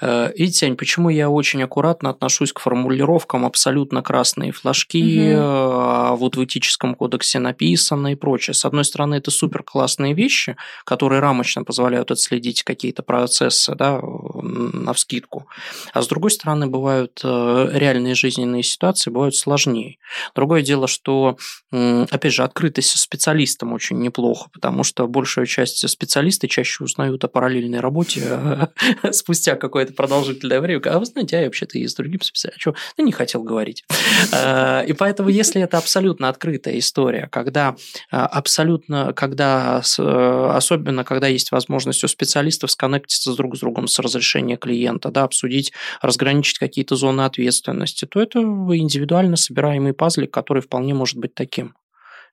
[0.00, 6.16] Э, видите, Ань, почему я очень аккуратно отношусь к формулировкам абсолютно красные флажки, угу.
[6.16, 8.54] вот в этическом кодексе написано и прочее.
[8.54, 14.00] С одной стороны, это супер классные вещи, которые рамочно позволяют отследить какие-то процессы, да,
[14.48, 15.48] на вскидку.
[15.92, 19.98] А с другой стороны, бывают э, реальные жизненные ситуации, бывают сложнее.
[20.34, 21.36] Другое дело, что,
[21.70, 27.80] опять же, открытость специалистам очень неплохо, потому что большая часть специалистов чаще узнают о параллельной
[27.80, 28.70] работе
[29.12, 30.80] спустя какое-то продолжительное время.
[30.86, 32.60] А вы знаете, я вообще-то и с другим специалистом.
[32.60, 32.74] Что?
[33.08, 33.84] не хотел говорить.
[34.32, 37.76] А, и поэтому, если это абсолютно открытая история, когда
[38.10, 43.98] абсолютно, когда, особенно когда есть возможность у специалистов сконнектиться друг с другом с
[44.38, 50.94] разрешения клиента, да, обсудить, разграничить какие-то зоны ответственности, то это индивидуально собираемый пазлик, который вполне
[50.94, 51.74] может быть таким.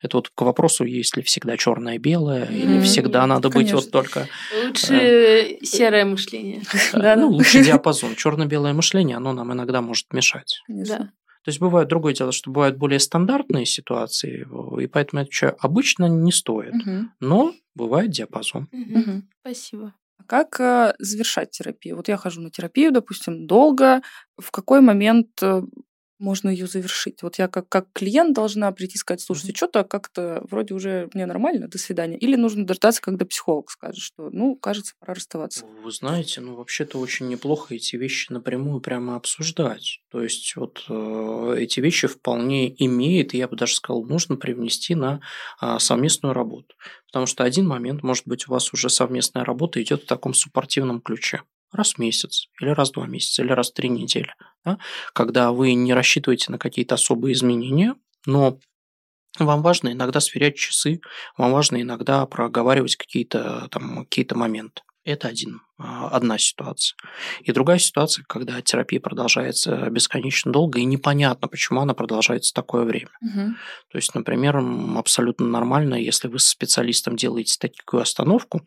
[0.01, 2.61] Это вот к вопросу, есть ли всегда черное-белое, mm-hmm.
[2.61, 3.75] или всегда надо Конечно.
[3.77, 4.27] быть вот только...
[4.65, 6.61] Лучше э, серое мышление.
[6.93, 8.15] Да, ну, лучше диапазон.
[8.15, 10.61] Черно-белое мышление, оно нам иногда может мешать.
[10.67, 10.97] Да.
[11.43, 14.47] То есть бывает другое дело, что бывают более стандартные ситуации,
[14.81, 17.07] и поэтому я отвечаю, обычно не стоит, угу.
[17.19, 18.67] но бывает диапазон.
[18.71, 19.21] Угу.
[19.41, 19.93] Спасибо.
[20.27, 21.95] Как э, завершать терапию?
[21.97, 24.01] Вот я хожу на терапию, допустим, долго.
[24.37, 25.61] В какой момент э,
[26.19, 27.21] можно ее завершить.
[27.23, 29.57] Вот я как, как клиент должна прийти и сказать, слушайте, mm-hmm.
[29.57, 32.17] что-то как-то вроде уже мне нормально, до свидания.
[32.17, 35.65] Или нужно дождаться, когда психолог скажет, что, ну, кажется, пора расставаться.
[35.83, 39.99] Вы знаете, ну, вообще-то очень неплохо эти вещи напрямую прямо обсуждать.
[40.09, 44.95] То есть вот э, эти вещи вполне имеет, и я бы даже сказал, нужно привнести
[44.95, 45.21] на
[45.61, 46.75] э, совместную работу.
[47.07, 51.01] Потому что один момент, может быть, у вас уже совместная работа идет в таком суппортивном
[51.01, 51.41] ключе
[51.75, 54.33] раз в месяц, или раз в два месяца, или раз в три недели.
[54.63, 54.77] Да?
[55.13, 57.95] Когда вы не рассчитываете на какие-то особые изменения,
[58.25, 58.59] но
[59.39, 61.01] вам важно иногда сверять часы,
[61.37, 64.81] вам важно иногда проговаривать какие-то там какие-то моменты.
[65.03, 66.95] Это один, а, одна ситуация.
[67.41, 73.11] И другая ситуация, когда терапия продолжается бесконечно долго, и непонятно, почему она продолжается такое время.
[73.21, 73.53] Угу.
[73.91, 74.57] То есть, например,
[74.97, 78.65] абсолютно нормально, если вы с специалистом делаете такую остановку,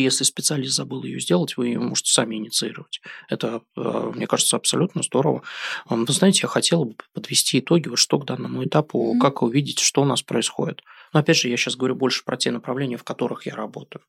[0.00, 3.00] если специалист забыл ее сделать, вы ее можете сами инициировать.
[3.28, 5.42] Это, э, мне кажется, абсолютно здорово.
[5.88, 9.20] Вы знаете, я хотел бы подвести итоги, вот что к данному этапу, mm-hmm.
[9.20, 10.82] как увидеть, что у нас происходит.
[11.12, 14.02] Но опять же, я сейчас говорю больше про те направления, в которых я работаю.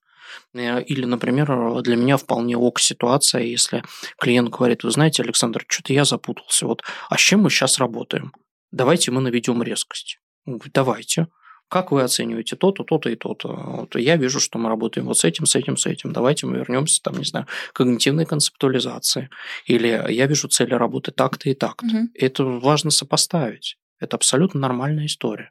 [0.54, 3.84] Э, или, например, для меня вполне ок ситуация, если
[4.18, 8.34] клиент говорит, вы знаете, Александр, что-то я запутался, вот, а с чем мы сейчас работаем?
[8.72, 10.20] Давайте мы наведем резкость.
[10.46, 11.28] Давайте.
[11.74, 13.48] Как вы оцениваете то-то, то-то и то-то?
[13.48, 16.14] Вот я вижу, что мы работаем вот с этим, с этим, с этим.
[16.14, 19.32] Давайте мы вернемся, там, не знаю, к когнитивной концептуализации.
[19.66, 21.88] Или я вижу цели работы так-то и так-то.
[21.88, 22.10] Угу.
[22.14, 23.80] Это важно сопоставить.
[24.00, 25.50] Это абсолютно нормальная история.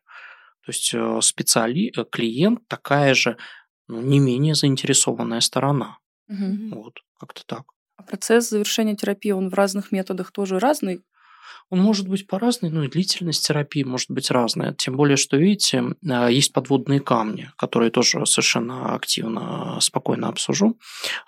[0.64, 1.92] То есть э, специали...
[1.96, 3.36] Э, клиент такая же,
[3.88, 5.98] ну, не менее заинтересованная сторона.
[6.28, 6.82] Угу.
[6.82, 7.64] Вот, как-то так.
[7.96, 11.02] А процесс завершения терапии, он в разных методах тоже разный?
[11.70, 14.74] Он может быть по-разному, ну и длительность терапии может быть разная.
[14.74, 20.78] Тем более, что, видите, а, есть подводные камни, которые тоже совершенно активно, спокойно обсужу.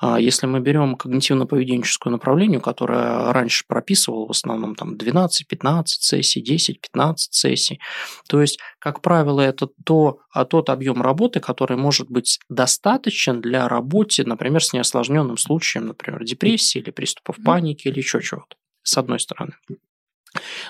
[0.01, 7.15] А, если мы берем когнитивно-поведенческое направление, которое раньше прописывало в основном там 12-15 сессий, 10-15
[7.31, 7.81] сессий,
[8.29, 13.69] то есть, как правило, это то, а тот объем работы, который может быть достаточен для
[13.69, 19.21] работы, например, с неосложненным случаем, например, депрессии или приступов паники или еще чего-то, с одной
[19.21, 19.55] стороны.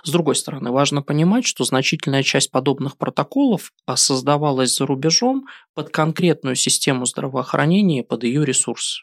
[0.02, 5.90] С другой стороны, важно понимать, что значительная часть подобных протоколов а, создавалась за рубежом под
[5.90, 9.02] конкретную систему здравоохранения, под ее ресурсы.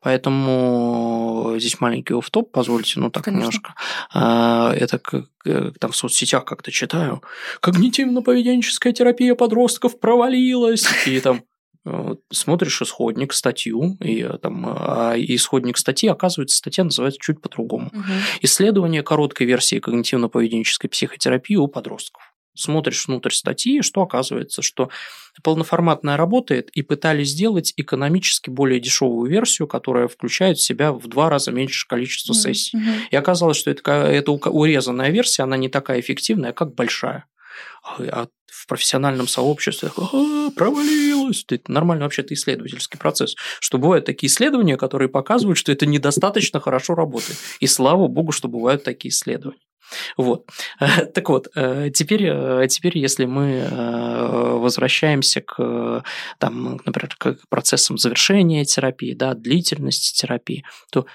[0.00, 3.40] Поэтому здесь маленький офф-топ, позвольте, ну так Конечно.
[3.40, 3.74] немножко.
[4.12, 5.26] А, это как
[5.80, 7.22] там в соцсетях как-то читаю.
[7.60, 10.86] Когнитивно-поведенческая терапия подростков провалилась.
[11.06, 11.51] И там Э,
[12.30, 17.88] смотришь исходник, статью, и э, там а исходник статьи, оказывается, статья называется чуть по-другому.
[17.92, 18.02] Угу.
[18.42, 22.32] Исследование короткой версии когнитивно-поведенческой психотерапии у подростков.
[22.54, 24.90] Смотришь внутрь статьи, что оказывается, что
[25.42, 31.30] полноформатная работает, и пытались сделать экономически более дешевую версию, которая включает в себя в два
[31.30, 32.76] раза меньше количество сессий.
[32.76, 33.08] Mm-hmm.
[33.10, 37.24] И оказалось, что это, это урезанная версия, она не такая эффективная, как большая.
[37.84, 41.44] А в профессиональном сообществе а, провалилось.
[41.48, 43.34] Это нормально вообще-то исследовательский процесс.
[43.60, 47.38] Что бывают такие исследования, которые показывают, что это недостаточно хорошо работает.
[47.60, 49.60] И слава богу, что бывают такие исследования.
[50.16, 50.48] Вот.
[50.78, 53.68] Так вот, теперь, теперь если мы
[54.58, 56.02] возвращаемся к,
[56.38, 61.06] там, например, к процессам завершения терапии, да, длительности терапии, то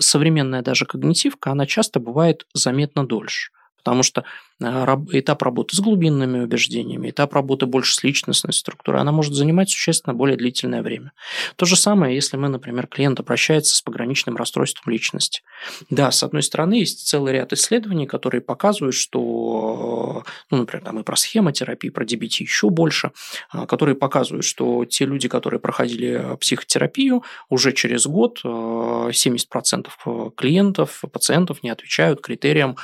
[0.00, 3.52] современная даже когнитивка, она часто бывает заметно дольше.
[3.78, 4.24] Потому что
[4.60, 10.14] этап работы с глубинными убеждениями, этап работы больше с личностной структурой, она может занимать существенно
[10.14, 11.12] более длительное время.
[11.56, 15.42] То же самое, если мы, например, клиент обращается с пограничным расстройством личности.
[15.88, 21.02] Да, с одной стороны, есть целый ряд исследований, которые показывают, что, ну, например, там и
[21.02, 23.12] про схемотерапии, про DBT еще больше,
[23.50, 31.02] а, которые показывают, что те люди, которые проходили психотерапию, уже через год 70% а, клиентов,
[31.12, 32.76] пациентов не отвечают критериям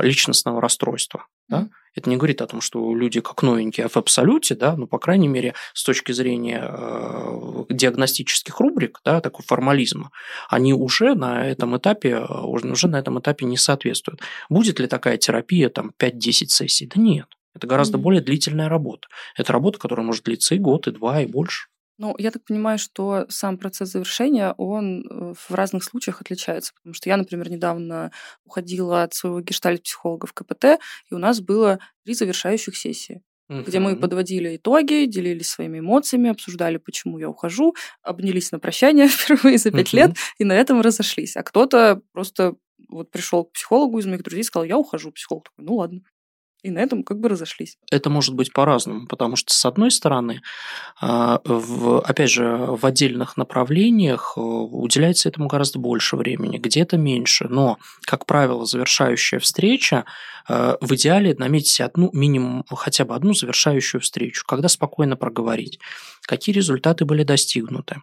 [0.00, 1.26] личностного расстройства устройства.
[1.48, 1.68] Да?
[1.94, 5.28] Это не говорит о том, что люди как новенькие в абсолюте, да, но, по крайней
[5.28, 10.10] мере, с точки зрения э, диагностических рубрик, да, такой формализма,
[10.48, 14.20] они уже на этом этапе, э, уже на этом этапе не соответствуют.
[14.48, 16.86] Будет ли такая терапия там 5-10 сессий?
[16.86, 17.26] Да нет.
[17.54, 18.02] Это гораздо mm-hmm.
[18.02, 19.08] более длительная работа.
[19.36, 21.68] Это работа, которая может длиться и год, и два, и больше.
[21.98, 26.72] Ну, я так понимаю, что сам процесс завершения, он э, в разных случаях отличается.
[26.74, 28.12] Потому что я, например, недавно
[28.44, 30.80] уходила от своего гештальт-психолога в КПТ,
[31.10, 33.64] и у нас было три завершающих сессии uh-huh.
[33.64, 39.58] где мы подводили итоги, делились своими эмоциями, обсуждали, почему я ухожу, обнялись на прощание впервые
[39.58, 39.96] за пять uh-huh.
[39.96, 41.36] лет, и на этом разошлись.
[41.36, 42.54] А кто-то просто
[42.88, 45.12] вот пришел к психологу из моих друзей и сказал, я ухожу.
[45.12, 46.00] Психолог такой, ну ладно
[46.62, 47.78] и на этом как бы разошлись.
[47.90, 50.42] Это может быть по-разному, потому что, с одной стороны,
[51.00, 57.46] а, в, опять же, в отдельных направлениях э, уделяется этому гораздо больше времени, где-то меньше,
[57.48, 60.04] но, как правило, завершающая встреча,
[60.48, 65.78] э, в идеале наметьте одну, минимум хотя бы одну завершающую встречу, когда спокойно проговорить,
[66.22, 68.02] какие результаты были достигнуты,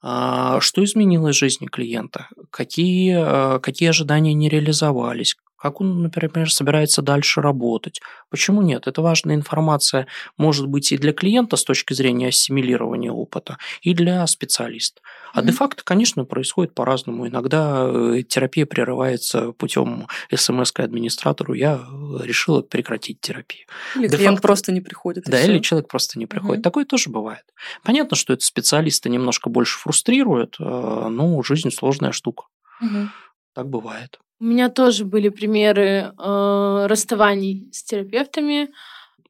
[0.00, 2.28] а, что изменилось в жизни клиента?
[2.50, 5.36] Какие, э, какие ожидания не реализовались?
[5.58, 8.00] Как он, например, собирается дальше работать.
[8.30, 8.86] Почему нет?
[8.86, 10.06] Это важная информация
[10.36, 15.00] может быть и для клиента с точки зрения ассимилирования опыта, и для специалиста.
[15.32, 15.46] А mm-hmm.
[15.46, 17.26] де-факто, конечно, происходит по-разному.
[17.26, 21.54] Иногда э, терапия прерывается путем смс к администратору.
[21.54, 21.80] Я
[22.22, 23.66] решила прекратить терапию.
[23.96, 25.24] Или клиент просто не приходит.
[25.24, 26.60] Да, или человек просто не приходит.
[26.60, 26.62] Mm-hmm.
[26.62, 27.44] Такое тоже бывает.
[27.82, 32.44] Понятно, что это специалиста немножко больше фрустрирует, э, но жизнь сложная штука.
[32.82, 33.08] Mm-hmm.
[33.54, 34.18] Так бывает.
[34.40, 38.68] У меня тоже были примеры э, расставаний с терапевтами,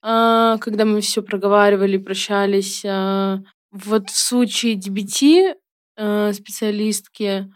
[0.02, 2.84] э, когда мы все проговаривали, прощались.
[2.84, 3.38] Э,
[3.70, 5.54] вот в случае DBT
[5.96, 7.50] э, специалистки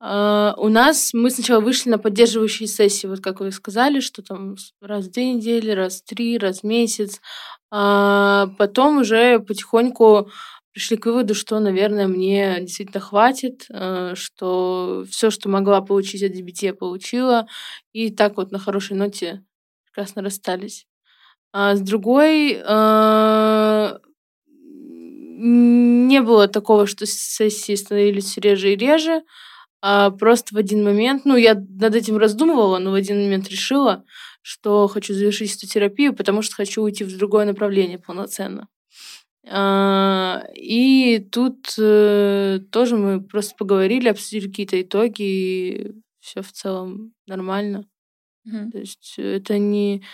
[0.00, 4.56] э, у нас мы сначала вышли на поддерживающие сессии, вот как вы сказали, что там
[4.80, 7.20] раз в две недели, раз в три, раз в месяц.
[7.70, 10.28] А потом уже потихоньку
[10.72, 16.32] пришли к выводу, что, наверное, мне действительно хватит, э, что все, что могла получить от
[16.32, 17.46] DBT, я получила,
[17.92, 19.42] и так вот на хорошей ноте
[19.86, 20.86] прекрасно расстались.
[21.52, 23.98] А с другой, э,
[25.42, 29.22] не было такого, что сессии становились все реже и реже,
[29.82, 34.04] а просто в один момент, ну, я над этим раздумывала, но в один момент решила,
[34.42, 38.68] что хочу завершить эту терапию, потому что хочу уйти в другое направление полноценно.
[39.48, 47.14] А, и тут э, тоже мы просто поговорили, обсудили какие-то итоги, и все в целом
[47.26, 47.86] нормально.
[48.46, 48.70] Mm-hmm.
[48.70, 50.04] То есть это не...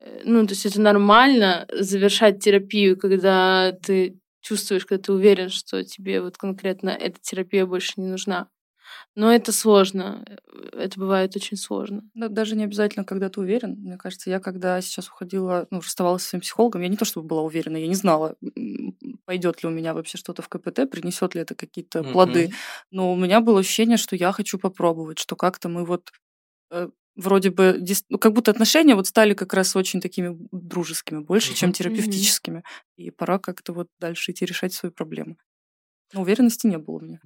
[0.00, 5.82] Э, ну, то есть это нормально завершать терапию, когда ты чувствуешь, когда ты уверен, что
[5.82, 8.48] тебе вот конкретно эта терапия больше не нужна.
[9.14, 10.24] Но это сложно.
[10.72, 12.02] Это бывает очень сложно.
[12.14, 13.76] Да, даже не обязательно, когда ты уверен.
[13.78, 17.26] Мне кажется, я когда сейчас уходила, ну, расставалась со своим психологом, я не то чтобы
[17.26, 18.36] была уверена, я не знала,
[19.24, 22.12] пойдет ли у меня вообще что-то в КПТ, принесет ли это какие-то mm-hmm.
[22.12, 22.52] плоды.
[22.90, 26.12] Но у меня было ощущение, что я хочу попробовать, что как-то мы вот
[26.70, 31.52] э, вроде бы, ну, как будто отношения вот стали как раз очень такими дружескими, больше,
[31.52, 31.56] mm-hmm.
[31.56, 32.58] чем терапевтическими.
[32.58, 33.04] Mm-hmm.
[33.04, 35.36] И пора как-то вот дальше идти решать свои проблемы.
[36.12, 37.20] Но уверенности не было у меня.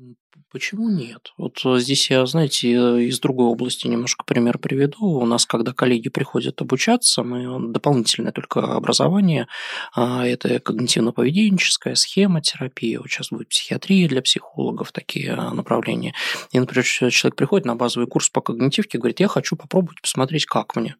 [0.50, 1.32] Почему нет?
[1.36, 5.20] Вот э, здесь я, знаете, э, из другой области немножко пример приведу.
[5.20, 9.48] У нас, когда коллеги приходят обучаться, мы дополнительное только образование,
[9.94, 16.14] а, это когнитивно-поведенческая схема терапии, вот сейчас будет психиатрия для психологов, такие а, направления.
[16.50, 20.74] И, например, человек приходит на базовый курс по когнитивке, говорит, я хочу попробовать посмотреть, как
[20.74, 20.96] мне.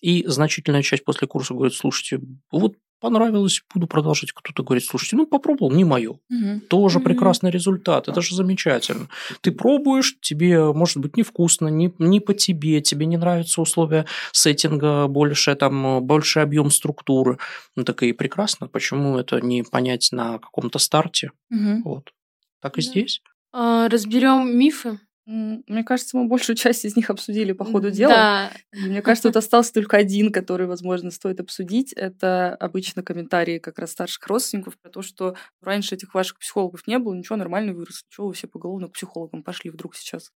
[0.00, 2.20] И значительная часть после курса говорит, слушайте,
[2.50, 4.32] вот понравилось, буду продолжать.
[4.32, 6.12] Кто-то говорит, слушайте, ну попробовал, не мое.
[6.30, 6.60] Угу.
[6.68, 7.06] Тоже угу.
[7.06, 9.08] прекрасный результат, это же замечательно.
[9.40, 15.06] Ты пробуешь, тебе может быть невкусно, не, не по тебе, тебе не нравятся условия сеттинга,
[15.06, 17.38] больше, там, больше объем структуры.
[17.76, 21.32] Ну так и прекрасно, почему это не понять на каком-то старте.
[21.50, 21.82] Угу.
[21.84, 22.12] Вот.
[22.60, 22.88] Так и да.
[22.90, 23.22] здесь.
[23.52, 28.12] А, разберем мифы Мне кажется, мы большую часть из них обсудили по ходу дела.
[28.12, 28.52] Да.
[28.72, 31.92] И мне кажется, тут остался только один, который, возможно, стоит обсудить.
[31.92, 37.00] Это обычно комментарии как раз старших родственников про то, что раньше этих ваших психологов не
[37.00, 38.04] было, ничего, нормально выросли.
[38.08, 40.30] Чего вы все поголовно к психологам пошли вдруг сейчас?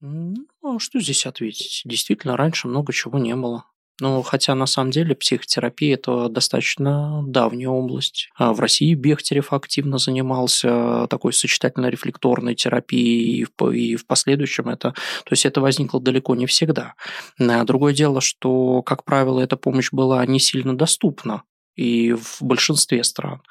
[0.00, 1.82] Ну, а что здесь ответить?
[1.84, 3.66] Действительно, раньше много чего не было.
[4.00, 8.30] Ну, хотя на самом деле психотерапия– это достаточно давняя область.
[8.36, 14.90] А в России Бехтерев активно занимался такой сочетательно-рефлекторной терапией, и в, и в последующем это…
[14.90, 16.94] То есть это возникло далеко не всегда.
[17.38, 21.42] А другое дело, что, как правило, эта помощь была не сильно доступна
[21.76, 23.42] и в большинстве стран.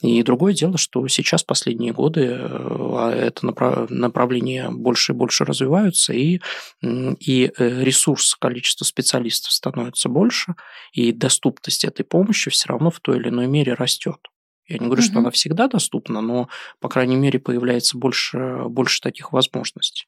[0.00, 3.46] И другое дело, что сейчас последние годы э, а это
[3.90, 6.40] направление больше и больше развиваются, и,
[6.82, 10.54] и э, ресурс, количество специалистов становится больше,
[10.92, 14.18] и доступность этой помощи все равно в той или иной мере растет.
[14.66, 15.10] Я не говорю, угу.
[15.10, 16.48] что она всегда доступна, но,
[16.80, 20.06] по крайней мере, появляется больше, больше таких возможностей.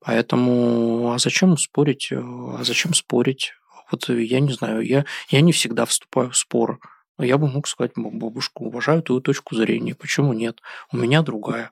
[0.00, 2.10] Поэтому, а зачем спорить?
[2.12, 3.52] А зачем спорить?
[3.90, 6.80] Вот я не знаю, я, я не всегда вступаю в спор
[7.18, 10.60] я бы мог сказать, бабушку, уважаю твою точку зрения, почему нет?
[10.92, 11.70] У меня другая.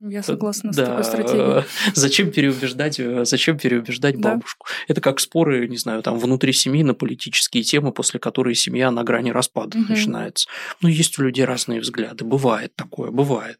[0.00, 0.86] Я согласна с да.
[0.86, 1.64] такой стратегией.
[1.94, 4.30] Зачем переубеждать, э, зачем переубеждать да.
[4.30, 4.66] бабушку?
[4.88, 9.04] Это как споры, не знаю, там внутри семьи на политические темы, после которой семья на
[9.04, 9.88] грани распада угу.
[9.90, 10.48] начинается.
[10.80, 12.24] Ну, есть у людей разные взгляды.
[12.24, 13.58] Бывает такое, бывает.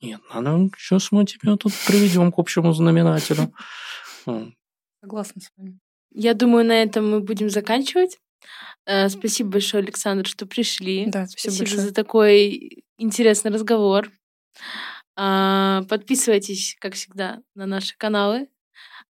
[0.00, 3.52] Нет, надо, сейчас мы тебя тут приведем к общему знаменателю.
[5.02, 5.78] Согласна с вами.
[6.14, 8.18] Я думаю, на этом мы будем заканчивать.
[8.86, 11.06] Э, спасибо большое, Александр, что пришли.
[11.06, 11.88] Да, спасибо, спасибо большое.
[11.88, 14.10] за такой интересный разговор.
[15.16, 18.48] А, подписывайтесь, как всегда, на наши каналы,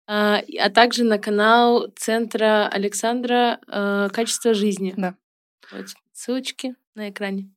[0.07, 4.95] а, а также на канал Центра Александра э, «Качество жизни».
[4.97, 5.15] Да.
[5.71, 7.51] Вот, ссылочки на экране.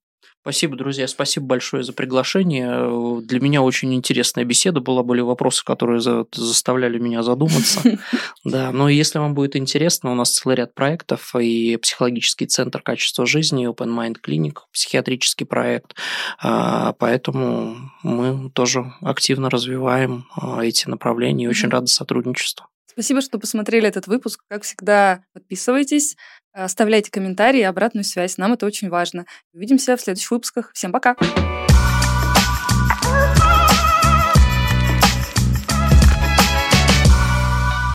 [0.45, 3.19] Спасибо, друзья, спасибо большое за приглашение.
[3.23, 7.81] Для меня очень интересная беседа была, были вопросы, которые за, заставляли меня задуматься.
[8.43, 13.25] Да, но если вам будет интересно, у нас целый ряд проектов и психологический центр качества
[13.25, 15.95] жизни, Open Mind Clinic, психиатрический проект,
[16.39, 22.67] а, поэтому мы тоже активно развиваем а, эти направления и очень рады сотрудничеству.
[22.95, 24.39] Спасибо, что посмотрели этот выпуск.
[24.47, 26.15] Как всегда, подписывайтесь,
[26.63, 28.37] оставляйте комментарии и обратную связь.
[28.37, 29.25] Нам это очень важно.
[29.53, 30.71] Увидимся в следующих выпусках.
[30.73, 31.15] Всем пока!